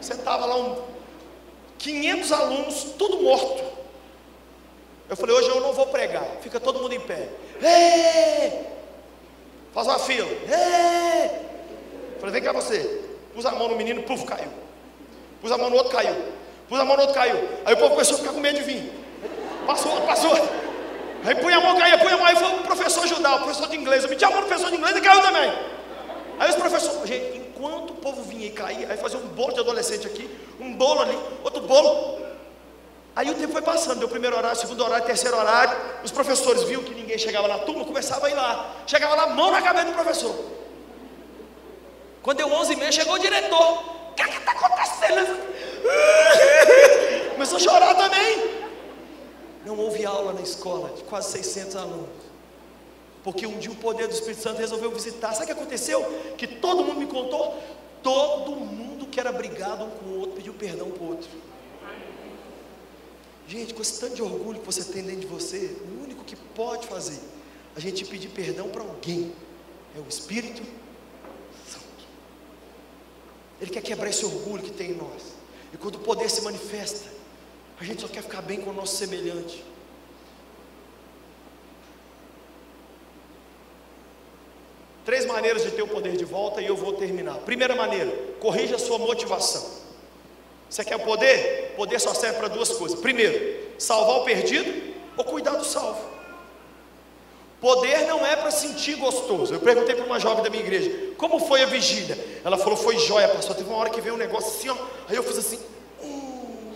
Você 0.01 0.15
lá 0.25 0.57
um 0.57 0.83
500 1.79 2.33
alunos, 2.33 2.85
tudo 2.99 3.23
morto. 3.23 3.72
Eu 5.13 5.17
falei, 5.17 5.37
hoje 5.37 5.51
eu 5.51 5.61
não 5.61 5.75
vou 5.75 5.89
pregar. 5.89 6.25
Fica 6.41 6.59
todo 6.59 6.81
mundo 6.81 6.95
em 6.95 7.01
pé. 7.01 7.29
Ei! 7.61 8.67
Faz 9.75 9.87
uma 9.87 9.99
fila. 9.99 10.27
Ei! 10.27 11.31
Falei, 12.19 12.33
vem 12.33 12.43
cá 12.43 12.51
você. 12.51 13.03
Pus 13.35 13.45
a 13.45 13.51
mão 13.51 13.69
no 13.69 13.77
menino, 13.77 14.03
puf, 14.05 14.25
caiu. 14.25 14.49
Pus 15.43 15.53
a 15.53 15.59
mão 15.59 15.69
no 15.69 15.77
outro, 15.77 15.93
caiu. 15.93 16.17
Pus 16.67 16.81
a 16.81 16.85
mão 16.87 16.97
no 16.97 17.03
outro, 17.03 17.15
caiu. 17.15 17.37
Aí 17.63 17.75
o 17.75 17.77
povo 17.77 17.91
começou 17.91 18.15
a 18.15 18.19
ficar 18.21 18.33
com 18.33 18.41
medo 18.41 18.59
de 18.59 18.65
vir. 18.65 18.91
Passou, 19.67 20.01
passou. 20.01 20.33
Aí 20.33 21.35
põe 21.35 21.53
a 21.53 21.61
mão, 21.61 21.77
caiu, 21.77 21.99
põe 21.99 22.13
a 22.15 22.17
mão. 22.17 22.25
Aí 22.25 22.37
foi 22.37 22.49
o 22.49 22.63
professor 22.63 23.05
ajudar, 23.05 23.35
o 23.35 23.39
professor 23.41 23.69
de 23.69 23.77
inglês. 23.77 24.05
Eu 24.05 24.09
meti 24.09 24.25
a 24.25 24.31
mão 24.31 24.41
no 24.41 24.47
professor 24.47 24.71
de 24.71 24.79
inglês 24.79 24.97
e 24.97 25.01
caiu 25.03 25.21
também. 25.21 25.53
Aí 26.39 26.49
os 26.49 26.57
professores, 26.57 27.07
gente, 27.07 27.37
enquanto 27.37 27.91
o 27.91 27.97
povo 27.97 28.23
vinha 28.23 28.47
e 28.47 28.51
caía, 28.51 28.89
aí 28.89 28.97
fazia 28.97 29.19
um 29.19 29.29
bolo 29.29 29.53
de 29.53 29.61
adolescente 29.61 30.07
aqui, 30.07 30.31
um 30.59 30.73
bolo 30.73 31.03
ali, 31.03 31.19
outro 31.45 31.61
bolo. 31.61 32.22
Aí 33.15 33.31
o 33.31 33.35
tempo 33.35 33.53
foi 33.53 33.61
passando, 33.61 33.99
deu 33.99 34.09
primeiro 34.09 34.37
horário, 34.37 34.59
segundo 34.59 34.83
horário, 34.83 35.05
terceiro 35.05 35.37
horário. 35.37 35.77
Os 36.03 36.11
professores 36.11 36.63
viam 36.63 36.83
que 36.83 36.95
ninguém 36.95 37.19
chegava 37.19 37.47
na 37.47 37.59
turma, 37.59 37.85
começava 37.85 38.27
a 38.27 38.31
ir 38.31 38.35
lá. 38.35 38.77
Chegava 38.87 39.15
lá, 39.15 39.27
mão 39.29 39.51
na 39.51 39.61
cabeça 39.61 39.87
do 39.87 39.93
professor. 39.93 40.35
Quando 42.23 42.39
deu 42.39 42.51
11 42.51 42.73
e 42.73 42.77
meia, 42.77 42.93
chegou 42.93 43.15
o 43.15 43.19
diretor. 43.19 44.11
O 44.11 44.15
que 44.15 44.23
é 44.23 44.29
está 44.29 44.53
acontecendo? 44.53 45.39
Começou 47.33 47.57
a 47.57 47.61
chorar 47.61 47.95
também. 47.97 48.63
Não 49.67 49.79
houve 49.79 50.07
aula 50.07 50.33
na 50.33 50.41
escola 50.41 50.91
de 50.91 51.03
quase 51.05 51.33
600 51.33 51.77
alunos. 51.77 52.23
Porque 53.23 53.47
um 53.47 53.59
dia 53.59 53.71
o 53.71 53.77
poder 53.77 54.09
do 54.09 54.15
Espírito 54.15 54.43
Santo 54.43 54.59
resolveu 54.59 54.91
visitar. 54.91 55.33
Sabe 55.33 55.45
o 55.45 55.47
que 55.47 55.53
aconteceu? 55.53 56.03
Que 56.39 56.47
todo 56.47 56.83
mundo 56.85 56.99
me 56.99 57.07
contou. 57.07 57.63
Todo 58.03 58.53
mundo 58.53 59.07
que 59.07 59.21
era 59.21 59.31
brigado 59.31 59.85
um 59.85 59.91
com 59.91 60.05
o 60.07 60.19
outro 60.21 60.37
pediu 60.37 60.55
perdão 60.55 60.91
para 60.91 61.03
o 61.03 61.09
outro. 61.11 61.29
Gente, 63.49 63.75
com 63.75 63.83
esse 63.83 64.01
tanto 64.01 64.15
de 64.15 64.23
orgulho 64.23 64.61
que 64.61 64.67
você 64.67 64.85
tem 64.85 65.03
dentro 65.03 65.21
de 65.21 65.27
você, 65.27 65.77
o 65.85 66.03
único 66.03 66.25
que 66.25 66.37
pode 66.37 66.87
fazer 66.87 67.21
a 67.75 67.81
gente 67.81 68.05
pedir 68.05 68.29
perdão 68.29 68.69
para 68.69 68.83
alguém 68.83 69.33
é 69.97 69.99
o 69.99 70.09
Espírito 70.09 70.63
Santo. 71.67 71.85
Ele 73.61 73.71
quer 73.71 73.83
quebrar 73.83 74.11
esse 74.11 74.25
orgulho 74.25 74.63
que 74.63 74.71
tem 74.71 74.91
em 74.91 74.97
nós. 74.97 75.35
E 75.73 75.77
quando 75.77 75.97
o 75.97 76.01
poder 76.01 76.31
se 76.31 76.43
manifesta, 76.43 77.09
a 77.81 77.85
gente 77.85 78.03
só 78.03 78.09
quer 78.09 78.23
ficar 78.23 78.43
bem 78.43 78.61
com 78.61 78.71
o 78.71 78.75
nosso 78.75 78.97
semelhante. 78.97 79.65
Três 85.05 85.27
maneiras 85.27 85.63
de 85.63 85.71
ter 85.73 85.83
o 85.83 85.89
poder 85.89 86.17
de 86.17 86.25
volta 86.25 86.61
e 86.61 86.67
eu 86.67 86.77
vou 86.77 86.93
terminar. 86.93 87.39
Primeira 87.39 87.75
maneira, 87.75 88.11
corrija 88.39 88.77
a 88.77 88.79
sua 88.79 88.99
motivação. 88.99 89.82
Você 90.73 90.83
quer 90.83 90.97
poder? 90.97 91.75
Poder 91.77 92.01
só 92.01 92.15
serve 92.15 92.39
para 92.39 92.49
duas 92.49 92.71
coisas. 92.71 92.99
Primeiro, 92.99 93.61
salvar 93.79 94.21
o 94.21 94.25
perdido 94.25 94.95
ou 95.19 95.23
cuidar 95.23 95.57
do 95.57 95.67
salvo. 95.67 96.01
Poder 97.61 98.07
não 98.07 98.25
é 98.25 98.35
para 98.37 98.51
sentir 98.51 98.95
gostoso. 98.95 99.53
Eu 99.53 99.61
perguntei 99.61 99.95
para 99.95 100.07
uma 100.07 100.19
jovem 100.19 100.43
da 100.43 100.49
minha 100.49 100.63
igreja, 100.63 101.13
como 101.19 101.39
foi 101.41 101.63
a 101.63 101.67
vigília? 101.67 102.17
Ela 102.43 102.57
falou, 102.57 102.75
foi 102.75 102.99
jóia, 102.99 103.29
pastor. 103.29 103.55
Teve 103.55 103.69
uma 103.69 103.77
hora 103.77 103.91
que 103.91 104.01
veio 104.01 104.15
um 104.15 104.19
negócio 104.19 104.49
assim, 104.49 104.71
ó. 104.71 104.87
Aí 105.11 105.15
eu 105.15 105.23
fiz 105.23 105.37
assim. 105.37 105.59
Hum. 106.03 106.73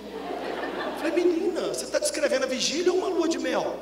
Falei, 0.99 1.13
menina, 1.13 1.69
você 1.69 1.87
está 1.87 1.99
descrevendo 1.99 2.45
a 2.45 2.49
vigília 2.49 2.93
ou 2.93 2.99
uma 2.99 3.09
lua 3.09 3.27
de 3.27 3.39
mel? 3.39 3.77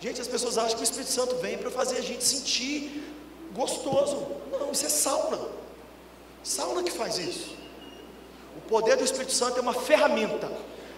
Gente, 0.00 0.20
as 0.20 0.28
pessoas 0.28 0.58
acham 0.58 0.76
que 0.76 0.82
o 0.82 0.84
Espírito 0.84 1.10
Santo 1.10 1.36
vem 1.36 1.56
para 1.56 1.70
fazer 1.70 1.96
a 1.96 2.02
gente 2.02 2.22
sentir 2.22 3.02
gostoso. 3.54 4.26
Não, 4.52 4.70
isso 4.70 4.84
é 4.84 4.90
sauna. 4.90 5.63
Sauna 6.44 6.82
que 6.82 6.90
faz 6.90 7.18
isso. 7.18 7.56
O 8.56 8.60
poder 8.68 8.96
do 8.96 9.04
Espírito 9.04 9.32
Santo 9.32 9.58
é 9.58 9.62
uma 9.62 9.74
ferramenta. 9.74 10.48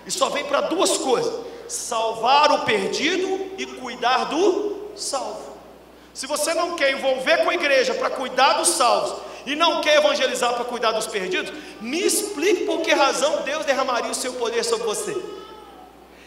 E 0.05 0.11
só 0.11 0.29
vem 0.29 0.45
para 0.45 0.63
duas 0.63 0.99
coisas: 0.99 1.33
salvar 1.69 2.51
o 2.53 2.65
perdido 2.65 3.53
e 3.57 3.65
cuidar 3.65 4.25
do 4.25 4.91
salvo. 4.97 5.57
Se 6.13 6.27
você 6.27 6.53
não 6.53 6.77
quer 6.77 6.93
envolver 6.93 7.45
com 7.45 7.51
a 7.51 7.55
igreja 7.55 7.95
para 7.95 8.11
cuidar 8.11 8.55
dos 8.55 8.69
salvos 8.69 9.21
e 9.45 9.55
não 9.55 9.81
quer 9.81 9.99
evangelizar 9.99 10.55
para 10.55 10.65
cuidar 10.65 10.93
dos 10.93 11.07
perdidos, 11.07 11.53
me 11.81 12.01
explique 12.01 12.65
por 12.65 12.81
que 12.81 12.93
razão 12.93 13.43
Deus 13.43 13.65
derramaria 13.65 14.11
o 14.11 14.15
seu 14.15 14.33
poder 14.33 14.65
sobre 14.65 14.87
você. 14.87 15.17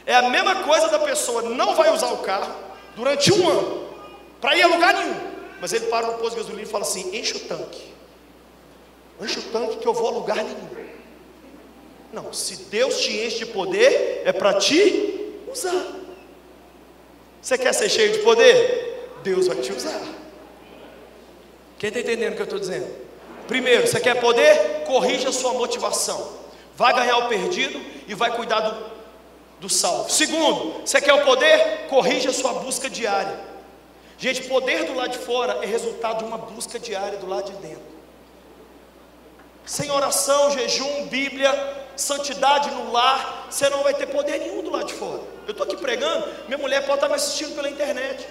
É 0.05 0.15
a 0.15 0.30
mesma 0.30 0.63
coisa 0.63 0.88
da 0.88 0.99
pessoa 0.99 1.41
não 1.41 1.76
vai 1.76 1.91
usar 1.91 2.11
o 2.13 2.20
carro, 2.20 2.55
durante 2.95 3.32
um 3.34 3.49
ano, 3.49 3.89
para 4.39 4.55
ir 4.55 4.61
a 4.61 4.67
lugar 4.67 4.93
nenhum. 4.93 5.15
Mas 5.59 5.74
ele 5.74 5.88
para 5.88 6.07
no 6.07 6.13
posto 6.13 6.32
de 6.32 6.38
gasolina 6.38 6.61
e 6.61 6.65
fala 6.65 6.84
assim: 6.84 7.15
enche 7.15 7.36
o 7.36 7.39
tanque, 7.41 7.93
enche 9.22 9.39
o 9.39 9.43
tanque 9.43 9.78
que 9.78 9.88
eu 9.88 9.93
vou 9.93 10.07
a 10.07 10.11
lugar 10.11 10.38
nenhum. 10.38 10.70
Não, 12.11 12.34
se 12.34 12.63
Deus 12.63 12.99
te 13.01 13.11
enche 13.11 13.39
de 13.39 13.45
poder, 13.47 14.24
é 14.26 14.32
para 14.32 14.55
te 14.55 15.34
usar. 15.51 15.86
Você 17.41 17.57
quer 17.57 17.74
ser 17.74 17.89
cheio 17.89 18.13
de 18.13 18.20
poder? 18.20 19.11
Deus 19.24 19.47
vai 19.47 19.57
te 19.57 19.72
usar. 19.72 20.01
Quem 21.78 21.89
está 21.89 21.99
entendendo 21.99 22.34
o 22.34 22.36
que 22.36 22.41
eu 22.41 22.45
estou 22.45 22.59
dizendo? 22.59 22.88
Primeiro, 23.47 23.88
você 23.88 23.99
quer 23.99 24.20
poder? 24.20 24.84
Corrija 24.86 25.30
a 25.30 25.34
sua 25.34 25.53
motivação. 25.53 26.39
Vai 26.76 26.93
ganhar 26.93 27.17
o 27.17 27.30
perdido 27.30 27.80
e 28.07 28.13
vai 28.13 28.36
cuidar 28.36 28.59
do, 28.59 28.91
do 29.61 29.70
salvo. 29.70 30.09
Segundo, 30.09 30.82
você 30.86 30.99
quer 30.99 31.13
o 31.13 31.26
poder? 31.26 31.88
Corrija 31.88 32.30
a 32.30 32.34
sua 32.34 32.53
busca 32.53 32.89
diária. 32.89 33.39
Gente, 34.17 34.43
poder 34.43 34.84
do 34.86 34.93
lado 34.93 35.11
de 35.11 35.17
fora 35.17 35.59
é 35.61 35.65
resultado 35.65 36.20
de 36.20 36.26
uma 36.26 36.38
busca 36.38 36.78
diária 36.78 37.17
do 37.17 37.28
lado 37.28 37.51
de 37.51 37.57
dentro. 37.57 37.89
Sem 39.70 39.91
oração, 39.91 40.49
jejum, 40.49 41.05
Bíblia, 41.09 41.51
santidade 41.95 42.72
no 42.72 42.91
lar, 42.91 43.45
você 43.51 43.70
não 43.70 43.84
vai 43.84 43.93
ter 43.93 44.07
poder 44.07 44.39
nenhum 44.39 44.63
do 44.63 44.72
lado 44.72 44.86
de 44.86 44.95
fora. 44.95 45.22
Eu 45.45 45.51
estou 45.51 45.63
aqui 45.63 45.78
pregando, 45.78 46.28
minha 46.47 46.57
mulher 46.57 46.88
pode 46.88 46.95
estar 46.95 47.07
me 47.07 47.13
assistindo 47.13 47.53
pela 47.53 47.70
internet, 47.70 48.28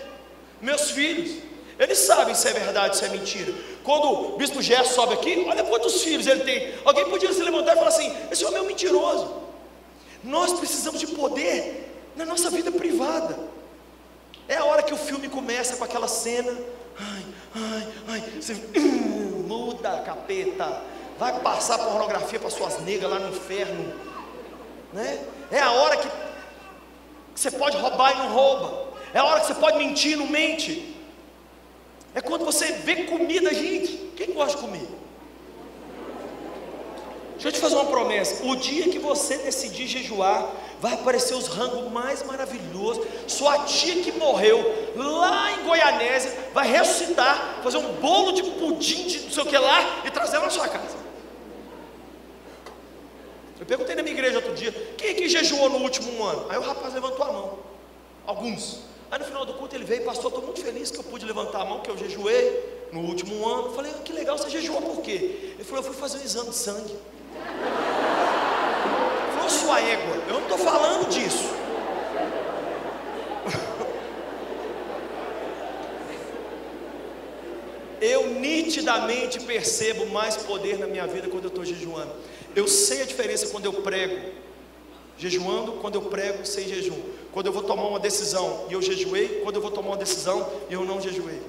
meus 0.61 0.91
filhos, 0.91 1.41
eles 1.79 1.97
sabem 1.97 2.35
se 2.35 2.49
é 2.49 2.53
verdade, 2.53 2.97
se 2.97 3.05
é 3.05 3.09
mentira. 3.11 3.55
Quando 3.85 4.35
o 4.35 4.37
bispo 4.37 4.61
Gerson 4.61 4.93
sobe 4.93 5.15
aqui, 5.15 5.47
olha 5.49 5.63
quantos 5.63 6.03
filhos 6.03 6.27
ele 6.27 6.43
tem. 6.43 6.75
Alguém 6.85 7.09
podia 7.09 7.33
se 7.33 7.41
levantar 7.41 7.75
e 7.75 7.77
falar 7.77 7.91
assim: 7.91 8.13
esse 8.33 8.45
homem 8.45 8.59
é 8.59 8.63
um 8.63 8.67
mentiroso. 8.67 9.41
Nós 10.25 10.55
precisamos 10.55 10.99
de 10.99 11.07
poder 11.07 11.95
na 12.17 12.25
nossa 12.25 12.51
vida 12.51 12.73
privada. 12.73 13.39
É 14.49 14.57
a 14.57 14.65
hora 14.65 14.83
que 14.83 14.93
o 14.93 14.97
filme 14.97 15.29
começa 15.29 15.77
com 15.77 15.85
aquela 15.85 16.09
cena. 16.09 16.51
Ai, 16.99 17.25
ai, 17.55 17.89
ai. 18.09 18.25
Você 18.41 18.55
hum, 18.77 19.45
muda, 19.47 20.01
capeta. 20.01 20.98
Vai 21.19 21.41
passar 21.41 21.79
pornografia 21.79 22.39
para 22.39 22.51
suas 22.51 22.81
negras 22.81 23.11
lá 23.11 23.19
no 23.19 23.31
inferno. 23.31 23.93
Né? 24.93 25.25
É 25.51 25.61
a 25.61 25.73
hora 25.73 25.97
que 25.97 26.09
você 27.35 27.51
pode 27.51 27.77
roubar 27.77 28.13
e 28.13 28.19
não 28.19 28.33
rouba. 28.33 28.89
É 29.13 29.19
a 29.19 29.25
hora 29.25 29.41
que 29.41 29.47
você 29.47 29.55
pode 29.55 29.79
mentir 29.79 30.13
e 30.13 30.17
não 30.17 30.27
mente. 30.27 30.97
É 32.15 32.21
quando 32.21 32.45
você 32.45 32.73
vê 32.73 33.05
comida, 33.05 33.53
gente. 33.53 34.13
Quem 34.17 34.33
gosta 34.33 34.57
de 34.57 34.63
comer? 34.63 34.89
Deixa 37.33 37.49
eu 37.49 37.53
te 37.53 37.61
fazer 37.61 37.77
uma 37.77 37.87
promessa. 37.87 38.45
O 38.45 38.57
dia 38.57 38.89
que 38.89 38.99
você 38.99 39.39
decidir 39.39 39.87
jejuar, 39.87 40.49
vai 40.81 40.95
aparecer 40.95 41.35
os 41.35 41.47
rangos 41.49 41.91
mais 41.93 42.23
maravilhosos. 42.23 43.05
Sua 43.27 43.61
tia 43.61 44.03
que 44.03 44.13
morreu 44.13 44.93
lá 44.97 45.53
em 45.53 45.65
Goianésia 45.65 46.33
vai 46.53 46.69
ressuscitar, 46.69 47.61
fazer 47.63 47.79
um 47.79 47.95
bolo 47.95 48.33
de 48.33 48.43
pudim 48.43 49.07
de 49.07 49.21
não 49.21 49.31
sei 49.31 49.43
o 49.43 49.47
que 49.47 49.59
lá 49.59 50.03
e 50.05 50.11
trazer 50.11 50.39
na 50.39 50.51
sua 50.51 50.69
casa. 50.69 51.08
Eu 53.61 53.67
perguntei 53.67 53.95
na 53.95 54.03
minha 54.03 54.15
igreja 54.15 54.37
outro 54.37 54.55
dia: 54.55 54.73
quem 54.97 55.15
que 55.15 55.29
jejuou 55.29 55.69
no 55.69 55.79
último 55.79 56.25
ano? 56.25 56.47
Aí 56.49 56.59
o 56.59 56.63
rapaz 56.63 56.95
levantou 56.95 57.25
a 57.25 57.33
mão. 57.33 57.59
Alguns. 58.27 58.81
Aí 59.11 59.19
no 59.19 59.25
final 59.25 59.47
do 59.47 59.55
culto 59.55 59.75
ele 59.75 59.85
veio, 59.85 60.05
pastor, 60.05 60.27
estou 60.27 60.45
muito 60.45 60.61
feliz 60.61 60.91
que 60.91 60.99
eu 60.99 61.05
pude 61.05 61.25
levantar 61.25 61.63
a 61.63 61.65
mão, 61.65 61.81
que 61.81 61.91
eu 61.91 61.97
jejuei 61.97 62.89
no 62.93 63.01
último 63.01 63.47
ano. 63.49 63.73
Falei, 63.73 63.93
que 64.05 64.13
legal, 64.13 64.37
você 64.37 64.51
jejuou 64.51 64.83
por 64.83 65.01
quê? 65.03 65.55
Ele 65.55 65.65
falou, 65.65 65.79
eu 65.83 65.91
fui 65.91 65.95
fazer 65.95 66.19
um 66.19 66.23
exame 66.23 66.51
de 66.51 66.57
sangue. 66.57 66.95
Falou, 69.35 69.49
sua 69.49 69.81
égua, 69.81 70.17
eu 70.29 70.35
não 70.35 70.43
estou 70.43 70.59
falando 70.59 71.09
disso. 71.09 71.68
Eu 78.01 78.29
nitidamente 78.29 79.41
percebo 79.41 80.07
mais 80.07 80.37
poder 80.37 80.79
na 80.79 80.87
minha 80.87 81.07
vida 81.07 81.29
quando 81.29 81.45
eu 81.45 81.49
estou 81.49 81.65
jejuando. 81.65 82.13
Eu 82.55 82.67
sei 82.69 83.03
a 83.03 83.05
diferença 83.05 83.49
quando 83.49 83.67
eu 83.67 83.73
prego 83.75 84.33
jejuando, 85.17 85.73
quando 85.73 85.97
eu 85.97 86.03
prego 86.03 86.47
sem 86.47 86.69
jejum 86.69 87.19
quando 87.33 87.47
eu 87.47 87.53
vou 87.53 87.63
tomar 87.63 87.85
uma 87.85 88.01
decisão 88.01 88.67
e 88.69 88.73
eu 88.73 88.83
jejuei, 88.83 89.41
quando 89.45 89.57
eu 89.57 89.63
vou 89.63 89.71
tomar 89.71 89.91
uma 89.91 89.97
decisão 89.97 90.45
e 90.69 90.75
eu 90.75 90.85
não 90.85 91.01
jejuei. 91.01 91.41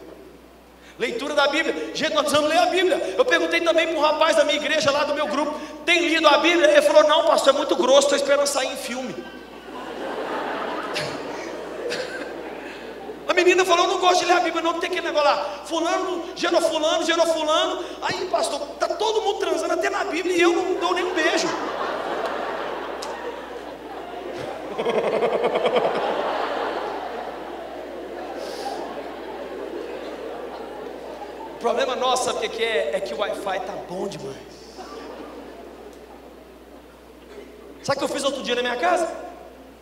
Leitura 1.00 1.34
da 1.34 1.47
Bíblia, 1.47 1.91
gente, 1.95 2.14
nós 2.14 2.24
precisamos 2.24 2.50
ler 2.50 2.58
a 2.58 2.66
Bíblia. 2.66 3.16
Eu 3.18 3.24
perguntei 3.24 3.62
também 3.62 3.88
para 3.88 3.97
um 3.97 4.02
rapaz 4.02 4.36
da 4.36 4.43
minha 4.43 4.58
igreja, 4.58 4.91
lá 4.91 5.06
do 5.06 5.16
meu 5.16 5.28
grupo, 5.28 5.58
tem 5.86 6.08
lido 6.08 6.28
a 6.28 6.38
Bíblia? 6.39 6.70
Ele 6.70 6.82
falou: 6.82 7.08
Não, 7.08 7.26
pastor, 7.26 7.56
é 7.56 7.58
muito 7.58 7.76
grosso, 7.76 8.02
estou 8.02 8.18
esperando 8.18 8.45
sair 8.45 8.74
em 8.74 8.76
filme. 8.76 9.16
A 13.30 13.34
menina 13.34 13.63
falou: 13.63 13.86
Não 13.86 13.99
gosto 13.99 14.21
de 14.21 14.25
ler 14.25 14.38
a 14.38 14.39
Bíblia, 14.39 14.63
não 14.63 14.80
tem 14.80 14.89
aquele 14.89 15.05
negócio 15.05 15.30
lá. 15.30 15.61
Fulano 15.63 16.30
gerou 16.36 16.59
Fulano, 16.59 17.05
gerou 17.05 17.27
Fulano. 17.27 17.86
Aí, 18.01 18.25
pastor, 18.25 18.59
está 18.73 18.88
todo 18.88 19.21
mundo 19.21 19.38
transando 19.38 19.71
até 19.71 19.88
na 19.88 20.03
Bíblia 20.03 20.36
e 20.36 20.41
eu 20.41 20.51
não 20.51 20.73
dou 20.80 20.95
nem 20.95 21.05
um 21.05 21.13
beijo. 21.13 21.47
O 31.53 31.59
problema 31.59 31.95
nosso, 31.95 32.23
sabe 32.23 32.47
o 32.47 32.49
que 32.49 32.63
é? 32.63 32.95
É 32.95 32.99
que 32.99 33.13
o 33.13 33.17
Wi-Fi 33.19 33.59
tá 33.59 33.73
bom 33.88 34.07
demais. 34.07 34.38
Sabe 37.84 37.97
o 37.97 37.99
que 37.99 38.05
eu 38.05 38.15
fiz 38.15 38.23
outro 38.23 38.41
dia 38.41 38.55
na 38.55 38.63
minha 38.63 38.77
casa? 38.77 39.07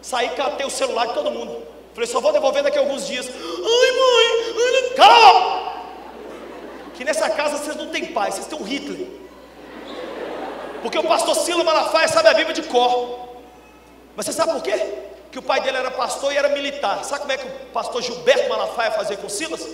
Saí, 0.01 0.29
catei 0.31 0.65
o 0.65 0.69
celular 0.69 1.07
de 1.07 1.13
todo 1.13 1.31
mundo. 1.31 1.76
Falei, 1.97 2.07
só 2.07 2.21
vou 2.21 2.31
devolver 2.31 2.61
daqui 2.61 2.77
a 2.77 2.81
alguns 2.81 3.07
dias. 3.07 3.27
Ai, 3.27 3.91
mãe, 3.91 4.93
calma! 4.95 5.73
Que 6.93 7.03
nessa 7.03 7.27
casa 7.27 7.57
vocês 7.57 7.75
não 7.75 7.87
têm 7.89 8.05
pai, 8.05 8.31
vocês 8.31 8.45
têm 8.45 8.55
um 8.55 8.63
Hitler. 8.63 9.07
Porque 10.83 10.99
o 10.99 11.03
pastor 11.05 11.33
Sila 11.33 11.63
Malafaia 11.63 12.07
sabe 12.07 12.27
a 12.27 12.35
Bíblia 12.35 12.53
de 12.53 12.61
cor. 12.61 13.29
Mas 14.15 14.27
você 14.27 14.31
sabe 14.31 14.51
por 14.51 14.61
quê? 14.61 14.79
Que 15.31 15.39
o 15.39 15.41
pai 15.41 15.59
dele 15.61 15.77
era 15.77 15.89
pastor 15.89 16.31
e 16.31 16.37
era 16.37 16.49
militar. 16.49 17.03
Sabe 17.03 17.21
como 17.21 17.31
é 17.31 17.37
que 17.37 17.47
o 17.47 17.51
pastor 17.73 18.03
Gilberto 18.03 18.47
Malafaia 18.47 18.91
fazia 18.91 19.17
com 19.17 19.27
Silas? 19.27 19.67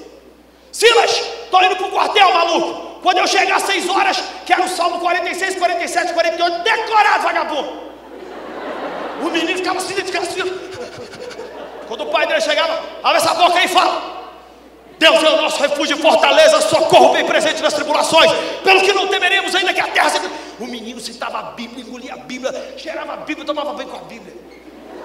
Silas, 0.71 1.11
estou 1.43 1.61
indo 1.61 1.75
para 1.75 1.87
o 1.87 1.91
quartel, 1.91 2.31
maluco. 2.31 3.01
Quando 3.01 3.17
eu 3.17 3.27
chegar 3.27 3.57
às 3.57 3.63
6 3.63 3.89
horas, 3.89 4.23
quero 4.45 4.63
o 4.63 4.69
Salmo 4.69 5.01
46, 5.01 5.57
47, 5.57 6.13
48, 6.13 6.63
decorado, 6.63 7.23
vagabundo. 7.23 7.83
O 9.21 9.29
menino 9.29 9.57
ficava 9.57 9.77
assim, 9.77 9.95
ficava 9.95 10.25
assim. 10.25 10.62
Quando 11.93 12.07
o 12.07 12.11
pai 12.11 12.25
dele 12.25 12.41
chegava, 12.41 12.81
abre 13.03 13.17
essa 13.19 13.35
boca 13.35 13.59
aí 13.59 13.65
e 13.65 13.67
fala. 13.67 14.33
Deus 14.97 15.23
é 15.23 15.29
o 15.29 15.41
nosso 15.43 15.61
refúgio 15.61 15.95
e 15.95 16.01
fortaleza, 16.01 16.59
socorro 16.61 17.13
bem 17.13 17.23
presente 17.23 17.61
nas 17.61 17.71
tribulações, 17.71 18.31
pelo 18.63 18.81
que 18.81 18.91
não 18.93 19.07
temeremos 19.09 19.53
ainda 19.53 19.71
que 19.71 19.79
a 19.79 19.87
terra 19.89 20.09
se... 20.09 20.17
O 20.59 20.65
menino 20.65 20.99
citava 20.99 21.37
a 21.37 21.43
Bíblia, 21.51 21.85
engolia 21.85 22.13
a 22.15 22.17
Bíblia, 22.17 22.73
cheirava 22.79 23.13
a 23.13 23.17
Bíblia, 23.17 23.45
tomava 23.45 23.75
bem 23.75 23.87
com 23.87 23.95
a 23.95 23.99
Bíblia. 23.99 24.33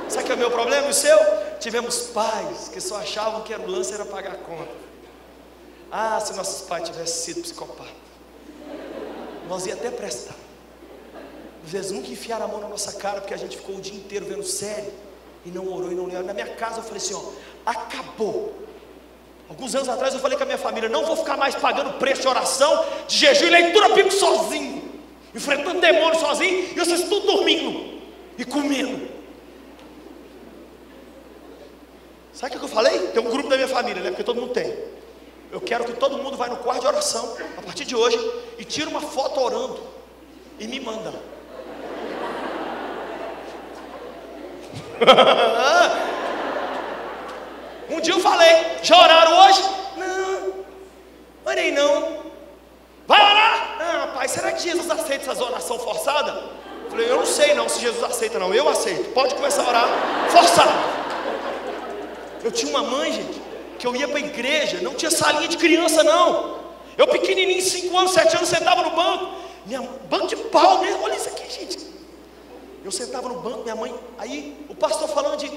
Sabe 0.08 0.24
que 0.24 0.32
é 0.32 0.34
o 0.34 0.38
meu 0.38 0.50
problema 0.50 0.86
e 0.86 0.90
o 0.90 0.94
seu? 0.94 1.18
Tivemos 1.60 2.04
pais 2.04 2.70
que 2.72 2.80
só 2.80 2.96
achavam 2.96 3.42
que 3.42 3.52
era 3.52 3.62
o 3.62 3.70
lance 3.70 3.92
era 3.92 4.06
pagar 4.06 4.32
a 4.32 4.36
conta. 4.36 4.72
Ah, 5.92 6.18
se 6.20 6.32
nossos 6.32 6.66
pais 6.66 6.88
tivessem 6.88 7.34
sido 7.34 7.42
psicopatas, 7.42 7.92
nós 9.46 9.66
ia 9.66 9.74
até 9.74 9.90
prestar. 9.90 10.36
Às 11.62 11.70
vezes 11.70 11.90
nunca 11.90 12.08
enfiaram 12.08 12.46
a 12.46 12.48
mão 12.48 12.60
na 12.62 12.68
nossa 12.68 12.94
cara 12.94 13.20
porque 13.20 13.34
a 13.34 13.36
gente 13.36 13.58
ficou 13.58 13.76
o 13.76 13.80
dia 13.80 13.94
inteiro 13.94 14.24
vendo 14.24 14.42
série 14.42 14.90
e 15.44 15.50
não 15.50 15.66
orou 15.72 15.90
e 15.92 15.94
não 15.94 16.06
leu. 16.06 16.22
Na 16.22 16.34
minha 16.34 16.48
casa 16.54 16.78
eu 16.78 16.82
falei 16.82 16.98
assim: 16.98 17.14
ó, 17.14 17.22
acabou. 17.64 18.54
Alguns 19.48 19.74
anos 19.74 19.88
atrás 19.88 20.12
eu 20.12 20.20
falei 20.20 20.36
com 20.36 20.42
a 20.42 20.46
minha 20.46 20.58
família: 20.58 20.88
não 20.88 21.04
vou 21.04 21.16
ficar 21.16 21.36
mais 21.36 21.54
pagando 21.54 21.98
preço 21.98 22.22
de 22.22 22.28
oração, 22.28 22.84
de 23.06 23.16
jejum 23.16 23.46
e 23.46 23.50
leitura 23.50 23.88
bíblica 23.88 24.10
sozinho, 24.12 25.00
enfrentando 25.34 25.80
demônio 25.80 26.18
sozinho 26.18 26.70
e 26.72 26.74
vocês 26.74 27.08
tudo 27.08 27.26
dormindo 27.26 28.00
e 28.36 28.44
comendo. 28.44 29.08
Sabe 32.32 32.54
o 32.54 32.58
que 32.58 32.64
eu 32.64 32.68
falei? 32.68 33.08
Tem 33.08 33.20
um 33.20 33.30
grupo 33.30 33.48
da 33.48 33.56
minha 33.56 33.66
família, 33.66 34.00
né? 34.00 34.10
Porque 34.10 34.22
todo 34.22 34.40
mundo 34.40 34.52
tem. 34.52 34.72
Eu 35.50 35.60
quero 35.60 35.84
que 35.84 35.94
todo 35.94 36.18
mundo 36.18 36.36
vá 36.36 36.46
no 36.46 36.58
quarto 36.58 36.82
de 36.82 36.86
oração 36.86 37.36
a 37.56 37.62
partir 37.62 37.84
de 37.84 37.96
hoje 37.96 38.18
e 38.58 38.64
tire 38.64 38.86
uma 38.86 39.00
foto 39.00 39.40
orando 39.40 39.80
e 40.58 40.68
me 40.68 40.78
manda. 40.78 41.12
um 47.90 48.00
dia 48.00 48.14
eu 48.14 48.20
falei, 48.20 48.78
já 48.82 48.96
oraram 48.96 49.46
hoje? 49.46 49.62
Não, 49.96 50.54
orei 51.44 51.70
não. 51.70 52.26
Vai 53.06 53.20
orar? 53.20 53.76
Ah, 53.80 54.10
pai, 54.14 54.28
será 54.28 54.52
que 54.52 54.62
Jesus 54.62 54.90
aceita 54.90 55.30
essas 55.30 55.40
orações 55.40 55.82
forçadas? 55.82 56.34
Falei, 56.90 57.10
eu 57.10 57.16
não 57.16 57.26
sei 57.26 57.54
não 57.54 57.68
se 57.68 57.80
Jesus 57.80 58.02
aceita 58.02 58.38
não, 58.38 58.54
eu 58.54 58.68
aceito. 58.68 59.12
Pode 59.12 59.34
começar 59.34 59.62
a 59.62 59.68
orar 59.68 59.88
forçado. 60.30 60.72
Eu 62.42 62.52
tinha 62.52 62.70
uma 62.70 62.82
mãe, 62.82 63.12
gente, 63.12 63.40
que 63.78 63.86
eu 63.86 63.94
ia 63.94 64.08
para 64.08 64.18
a 64.18 64.20
igreja, 64.20 64.80
não 64.82 64.94
tinha 64.94 65.10
salinha 65.10 65.48
de 65.48 65.56
criança, 65.56 66.02
não. 66.02 66.58
Eu 66.96 67.06
pequenininho, 67.06 67.62
5 67.62 67.96
anos, 67.96 68.12
7 68.12 68.36
anos, 68.36 68.48
sentava 68.48 68.82
no 68.82 68.90
banco. 68.90 69.34
Minha, 69.64 69.82
banco 70.08 70.26
de 70.26 70.36
pau 70.36 70.78
mesmo, 70.78 71.02
olha 71.02 71.14
isso 71.14 71.28
aqui, 71.28 71.50
gente. 71.50 71.87
Eu 72.84 72.92
sentava 72.92 73.28
no 73.28 73.40
banco, 73.40 73.62
minha 73.62 73.76
mãe, 73.76 73.94
aí 74.16 74.66
o 74.68 74.74
pastor 74.74 75.08
falando 75.08 75.38
de. 75.38 75.50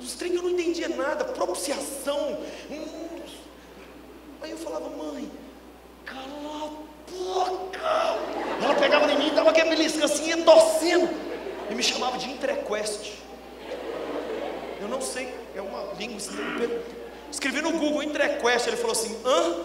Os 0.00 0.14
trem 0.14 0.34
eu 0.34 0.42
não 0.42 0.50
entendia 0.50 0.88
nada, 0.88 1.24
propiciação. 1.24 2.38
Aí 4.42 4.50
eu 4.50 4.58
falava, 4.58 4.88
mãe, 4.90 5.30
cala 6.04 6.26
a 6.26 6.70
boca. 7.10 8.18
Ela 8.62 8.74
pegava 8.74 9.10
em 9.12 9.18
mim, 9.18 9.34
dava 9.34 9.50
aquela 9.50 9.70
belisca 9.70 10.04
assim, 10.04 10.28
ia 10.28 10.42
torcendo. 10.44 11.08
E 11.70 11.74
me 11.74 11.82
chamava 11.82 12.18
de 12.18 12.30
entrequest. 12.30 13.14
Eu 14.80 14.88
não 14.88 15.00
sei, 15.00 15.34
é 15.54 15.60
uma 15.60 15.92
língua 15.98 16.18
estranha. 16.18 16.82
Escrevi 17.30 17.60
no 17.60 17.72
Google 17.72 18.02
entrequest, 18.02 18.66
ele 18.66 18.76
falou 18.76 18.92
assim, 18.92 19.16
hã? 19.24 19.64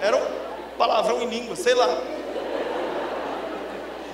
Era 0.00 0.16
um 0.16 0.76
palavrão 0.78 1.22
em 1.22 1.28
língua, 1.28 1.54
sei 1.54 1.74
lá. 1.74 1.88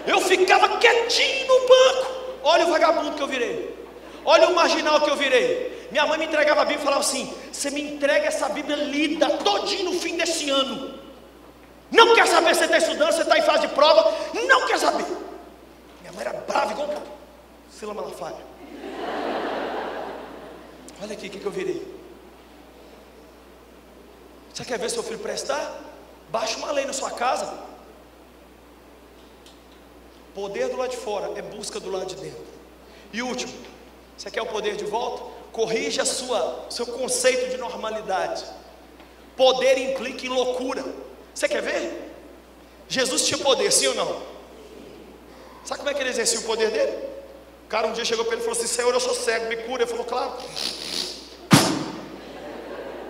Eu 0.08 0.20
ficava 0.22 0.78
quietinho 0.78 1.46
no 1.46 1.68
banco. 1.68 2.06
Olha 2.42 2.66
o 2.66 2.70
vagabundo 2.70 3.12
que 3.12 3.22
eu 3.22 3.26
virei. 3.26 3.76
Olha 4.24 4.48
o 4.48 4.54
marginal 4.54 5.02
que 5.02 5.10
eu 5.10 5.16
virei. 5.16 5.86
Minha 5.90 6.06
mãe 6.06 6.18
me 6.18 6.24
entregava 6.24 6.62
a 6.62 6.64
Bíblia 6.64 6.80
e 6.80 6.84
falava 6.84 7.02
assim: 7.02 7.32
Você 7.52 7.70
me 7.70 7.82
entrega 7.82 8.26
essa 8.26 8.48
Bíblia 8.48 8.76
lida 8.76 9.28
todinho 9.38 9.90
no 9.90 10.00
fim 10.00 10.16
desse 10.16 10.48
ano. 10.48 10.98
Não 11.90 12.14
quer 12.14 12.26
saber 12.26 12.54
se 12.54 12.60
você 12.60 12.64
está 12.64 12.78
estudando, 12.78 13.12
se 13.12 13.20
está 13.20 13.38
em 13.38 13.42
fase 13.42 13.66
de 13.66 13.74
prova. 13.74 14.14
Não 14.32 14.66
quer 14.66 14.78
saber. 14.78 15.04
Minha 16.00 16.12
mãe 16.14 16.20
era 16.20 16.32
brava 16.32 16.72
igual 16.72 16.88
Sila 17.70 17.92
Malafaia. 17.92 18.48
Olha 21.02 21.12
aqui 21.12 21.26
o 21.26 21.30
que, 21.30 21.38
que 21.38 21.46
eu 21.46 21.52
virei. 21.52 21.86
Você 24.52 24.64
quer 24.64 24.78
ver 24.78 24.90
seu 24.90 25.02
filho 25.02 25.18
prestar? 25.18 25.80
Baixa 26.30 26.56
uma 26.56 26.72
lei 26.72 26.86
na 26.86 26.92
sua 26.92 27.10
casa. 27.10 27.67
Poder 30.34 30.68
do 30.68 30.76
lado 30.76 30.90
de 30.90 30.96
fora 30.96 31.32
é 31.36 31.42
busca 31.42 31.80
do 31.80 31.90
lado 31.90 32.06
de 32.06 32.16
dentro. 32.16 32.44
E 33.12 33.22
último, 33.22 33.52
você 34.16 34.30
quer 34.30 34.42
o 34.42 34.46
poder 34.46 34.76
de 34.76 34.84
volta? 34.84 35.24
Corrija 35.52 36.04
sua 36.04 36.66
seu 36.70 36.86
conceito 36.86 37.50
de 37.50 37.56
normalidade. 37.56 38.44
Poder 39.36 39.78
implica 39.78 40.26
em 40.26 40.28
loucura. 40.28 40.84
Você 41.34 41.48
quer 41.48 41.62
ver? 41.62 42.12
Jesus 42.88 43.26
tinha 43.26 43.38
poder, 43.38 43.70
sim 43.72 43.86
ou 43.86 43.94
não? 43.94 44.22
Sabe 45.64 45.78
como 45.78 45.90
é 45.90 45.94
que 45.94 46.00
ele 46.00 46.10
exercia 46.10 46.40
o 46.40 46.44
poder 46.44 46.70
dele? 46.70 46.96
O 47.66 47.68
cara 47.68 47.86
um 47.86 47.92
dia 47.92 48.04
chegou 48.04 48.24
para 48.24 48.34
ele 48.34 48.42
e 48.42 48.44
falou 48.44 48.58
assim: 48.58 48.66
Senhor, 48.66 48.92
eu 48.92 49.00
sou 49.00 49.14
cego, 49.14 49.46
me 49.46 49.56
cura. 49.58 49.82
Ele 49.82 49.90
falou, 49.90 50.04
claro. 50.06 50.32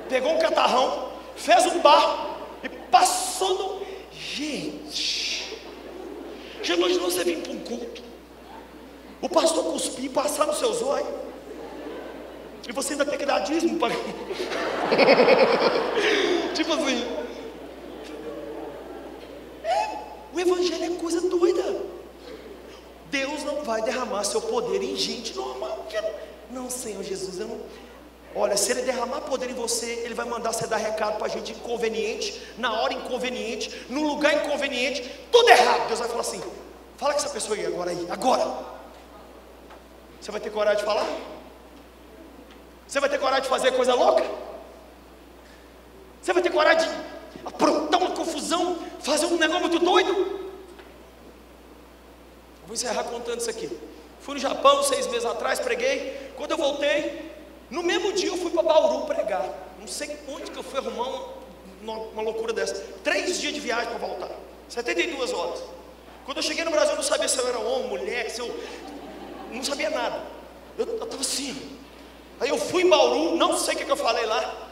Pegou 0.09 0.35
um 0.35 0.39
catarrão, 0.39 1.13
fez 1.37 1.67
um 1.67 1.81
barro 1.81 2.35
e 2.63 2.69
passou 2.69 3.57
no. 3.57 3.89
Gente, 4.11 5.28
já 6.63 6.75
imaginou 6.75 7.11
você 7.11 7.25
vir 7.25 7.39
para 7.39 7.53
um 7.53 7.61
culto? 7.61 8.03
O 9.21 9.29
pastor 9.29 9.65
cuspir 9.73 10.11
passar 10.11 10.47
no 10.47 10.55
seu 10.55 10.73
zóio? 10.73 11.07
E 12.69 12.73
você 12.73 12.93
ainda 12.93 13.07
tem 13.07 13.19
que 13.19 13.25
dar 13.25 13.39
dízimo 13.41 13.79
para. 13.79 13.95
tipo 16.55 16.73
assim. 16.75 17.05
É, 19.65 19.99
o 20.35 20.41
evangelho 20.41 20.85
é 20.85 20.91
coisa 20.97 21.23
doida. 21.23 21.83
Deus 23.11 23.43
não 23.45 23.65
vai 23.65 23.81
derramar 23.83 24.23
seu 24.25 24.43
poder 24.43 24.83
em 24.83 24.97
gente 24.97 25.35
normal. 25.35 25.87
Não, 26.51 26.69
Senhor 26.69 27.03
Jesus, 27.03 27.41
eu 27.41 27.49
não. 27.49 27.59
Olha, 28.41 28.57
se 28.57 28.71
ele 28.71 28.83
derramar 28.83 29.23
poder 29.23 29.51
em 29.51 29.55
você, 29.55 29.87
ele 30.05 30.15
vai 30.15 30.25
mandar 30.25 30.53
você 30.53 30.65
dar 30.65 30.77
recado 30.77 31.19
para 31.19 31.27
gente 31.27 31.51
inconveniente, 31.51 32.41
na 32.57 32.81
hora 32.81 32.95
inconveniente, 32.95 33.85
no 33.91 34.07
lugar 34.07 34.33
inconveniente, 34.33 35.03
tudo 35.33 35.49
errado. 35.49 35.89
Deus 35.89 35.99
vai 35.99 36.09
falar 36.09 36.21
assim: 36.21 36.41
fala 36.97 37.15
com 37.15 37.19
essa 37.19 37.31
pessoa 37.31 37.57
aí 37.57 37.67
agora 37.67 37.91
aí, 37.91 38.07
agora. 38.09 38.49
Você 40.21 40.31
vai 40.31 40.41
ter 40.41 40.51
coragem 40.51 40.79
de 40.79 40.85
falar? 40.85 41.05
Você 42.87 43.01
vai 43.01 43.09
ter 43.09 43.19
coragem 43.19 43.43
de 43.43 43.49
fazer 43.49 43.73
coisa 43.73 43.95
louca? 43.95 44.25
Você 46.23 46.33
vai 46.33 46.43
ter 46.43 46.51
coragem 46.51 46.89
de 46.89 47.41
aprontar 47.45 48.01
uma 48.01 48.13
confusão, 48.13 48.79
fazer 49.01 49.27
um 49.27 49.37
negócio 49.37 49.63
muito 49.63 49.81
doido? 49.81 50.15
Vou 52.67 52.75
encerrar 52.75 53.03
contando 53.03 53.41
isso 53.41 53.51
aqui. 53.51 53.69
Fui 54.21 54.35
no 54.35 54.41
Japão 54.41 54.81
seis 54.85 55.09
meses 55.09 55.25
atrás, 55.25 55.59
preguei. 55.59 56.33
Quando 56.37 56.53
eu 56.53 56.57
voltei, 56.57 57.28
no 57.71 57.83
mesmo 57.83 58.13
dia 58.13 58.29
eu 58.29 58.37
fui 58.37 58.51
para 58.51 58.63
Bauru 58.63 59.07
pregar. 59.07 59.49
Não 59.79 59.87
sei 59.87 60.17
onde 60.29 60.51
que 60.51 60.57
eu 60.57 60.63
fui 60.63 60.79
arrumar 60.79 61.35
uma, 61.83 61.95
uma 61.95 62.23
loucura 62.23 62.53
dessa. 62.53 62.75
Três 63.05 63.41
dias 63.41 63.55
de 63.55 63.61
viagem 63.61 63.89
para 63.89 63.99
voltar. 63.99 64.31
72 64.69 65.33
horas. 65.33 65.63
Quando 66.25 66.39
eu 66.39 66.43
cheguei 66.43 66.65
no 66.65 66.71
Brasil, 66.71 66.91
eu 66.91 66.97
não 66.97 67.03
sabia 67.03 67.29
se 67.29 67.39
eu 67.39 67.49
era 67.49 67.59
homem, 67.59 67.89
mulher, 67.89 68.31
se 68.31 68.41
eu. 68.41 68.55
Não 69.51 69.65
sabia 69.65 69.91
nada. 69.91 70.23
Eu 70.77 70.85
estava 70.85 71.21
assim. 71.21 71.57
Aí 72.41 72.49
eu 72.49 72.59
fui 72.59 72.83
em 72.83 72.89
Bauru, 72.89 73.37
não 73.37 73.57
sei 73.57 73.75
o 73.75 73.79
que, 73.79 73.85
que 73.85 73.91
eu 73.91 73.97
falei 73.97 74.27
lá. 74.27 74.69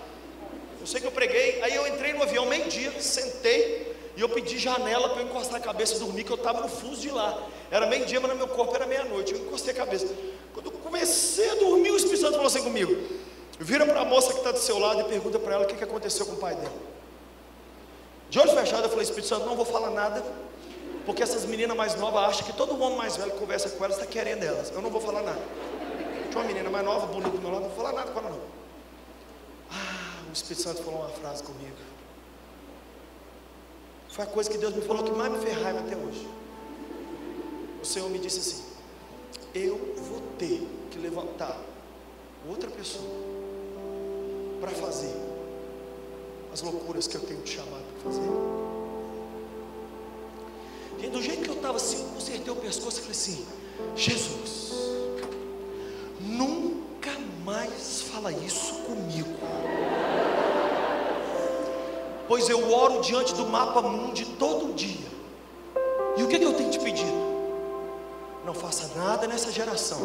Eu 0.80 0.86
sei 0.86 1.00
que 1.00 1.06
eu 1.06 1.12
preguei. 1.12 1.60
Aí 1.62 1.74
eu 1.74 1.86
entrei 1.86 2.12
no 2.12 2.22
avião 2.22 2.46
meio-dia, 2.46 2.92
sentei. 3.00 3.85
E 4.16 4.20
eu 4.20 4.28
pedi 4.30 4.58
janela 4.58 5.10
para 5.10 5.20
eu 5.20 5.26
encostar 5.26 5.60
a 5.60 5.62
cabeça 5.62 5.96
e 5.96 5.98
dormir, 5.98 6.24
que 6.24 6.30
eu 6.30 6.36
estava 6.36 6.62
no 6.62 6.68
fuso 6.68 7.02
de 7.02 7.10
lá. 7.10 7.38
Era 7.70 7.86
meio-dia, 7.86 8.18
mas 8.18 8.30
no 8.30 8.36
meu 8.36 8.48
corpo 8.48 8.74
era 8.74 8.86
meia-noite. 8.86 9.34
Eu 9.34 9.40
encostei 9.40 9.74
a 9.74 9.76
cabeça. 9.76 10.08
Quando 10.54 10.66
eu 10.66 10.72
comecei 10.72 11.50
a 11.50 11.54
dormir, 11.56 11.90
o 11.90 11.96
Espírito 11.96 12.22
Santo 12.22 12.32
falou 12.32 12.46
assim 12.46 12.62
comigo: 12.62 12.96
vira 13.60 13.84
para 13.84 14.00
a 14.00 14.04
moça 14.06 14.32
que 14.32 14.38
está 14.38 14.52
do 14.52 14.58
seu 14.58 14.78
lado 14.78 15.02
e 15.02 15.04
pergunta 15.04 15.38
para 15.38 15.54
ela 15.54 15.64
o 15.64 15.66
que, 15.66 15.76
que 15.76 15.84
aconteceu 15.84 16.24
com 16.24 16.32
o 16.32 16.36
pai 16.36 16.54
dela. 16.54 16.72
De 18.30 18.38
olho 18.38 18.52
fechado, 18.52 18.84
eu 18.84 18.88
falei: 18.88 19.04
Espírito 19.04 19.28
Santo, 19.28 19.44
não 19.44 19.54
vou 19.54 19.66
falar 19.66 19.90
nada, 19.90 20.24
porque 21.04 21.22
essas 21.22 21.44
meninas 21.44 21.76
mais 21.76 21.94
novas 21.96 22.24
acham 22.24 22.46
que 22.46 22.54
todo 22.54 22.80
homem 22.80 22.96
mais 22.96 23.18
velho 23.18 23.32
que 23.32 23.38
conversa 23.38 23.68
com 23.68 23.84
elas 23.84 23.98
está 23.98 24.10
querendo 24.10 24.42
elas. 24.42 24.70
Eu 24.70 24.80
não 24.80 24.88
vou 24.88 25.00
falar 25.00 25.20
nada. 25.20 25.42
Tinha 26.30 26.40
uma 26.40 26.44
menina 26.44 26.70
mais 26.70 26.84
nova, 26.86 27.06
bonita 27.06 27.36
do 27.36 27.38
meu 27.38 27.50
lado, 27.50 27.64
não 27.64 27.68
vou 27.68 27.76
falar 27.76 27.92
nada 27.92 28.10
com 28.10 28.18
ela 28.18 28.30
não. 28.30 28.40
Ah, 29.70 30.22
o 30.30 30.32
Espírito 30.32 30.62
Santo 30.62 30.82
falou 30.82 31.00
uma 31.00 31.10
frase 31.10 31.42
comigo. 31.42 31.95
Foi 34.16 34.24
a 34.24 34.28
coisa 34.28 34.48
que 34.48 34.56
Deus 34.56 34.74
me 34.74 34.80
falou 34.80 35.04
que 35.04 35.12
mais 35.12 35.30
me 35.30 35.38
fez 35.40 35.54
raiva 35.62 35.80
até 35.80 35.94
hoje. 35.94 36.26
O 37.82 37.84
Senhor 37.84 38.08
me 38.08 38.18
disse 38.18 38.38
assim: 38.38 38.62
Eu 39.54 39.76
vou 40.08 40.22
ter 40.38 40.66
que 40.90 40.98
levantar 40.98 41.60
outra 42.48 42.70
pessoa 42.70 43.04
para 44.58 44.70
fazer 44.70 45.14
as 46.50 46.62
loucuras 46.62 47.06
que 47.06 47.14
eu 47.14 47.20
tenho 47.20 47.42
te 47.42 47.56
chamado 47.56 47.84
para 47.92 48.10
fazer. 48.10 48.22
E 50.98 51.10
do 51.10 51.20
jeito 51.20 51.42
que 51.42 51.50
eu 51.50 51.56
estava 51.56 51.76
assim, 51.76 52.02
eu 52.02 52.08
consertei 52.14 52.50
o 52.50 52.56
pescoço 52.56 53.00
e 53.00 53.02
falei 53.02 53.10
assim: 53.10 53.46
Jesus, 53.94 54.72
nunca 56.22 57.10
mais 57.44 58.00
fala 58.00 58.32
isso 58.32 58.76
comigo 58.76 59.36
pois 62.28 62.48
eu 62.48 62.72
oro 62.72 63.00
diante 63.00 63.34
do 63.34 63.46
mapa 63.46 63.80
mundi 63.82 64.24
todo 64.24 64.74
dia. 64.74 65.06
E 66.16 66.22
o 66.22 66.28
que, 66.28 66.38
que 66.38 66.44
eu 66.44 66.54
tenho 66.54 66.70
te 66.70 66.78
pedido? 66.78 67.26
Não 68.44 68.54
faça 68.54 68.90
nada 68.96 69.26
nessa 69.26 69.50
geração 69.52 69.98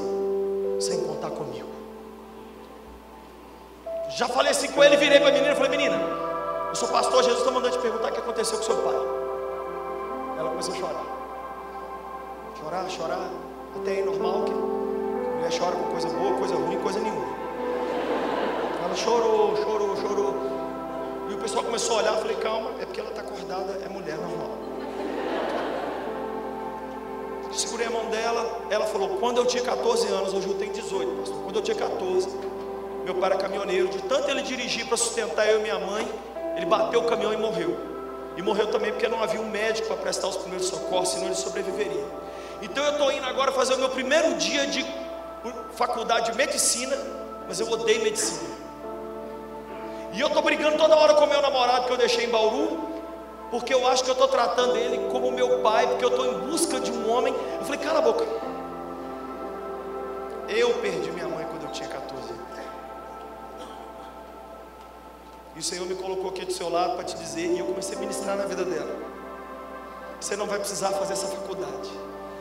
sem 0.79 0.99
contar 1.03 1.29
comigo. 1.31 1.69
Já 4.15 4.27
falei 4.27 4.51
assim 4.51 4.69
com 4.71 4.83
ele, 4.83 4.97
virei 4.97 5.19
para 5.19 5.29
a 5.29 5.31
menina 5.31 5.53
e 5.53 5.55
falei: 5.55 5.71
Menina, 5.71 5.95
eu 6.69 6.75
sou 6.75 6.89
pastor, 6.89 7.23
Jesus 7.23 7.39
está 7.39 7.51
mandando 7.51 7.77
te 7.77 7.81
perguntar 7.81 8.09
o 8.09 8.11
que 8.11 8.19
aconteceu 8.19 8.57
com 8.57 8.63
seu 8.63 8.77
pai. 8.77 8.95
Ela 10.37 10.49
começou 10.49 10.73
a 10.73 10.77
chorar. 10.77 11.05
Chorar, 12.59 12.89
chorar. 12.89 13.29
Até 13.75 13.99
é 13.99 14.03
normal 14.03 14.43
que 14.43 14.51
a 14.51 14.55
mulher 14.55 15.57
chora 15.57 15.75
com 15.75 15.91
coisa 15.91 16.09
boa, 16.09 16.37
coisa 16.37 16.55
ruim, 16.55 16.77
coisa 16.79 16.99
nenhuma. 16.99 17.25
Ela 18.83 18.95
chorou, 18.95 19.55
chorou, 19.55 19.95
chorou. 19.95 20.50
E 21.31 21.33
o 21.33 21.37
pessoal 21.37 21.63
começou 21.63 21.95
a 21.95 22.01
olhar, 22.01 22.13
eu 22.15 22.19
falei, 22.19 22.35
calma, 22.35 22.71
é 22.81 22.85
porque 22.85 22.99
ela 22.99 23.09
está 23.09 23.21
acordada, 23.21 23.79
é 23.85 23.87
mulher 23.87 24.17
normal. 24.17 24.49
Segurei 27.53 27.87
a 27.87 27.89
mão 27.89 28.07
dela, 28.07 28.63
ela 28.69 28.85
falou, 28.85 29.17
quando 29.17 29.37
eu 29.37 29.45
tinha 29.45 29.63
14 29.63 30.07
anos, 30.07 30.33
hoje 30.33 30.49
eu 30.49 30.55
tenho 30.55 30.73
18, 30.73 31.09
pastor. 31.19 31.43
Quando 31.43 31.55
eu 31.55 31.61
tinha 31.61 31.77
14, 31.77 32.27
meu 33.05 33.15
pai 33.15 33.31
era 33.31 33.37
caminhoneiro, 33.39 33.87
de 33.87 34.01
tanto 34.01 34.29
ele 34.29 34.41
dirigir 34.41 34.85
para 34.87 34.97
sustentar 34.97 35.47
eu 35.47 35.59
e 35.59 35.61
minha 35.61 35.79
mãe, 35.79 36.05
ele 36.57 36.65
bateu 36.65 36.99
o 36.99 37.05
caminhão 37.05 37.31
e 37.31 37.37
morreu. 37.37 37.77
E 38.35 38.41
morreu 38.41 38.67
também 38.67 38.91
porque 38.91 39.07
não 39.07 39.23
havia 39.23 39.39
um 39.39 39.49
médico 39.49 39.87
para 39.87 39.97
prestar 39.97 40.27
os 40.27 40.35
primeiros 40.35 40.67
socorros, 40.67 41.09
senão 41.11 41.27
ele 41.27 41.35
sobreviveria. 41.35 42.05
Então 42.61 42.83
eu 42.83 42.91
estou 42.91 43.09
indo 43.09 43.25
agora 43.25 43.53
fazer 43.53 43.75
o 43.75 43.77
meu 43.77 43.89
primeiro 43.89 44.35
dia 44.35 44.67
de 44.67 44.85
faculdade 45.75 46.29
de 46.29 46.37
medicina, 46.37 46.97
mas 47.47 47.57
eu 47.57 47.71
odeio 47.71 48.03
medicina. 48.03 48.50
E 50.13 50.19
eu 50.19 50.27
estou 50.27 50.41
brigando 50.41 50.77
toda 50.77 50.95
hora 50.95 51.13
com 51.13 51.25
meu 51.25 51.41
namorado 51.41 51.85
que 51.85 51.91
eu 51.91 51.97
deixei 51.97 52.25
em 52.25 52.29
Bauru, 52.29 52.89
porque 53.49 53.73
eu 53.73 53.87
acho 53.87 54.03
que 54.03 54.09
eu 54.09 54.13
estou 54.13 54.27
tratando 54.27 54.77
ele 54.77 55.09
como 55.09 55.31
meu 55.31 55.59
pai, 55.59 55.87
porque 55.87 56.03
eu 56.03 56.09
estou 56.09 56.25
em 56.25 56.39
busca 56.49 56.79
de 56.79 56.91
um 56.91 57.09
homem. 57.09 57.33
Eu 57.33 57.65
falei, 57.65 57.79
cala 57.79 57.99
a 57.99 58.01
boca. 58.01 58.25
Eu 60.49 60.73
perdi 60.75 61.11
minha 61.11 61.27
mãe 61.27 61.45
quando 61.49 61.63
eu 61.63 61.71
tinha 61.71 61.87
14 61.87 62.29
anos. 62.29 62.51
E 65.55 65.59
o 65.59 65.63
Senhor 65.63 65.85
me 65.85 65.95
colocou 65.95 66.29
aqui 66.29 66.45
do 66.45 66.53
seu 66.53 66.69
lado 66.69 66.95
para 66.95 67.03
te 67.03 67.15
dizer, 67.15 67.45
e 67.45 67.59
eu 67.59 67.65
comecei 67.65 67.97
a 67.97 67.99
ministrar 67.99 68.37
na 68.37 68.45
vida 68.45 68.63
dela. 68.63 68.95
Você 70.19 70.35
não 70.35 70.45
vai 70.45 70.59
precisar 70.59 70.91
fazer 70.91 71.13
essa 71.13 71.27
faculdade. 71.27 71.89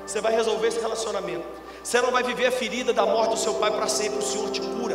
Você 0.07 0.21
vai 0.21 0.33
resolver 0.33 0.69
esse 0.69 0.81
relacionamento. 0.81 1.47
Você 1.83 2.01
não 2.01 2.11
vai 2.11 2.23
viver 2.23 2.47
a 2.47 2.53
ferida 2.53 2.93
da 2.93 3.07
morte 3.07 3.31
do 3.31 3.37
seu 3.37 3.55
pai 3.55 3.71
para 3.71 3.89
sempre. 3.89 4.19
O 4.19 4.23
Senhor 4.23 4.51
te 4.51 4.61
cura. 4.61 4.90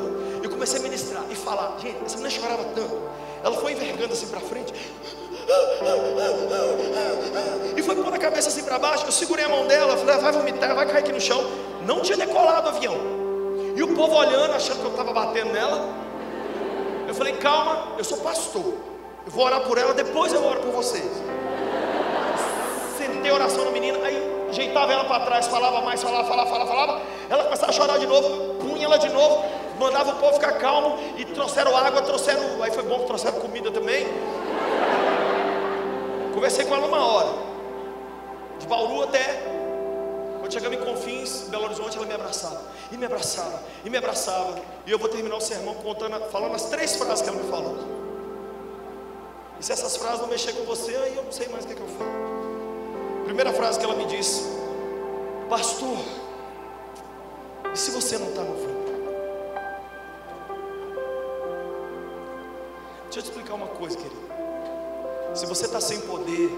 Comecei 0.65 0.79
a 0.79 0.83
ministrar 0.83 1.23
e 1.29 1.35
falar. 1.35 1.77
Gente, 1.79 2.03
essa 2.03 2.17
mulher 2.17 2.31
chorava 2.31 2.63
tanto. 2.73 2.99
Ela 3.43 3.55
foi 3.55 3.73
envergando 3.73 4.13
assim 4.13 4.25
para 4.25 4.39
frente. 4.39 4.73
E 7.77 7.83
foi 7.83 7.95
pondo 7.95 8.15
a 8.15 8.17
cabeça 8.17 8.49
assim 8.49 8.63
para 8.63 8.79
baixo. 8.79 9.05
Eu 9.05 9.11
segurei 9.11 9.45
a 9.45 9.49
mão 9.49 9.67
dela. 9.67 9.95
Falei, 9.95 10.15
ah, 10.15 10.17
vai 10.17 10.31
vomitar, 10.31 10.73
vai 10.73 10.87
cair 10.87 10.97
aqui 11.01 11.11
no 11.11 11.21
chão. 11.21 11.39
Não 11.85 12.01
tinha 12.01 12.17
decolado 12.17 12.65
o 12.65 12.69
avião. 12.71 12.97
E 13.75 13.83
o 13.83 13.93
povo 13.93 14.15
olhando, 14.15 14.53
achando 14.53 14.79
que 14.79 14.85
eu 14.85 14.89
estava 14.89 15.13
batendo 15.13 15.53
nela. 15.53 15.87
Eu 17.07 17.13
falei, 17.13 17.33
calma, 17.33 17.93
eu 17.99 18.03
sou 18.03 18.17
pastor. 18.17 18.73
Eu 19.23 19.31
vou 19.31 19.45
orar 19.45 19.61
por 19.61 19.77
ela, 19.77 19.93
depois 19.93 20.33
eu 20.33 20.43
oro 20.43 20.61
por 20.61 20.71
vocês. 20.71 21.11
Sentei 22.97 23.31
oração 23.31 23.65
no 23.65 23.71
menino, 23.71 24.03
aí 24.03 24.34
ajeitava 24.55 24.93
ela 24.93 25.03
para 25.03 25.25
trás, 25.25 25.47
falava 25.47 25.81
mais, 25.81 26.01
falava, 26.01 26.27
falava, 26.27 26.49
falava, 26.49 26.69
falava. 26.69 27.01
Ela 27.29 27.43
começava 27.43 27.71
a 27.71 27.73
chorar 27.73 27.99
de 27.99 28.07
novo, 28.07 28.55
punha 28.55 28.85
ela 28.85 28.97
de 28.97 29.09
novo, 29.09 29.43
mandava 29.77 30.11
o 30.11 30.15
povo 30.15 30.33
ficar 30.33 30.53
calmo 30.53 30.97
e 31.17 31.25
trouxeram 31.25 31.75
água, 31.75 32.01
trouxeram. 32.01 32.63
Aí 32.63 32.71
foi 32.71 32.83
bom 32.83 32.99
que 32.99 33.05
trouxeram 33.05 33.39
comida 33.39 33.69
também. 33.71 34.07
Conversei 36.33 36.65
com 36.65 36.75
ela 36.75 36.87
uma 36.87 37.05
hora. 37.05 37.33
De 38.59 38.67
Bauru 38.67 39.03
até. 39.03 39.43
Quando 40.39 40.53
chegamos 40.53 40.77
em 40.77 40.81
Confins, 40.81 41.47
Belo 41.49 41.65
Horizonte, 41.65 41.97
ela 41.97 42.05
me 42.05 42.13
abraçava. 42.13 42.61
E 42.91 42.97
me 42.97 43.05
abraçava. 43.05 43.61
E 43.83 43.89
me 43.89 43.97
abraçava. 43.97 44.55
E 44.85 44.91
eu 44.91 44.99
vou 44.99 45.09
terminar 45.09 45.35
o 45.35 45.41
sermão 45.41 45.73
contando, 45.75 46.19
falando 46.29 46.55
as 46.55 46.65
três 46.65 46.95
frases 46.95 47.21
que 47.21 47.29
ela 47.29 47.41
me 47.41 47.49
falou. 47.49 47.77
E 49.59 49.63
se 49.65 49.71
essas 49.71 49.97
frases 49.97 50.21
não 50.21 50.27
mexer 50.27 50.53
com 50.53 50.63
você, 50.63 50.95
aí 50.95 51.15
eu 51.15 51.23
não 51.23 51.31
sei 51.31 51.47
mais 51.47 51.63
o 51.63 51.67
que, 51.67 51.73
é 51.73 51.75
que 51.75 51.81
eu 51.81 51.87
falo. 51.87 52.34
Primeira 53.25 53.51
frase 53.51 53.79
que 53.79 53.85
ela 53.85 53.95
me 53.95 54.05
disse: 54.05 54.43
Pastor, 55.49 55.97
e 57.73 57.77
se 57.77 57.91
você 57.91 58.17
não 58.17 58.29
está 58.29 58.43
no 58.43 58.55
fim? 58.55 58.75
Deixa 63.05 63.19
eu 63.19 63.23
te 63.23 63.29
explicar 63.29 63.55
uma 63.55 63.67
coisa, 63.67 63.97
querido. 63.97 64.15
Se 65.33 65.45
você 65.47 65.65
está 65.65 65.81
sem 65.81 66.01
poder, 66.01 66.51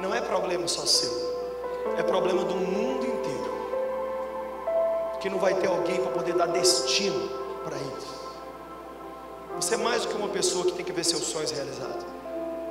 não 0.00 0.14
é 0.14 0.20
problema 0.20 0.66
só 0.66 0.86
seu, 0.86 1.12
é 1.98 2.02
problema 2.02 2.42
do 2.42 2.54
mundo 2.54 3.06
inteiro. 3.06 3.52
Que 5.20 5.28
não 5.28 5.38
vai 5.38 5.54
ter 5.54 5.68
alguém 5.68 6.00
para 6.00 6.10
poder 6.10 6.34
dar 6.34 6.46
destino 6.46 7.28
para 7.64 7.76
eles. 7.76 8.04
Você 9.56 9.74
é 9.74 9.76
mais 9.76 10.02
do 10.02 10.08
que 10.08 10.16
uma 10.16 10.28
pessoa 10.28 10.64
que 10.64 10.72
tem 10.72 10.84
que 10.84 10.92
ver 10.92 11.04
seus 11.04 11.24
sonhos 11.24 11.50
realizados. 11.50 12.04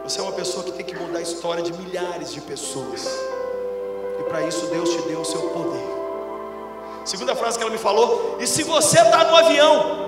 Você 0.03 0.19
é 0.19 0.23
uma 0.23 0.31
pessoa 0.31 0.63
que 0.63 0.71
tem 0.71 0.85
que 0.85 0.95
mudar 0.95 1.19
a 1.19 1.21
história 1.21 1.63
de 1.63 1.71
milhares 1.73 2.31
de 2.33 2.41
pessoas. 2.41 3.07
E 4.19 4.23
para 4.23 4.45
isso 4.47 4.65
Deus 4.67 4.89
te 4.89 5.01
deu 5.03 5.21
o 5.21 5.25
seu 5.25 5.41
poder. 5.49 6.01
Segunda 7.05 7.35
frase 7.35 7.57
que 7.57 7.63
ela 7.63 7.71
me 7.71 7.77
falou: 7.77 8.37
e 8.39 8.47
se 8.47 8.63
você 8.63 8.99
está 8.99 9.23
no 9.23 9.35
avião 9.35 10.01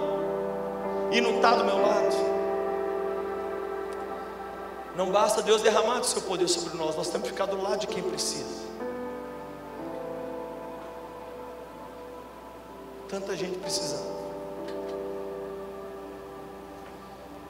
e 1.12 1.22
não 1.22 1.36
está 1.36 1.56
do 1.56 1.64
meu 1.64 1.82
lado, 1.82 2.16
não 4.96 5.12
basta 5.12 5.42
Deus 5.42 5.62
derramar 5.62 6.02
o 6.02 6.04
seu 6.04 6.22
poder 6.22 6.48
sobre 6.48 6.78
nós, 6.78 6.96
nós 6.96 7.10
temos 7.10 7.28
que 7.28 7.34
ficar 7.34 7.48
do 7.48 7.62
lado 7.62 7.80
de 7.80 7.88
quem 7.88 8.04
precisa. 8.04 8.64
Tanta 13.10 13.36
gente 13.36 13.58
precisando. 13.60 14.14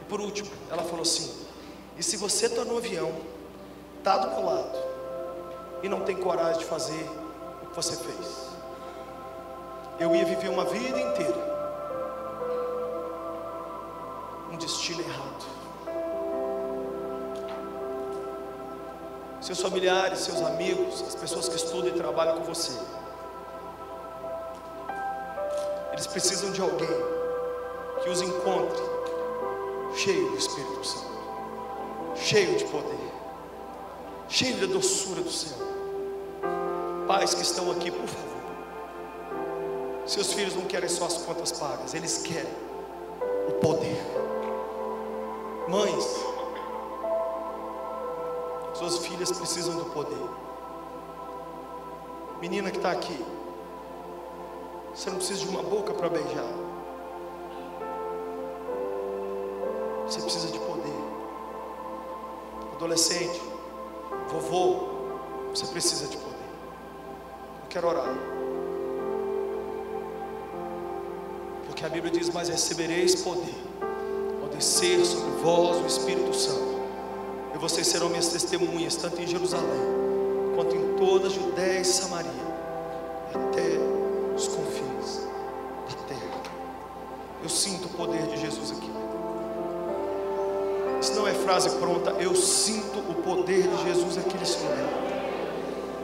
E 0.02 0.06
por 0.06 0.22
último, 0.22 0.50
ela 0.70 0.84
falou 0.84 1.02
assim: 1.02 1.43
e 1.98 2.04
se 2.04 2.18
você 2.18 2.48
está 2.48 2.64
no 2.64 2.78
avião, 2.78 3.12
está 3.98 4.18
do 4.18 4.30
meu 4.32 4.46
lado, 4.46 4.78
e 5.82 5.90
não 5.90 6.02
tem 6.02 6.16
coragem 6.16 6.60
de 6.60 6.66
fazer 6.66 7.10
o 7.62 7.68
que 7.68 7.76
você 7.76 7.96
fez, 7.96 8.50
eu 10.00 10.16
ia 10.16 10.26
viver 10.26 10.50
uma 10.50 10.66
vida 10.66 11.00
inteira 11.00 11.54
um 14.54 14.58
destino 14.58 15.02
errado. 15.02 15.54
Seus 19.42 19.60
familiares, 19.60 20.20
seus 20.20 20.42
amigos, 20.42 21.02
as 21.02 21.16
pessoas 21.16 21.50
que 21.50 21.56
estudam 21.56 21.88
e 21.90 21.92
trabalham 21.92 22.38
com 22.38 22.44
você, 22.44 22.80
eles 25.92 26.08
precisam 26.08 26.52
de 26.52 26.62
alguém 26.62 26.88
que 28.04 28.10
os 28.10 28.22
encontre 28.22 28.82
cheio 29.96 30.30
do 30.30 30.38
Espírito 30.38 30.86
Santo, 30.86 31.13
cheio 32.24 32.56
de 32.58 32.64
poder, 32.66 33.12
cheio 34.30 34.56
da 34.56 34.74
doçura 34.74 35.22
do 35.22 35.30
céu. 35.30 35.58
Pais 37.06 37.34
que 37.34 37.42
estão 37.42 37.70
aqui, 37.70 37.92
por 37.92 38.08
favor. 38.08 38.34
Seus 40.06 40.32
filhos 40.32 40.56
não 40.56 40.64
querem 40.64 40.88
só 40.88 41.06
as 41.06 41.18
contas 41.18 41.52
pagas, 41.52 41.94
eles 41.94 42.20
querem 42.20 42.52
o 43.50 43.52
poder. 43.54 44.02
Mães, 45.68 46.06
suas 48.74 49.06
filhas 49.06 49.32
precisam 49.32 49.76
do 49.76 49.86
poder. 49.86 50.30
Menina 52.40 52.72
que 52.72 52.78
está 52.78 52.92
aqui, 52.92 53.26
você 54.94 55.10
não 55.10 55.18
precisa 55.18 55.42
de 55.42 55.50
uma 55.50 55.64
boca 55.64 55.94
para 55.94 56.08
beijar. 56.08 56.54
Você 60.06 60.22
precisa 60.22 60.48
de 60.48 60.60
poder. 60.60 60.73
Adolescente, 62.76 63.42
vovô, 64.30 64.88
você 65.50 65.66
precisa 65.68 66.08
de 66.08 66.18
poder. 66.18 66.34
Eu 67.62 67.70
quero 67.70 67.88
orar. 67.88 68.14
Porque 71.68 71.86
a 71.86 71.90
Bíblia 71.90 72.12
diz: 72.12 72.30
Mas 72.30 72.50
recebereis 72.50 73.16
poder 73.16 73.56
ao 74.42 74.50
descer 74.50 75.06
sobre 75.06 75.42
vós 75.42 75.78
o 75.84 75.86
Espírito 75.86 76.34
Santo. 76.34 76.74
E 77.54 77.58
vocês 77.58 77.88
serão 77.88 78.10
minhas 78.10 78.30
testemunhas, 78.30 78.96
tanto 78.96 79.22
em 79.22 79.28
Jerusalém, 79.28 79.82
quanto 80.56 80.76
em 80.76 80.96
toda 80.96 81.28
a 81.28 81.30
Judéia 81.30 81.82
e 81.82 81.86
Samaria, 81.86 82.32
até 83.30 83.78
os 84.36 84.48
confins 84.48 85.22
da 85.90 86.08
terra. 86.08 86.42
Eu 87.44 87.50
sinto 87.50 87.86
o 87.86 87.90
poder 87.90 88.26
de 88.28 88.38
Jesus 88.38 88.72
aqui. 88.72 88.93
Isso 91.04 91.16
não 91.16 91.28
é 91.28 91.34
frase 91.34 91.70
pronta, 91.72 92.12
eu 92.12 92.34
sinto 92.34 92.98
o 92.98 93.16
poder 93.16 93.64
de 93.64 93.84
Jesus 93.84 94.18
aqui 94.18 94.38
nesse 94.38 94.58
momento. 94.60 94.94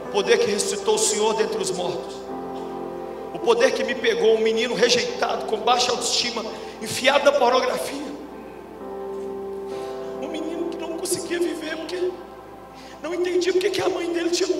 O 0.08 0.12
poder 0.12 0.36
que 0.36 0.50
ressuscitou 0.50 0.96
o 0.96 0.98
Senhor 0.98 1.32
dentre 1.36 1.56
os 1.56 1.70
mortos. 1.70 2.16
O 3.32 3.38
poder 3.38 3.72
que 3.72 3.82
me 3.82 3.94
pegou, 3.94 4.34
um 4.34 4.40
menino 4.40 4.74
rejeitado, 4.74 5.46
com 5.46 5.56
baixa 5.56 5.90
autoestima, 5.90 6.44
enfiado 6.82 7.24
na 7.24 7.32
pornografia. 7.32 8.12
Um 10.20 10.28
menino 10.28 10.68
que 10.68 10.76
não 10.76 10.98
conseguia 10.98 11.38
viver 11.38 11.78
porque 11.78 12.10
não 13.02 13.14
entendia 13.14 13.54
porque 13.54 13.70
que 13.70 13.80
a 13.80 13.88
mãe 13.88 14.12
dele 14.12 14.28
tinha 14.28 14.54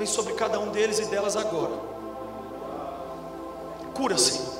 vem 0.00 0.06
sobre 0.06 0.32
cada 0.32 0.58
um 0.58 0.70
deles 0.70 0.98
e 0.98 1.04
delas 1.04 1.36
agora. 1.36 1.74
Cura, 3.92 4.16
Senhor. 4.16 4.54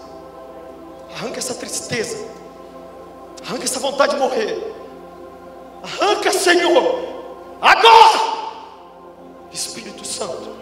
Arranca 1.16 1.38
essa 1.38 1.54
tristeza. 1.54 2.28
Arranca 3.46 3.64
essa 3.64 3.80
vontade 3.80 4.16
de 4.16 4.20
morrer. 4.20 4.74
Arranca, 5.82 6.30
Senhor. 6.30 7.00
Agora. 7.58 8.20
Espírito 9.50 10.04
Santo. 10.04 10.60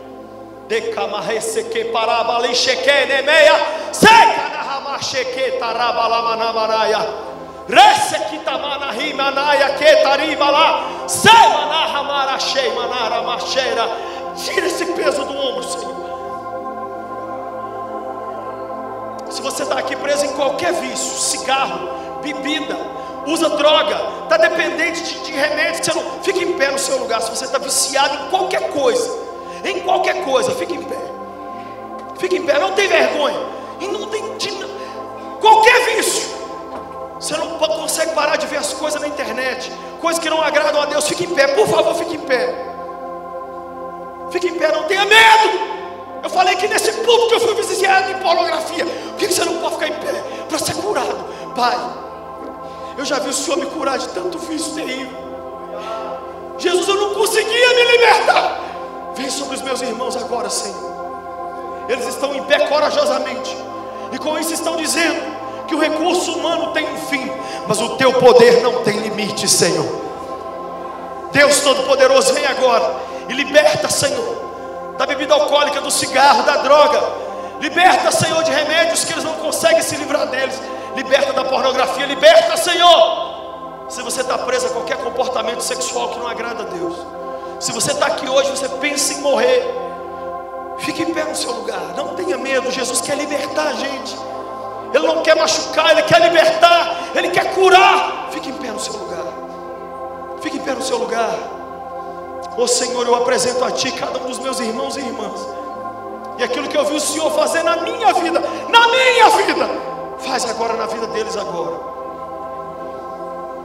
Decamarreseque 0.69 1.87
parabali 1.87 2.55
cheque 2.55 3.07
nemeia. 3.07 3.55
Seca 3.93 4.49
na 4.49 4.63
ramacheque 4.63 5.59
tarabalamanamanaia. 5.59 7.29
Resequitamana 7.69 8.93
rimanaia 8.93 9.71
que 9.71 9.97
taribala. 10.05 11.09
Semana 11.09 11.87
ramarachei 11.87 12.71
manara 12.71 13.23
macheira. 13.23 14.08
Tira 14.45 14.67
esse 14.67 14.85
peso 14.87 15.25
do 15.25 15.37
ombro, 15.37 15.63
Senhor. 15.65 16.09
Se 19.31 19.43
você 19.43 19.63
está 19.63 19.79
aqui 19.79 19.95
preso 19.97 20.25
em 20.25 20.33
qualquer 20.33 20.73
vício, 20.75 21.19
cigarro, 21.19 22.21
bebida, 22.23 22.77
usa 23.27 23.51
droga, 23.51 23.97
está 24.25 24.37
dependente 24.37 25.03
de, 25.03 25.21
de 25.21 25.33
remédio, 25.33 25.85
você 25.85 25.93
não 25.93 26.23
fica 26.23 26.39
em 26.39 26.55
pé 26.55 26.71
no 26.71 26.79
seu 26.79 26.99
lugar. 26.99 27.21
Se 27.21 27.31
você 27.31 27.45
está 27.45 27.59
viciado 27.59 28.15
em 28.15 28.31
qualquer 28.31 28.71
coisa, 28.71 29.19
em 29.65 29.81
qualquer 29.81 30.25
coisa, 30.25 30.53
fica 30.53 30.75
em 30.75 30.83
pé. 30.83 30.99
Fica 32.19 32.37
em 32.37 32.43
pé, 32.43 32.59
não 32.59 32.73
tem 32.73 32.89
vergonha. 32.89 33.39
E 33.81 33.87
não 33.87 34.07
tem 34.07 34.19
qualquer 35.41 35.97
vício. 35.97 36.37
Você 37.19 37.37
não 37.37 37.59
consegue 37.59 38.13
parar 38.13 38.37
de 38.37 38.47
ver 38.47 38.59
as 38.59 38.73
coisas 38.73 39.01
na 39.01 39.09
internet, 39.09 39.73
coisas 40.01 40.23
que 40.23 40.31
não 40.31 40.41
agradam 40.41 40.83
a 40.83 40.87
Deus, 40.87 41.09
fique 41.09 41.25
em 41.25 41.35
pé, 41.35 41.49
por 41.49 41.67
favor, 41.67 41.95
fique 41.97 42.17
em 42.17 42.21
pé. 42.21 42.78
Fique 44.31 44.49
em 44.49 44.55
pé, 44.55 44.73
não 44.73 44.85
tenha 44.85 45.05
medo. 45.05 45.79
Eu 46.23 46.31
falei 46.31 46.57
que 46.57 46.69
nesse 46.69 46.93
ponto 46.93 47.29
que 47.29 47.35
eu 47.35 47.41
fui 47.41 47.55
viciado 47.55 48.11
em 48.11 48.15
pornografia, 48.19 48.85
por 48.85 49.17
que 49.17 49.33
você 49.33 49.45
não 49.45 49.59
pode 49.59 49.75
ficar 49.75 49.89
em 49.89 49.95
pé? 49.95 50.13
Para 50.49 50.59
ser 50.59 50.75
curado, 50.75 51.25
Pai. 51.55 51.79
Eu 52.97 53.05
já 53.05 53.19
vi 53.19 53.29
o 53.31 53.33
Senhor 53.33 53.57
me 53.57 53.67
curar 53.67 53.99
de 53.99 54.09
tanto 54.09 54.39
vício 54.39 54.75
terrível. 54.75 55.17
Jesus, 56.59 56.89
eu 56.89 56.97
não 56.97 57.15
conseguia 57.15 57.69
me 57.75 57.85
libertar. 57.93 58.61
Vem 59.15 59.31
sobre 59.31 59.57
os 59.57 59.63
meus 59.63 59.81
irmãos 59.81 60.17
agora, 60.17 60.51
Senhor. 60.51 60.89
Eles 61.89 62.07
estão 62.07 62.35
em 62.35 62.43
pé 62.45 62.67
corajosamente, 62.67 63.57
e 64.13 64.19
com 64.19 64.39
isso 64.39 64.53
estão 64.53 64.77
dizendo: 64.77 65.39
que 65.69 65.75
o 65.75 65.79
recurso 65.79 66.33
humano 66.33 66.73
tem 66.73 66.85
um 66.93 66.97
fim, 66.97 67.31
mas 67.67 67.81
o 67.81 67.91
teu 67.91 68.13
poder 68.15 68.63
não 68.63 68.83
tem 68.83 68.99
limite, 68.99 69.49
Senhor. 69.49 69.87
Deus 71.31 71.61
Todo-Poderoso, 71.61 72.35
vem 72.35 72.47
agora 72.47 72.97
e 73.29 73.33
liberta, 73.33 73.89
Senhor, 73.89 74.95
da 74.97 75.07
bebida 75.07 75.35
alcoólica, 75.35 75.81
do 75.81 75.91
cigarro, 75.91 76.43
da 76.45 76.57
droga. 76.59 77.01
Liberta, 77.61 78.11
Senhor, 78.11 78.43
de 78.43 78.51
remédios 78.51 79.05
que 79.05 79.13
eles 79.13 79.25
não 79.25 79.35
conseguem 79.35 79.83
se 79.83 79.97
livrar 79.97 80.27
deles. 80.27 80.61
Liberta 80.97 81.33
da 81.33 81.45
pornografia, 81.45 82.07
liberta, 82.07 82.57
Senhor. 82.57 83.87
Se 83.89 84.03
você 84.03 84.21
está 84.21 84.39
preso 84.39 84.67
a 84.67 84.71
qualquer 84.71 84.99
comportamento 84.99 85.61
sexual 85.61 86.09
que 86.09 86.19
não 86.19 86.27
agrada 86.27 86.63
a 86.63 86.67
Deus, 86.67 86.97
se 87.61 87.73
você 87.73 87.93
está 87.93 88.07
aqui 88.07 88.29
hoje, 88.29 88.51
você 88.51 88.69
pensa 88.69 89.15
em 89.15 89.21
morrer, 89.21 89.65
fique 90.79 91.03
em 91.03 91.13
pé 91.13 91.25
no 91.25 91.35
seu 91.35 91.53
lugar, 91.53 91.95
não 91.97 92.15
tenha 92.15 92.39
medo. 92.39 92.71
Jesus 92.71 93.01
quer 93.01 93.17
libertar 93.17 93.69
a 93.69 93.73
gente. 93.75 94.17
Ele 94.95 95.07
não 95.07 95.23
quer 95.23 95.37
machucar, 95.37 95.91
Ele 95.91 96.03
quer 96.03 96.21
libertar, 96.21 97.11
Ele 97.15 97.29
quer 97.31 97.53
curar. 97.55 98.29
Fique 98.31 98.49
em 98.49 98.55
pé 98.55 98.69
no 98.69 98.81
seu 98.81 98.95
lugar. 98.95 99.25
Fique 100.41 100.57
em 100.57 100.61
pé 100.61 100.73
no 100.73 100.83
seu 100.83 100.99
lugar. 100.99 101.58
Ô 102.57 102.63
oh, 102.63 102.67
Senhor, 102.67 103.07
eu 103.07 103.15
apresento 103.15 103.65
a 103.65 103.71
Ti 103.71 103.93
cada 103.93 104.19
um 104.19 104.27
dos 104.27 104.39
meus 104.39 104.59
irmãos 104.61 104.97
e 104.97 105.01
irmãs. 105.01 105.47
E 106.39 106.45
aquilo 106.45 106.69
que 106.69 106.77
eu 106.77 106.85
vi 106.85 106.95
o 106.95 107.01
Senhor 107.01 107.31
fazer 107.33 107.63
na 107.63 107.77
minha 107.79 108.13
vida, 108.13 108.41
na 108.69 108.89
minha 108.89 109.29
vida, 109.45 109.69
faz 110.19 110.49
agora 110.49 110.75
na 110.75 110.87
vida 110.87 111.07
deles 111.09 111.37
agora. 111.37 111.77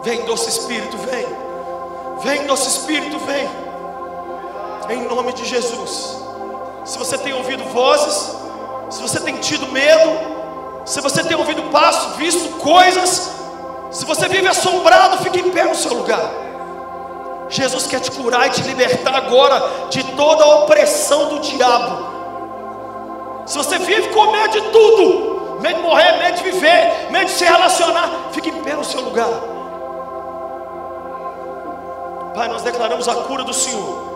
Vem, 0.04 0.22
doce 0.26 0.50
Espírito, 0.50 0.98
vem. 0.98 1.26
Vem, 2.24 2.46
doce 2.46 2.68
Espírito, 2.68 3.18
vem. 3.20 3.50
Em 4.90 5.08
nome 5.08 5.34
de 5.34 5.46
Jesus. 5.46 6.18
Se 6.84 6.98
você 6.98 7.18
tem 7.18 7.34
ouvido 7.34 7.64
vozes, 7.66 8.36
se 8.90 9.02
você 9.02 9.20
tem 9.20 9.38
tido 9.38 9.68
medo, 9.72 10.34
se 10.86 11.00
você 11.00 11.24
tem 11.24 11.38
ouvido 11.38 11.64
passos, 11.72 12.18
visto 12.18 12.58
coisas, 12.58 13.32
se 13.92 14.06
você 14.06 14.28
vive 14.28 14.48
assombrado, 14.48 15.24
fique 15.24 15.40
em 15.40 15.52
pé 15.52 15.64
no 15.64 15.76
seu 15.76 15.94
lugar. 15.94 16.43
Jesus 17.54 17.86
quer 17.88 18.00
te 18.00 18.12
curar 18.12 18.48
e 18.48 18.50
te 18.50 18.62
libertar 18.64 19.16
agora 19.16 19.88
de 19.90 20.04
toda 20.16 20.44
a 20.44 20.56
opressão 20.64 21.30
do 21.30 21.40
diabo. 21.40 22.14
Se 23.46 23.58
você 23.58 23.78
vive 23.78 24.10
com 24.10 24.32
medo 24.32 24.52
de 24.52 24.62
tudo, 24.72 25.60
medo 25.62 25.76
de 25.76 25.82
morrer, 25.82 26.18
medo 26.18 26.38
de 26.38 26.44
viver, 26.44 27.12
medo 27.12 27.26
de 27.26 27.32
se 27.32 27.44
relacionar, 27.44 28.30
fique 28.32 28.50
em 28.50 28.64
pé 28.64 28.74
no 28.74 28.84
seu 28.84 29.02
lugar. 29.02 29.30
Pai, 32.34 32.48
nós 32.48 32.64
declaramos 32.64 33.08
a 33.08 33.14
cura 33.16 33.44
do 33.44 33.54
Senhor. 33.54 34.14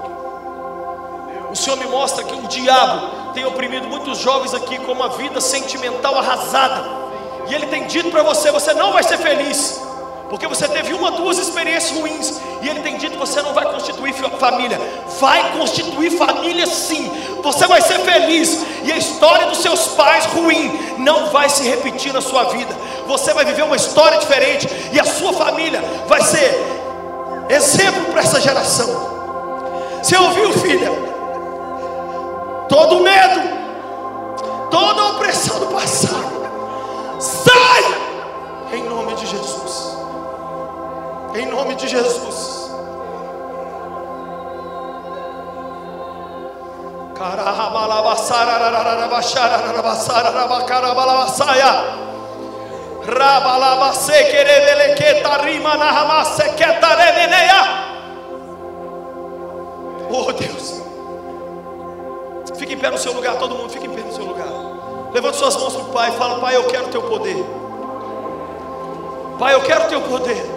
O 1.51 1.55
Senhor 1.55 1.77
me 1.77 1.85
mostra 1.85 2.23
que 2.23 2.33
o 2.33 2.47
diabo 2.47 3.33
tem 3.33 3.45
oprimido 3.45 3.87
muitos 3.87 4.17
jovens 4.17 4.53
aqui 4.53 4.79
com 4.79 4.91
uma 4.91 5.09
vida 5.09 5.39
sentimental 5.39 6.17
arrasada. 6.17 6.83
E 7.47 7.53
ele 7.53 7.67
tem 7.67 7.85
dito 7.85 8.09
para 8.09 8.23
você: 8.23 8.51
você 8.51 8.73
não 8.73 8.91
vai 8.91 9.03
ser 9.03 9.17
feliz, 9.17 9.81
porque 10.29 10.47
você 10.47 10.67
teve 10.67 10.93
uma, 10.93 11.11
duas 11.11 11.37
experiências 11.37 11.97
ruins. 11.97 12.39
E 12.61 12.69
ele 12.69 12.81
tem 12.81 12.97
dito: 12.97 13.13
que 13.13 13.17
você 13.17 13.41
não 13.41 13.53
vai 13.53 13.65
constituir 13.71 14.13
família. 14.13 14.79
Vai 15.19 15.57
constituir 15.57 16.11
família 16.11 16.65
sim. 16.65 17.11
Você 17.41 17.65
vai 17.67 17.81
ser 17.81 17.99
feliz. 17.99 18.65
E 18.83 18.91
a 18.91 18.97
história 18.97 19.47
dos 19.47 19.59
seus 19.59 19.87
pais 19.89 20.25
ruim 20.25 20.95
não 20.97 21.27
vai 21.31 21.49
se 21.49 21.63
repetir 21.63 22.13
na 22.13 22.21
sua 22.21 22.45
vida. 22.45 22.75
Você 23.07 23.33
vai 23.33 23.45
viver 23.45 23.63
uma 23.63 23.75
história 23.75 24.17
diferente. 24.17 24.67
E 24.91 24.99
a 24.99 25.05
sua 25.05 25.33
família 25.33 25.81
vai 26.07 26.21
ser 26.21 26.55
exemplo 27.49 28.05
para 28.05 28.21
essa 28.21 28.41
geração. 28.41 29.17
Você 30.01 30.17
ouviu, 30.17 30.53
filha? 30.53 31.07
todo 32.67 33.01
medo, 33.01 33.41
toda 34.69 35.07
opressão 35.15 35.59
do 35.59 35.67
passado, 35.67 37.19
sai 37.19 37.83
em 38.73 38.83
nome 38.83 39.15
de 39.15 39.25
Jesus. 39.25 39.97
Em 41.35 41.45
nome 41.45 41.75
de 41.75 41.87
Jesus. 41.87 42.71
Oh 60.09 60.31
Deus. 60.33 60.81
Fique 62.57 62.73
em 62.73 62.77
pé 62.77 62.89
no 62.89 62.97
seu 62.97 63.13
lugar, 63.13 63.37
todo 63.37 63.55
mundo 63.55 63.69
fique 63.69 63.85
em 63.85 63.89
pé 63.89 64.01
no 64.01 64.13
seu 64.13 64.25
lugar. 64.25 64.47
Levante 65.13 65.37
suas 65.37 65.55
mãos 65.57 65.73
para 65.73 65.83
o 65.83 65.93
Pai 65.93 66.09
e 66.09 66.13
fala: 66.13 66.39
Pai, 66.39 66.55
eu 66.55 66.63
quero 66.65 66.87
teu 66.87 67.01
poder. 67.03 67.45
Pai, 69.39 69.53
eu 69.53 69.61
quero 69.61 69.87
teu 69.87 70.01
poder. 70.01 70.56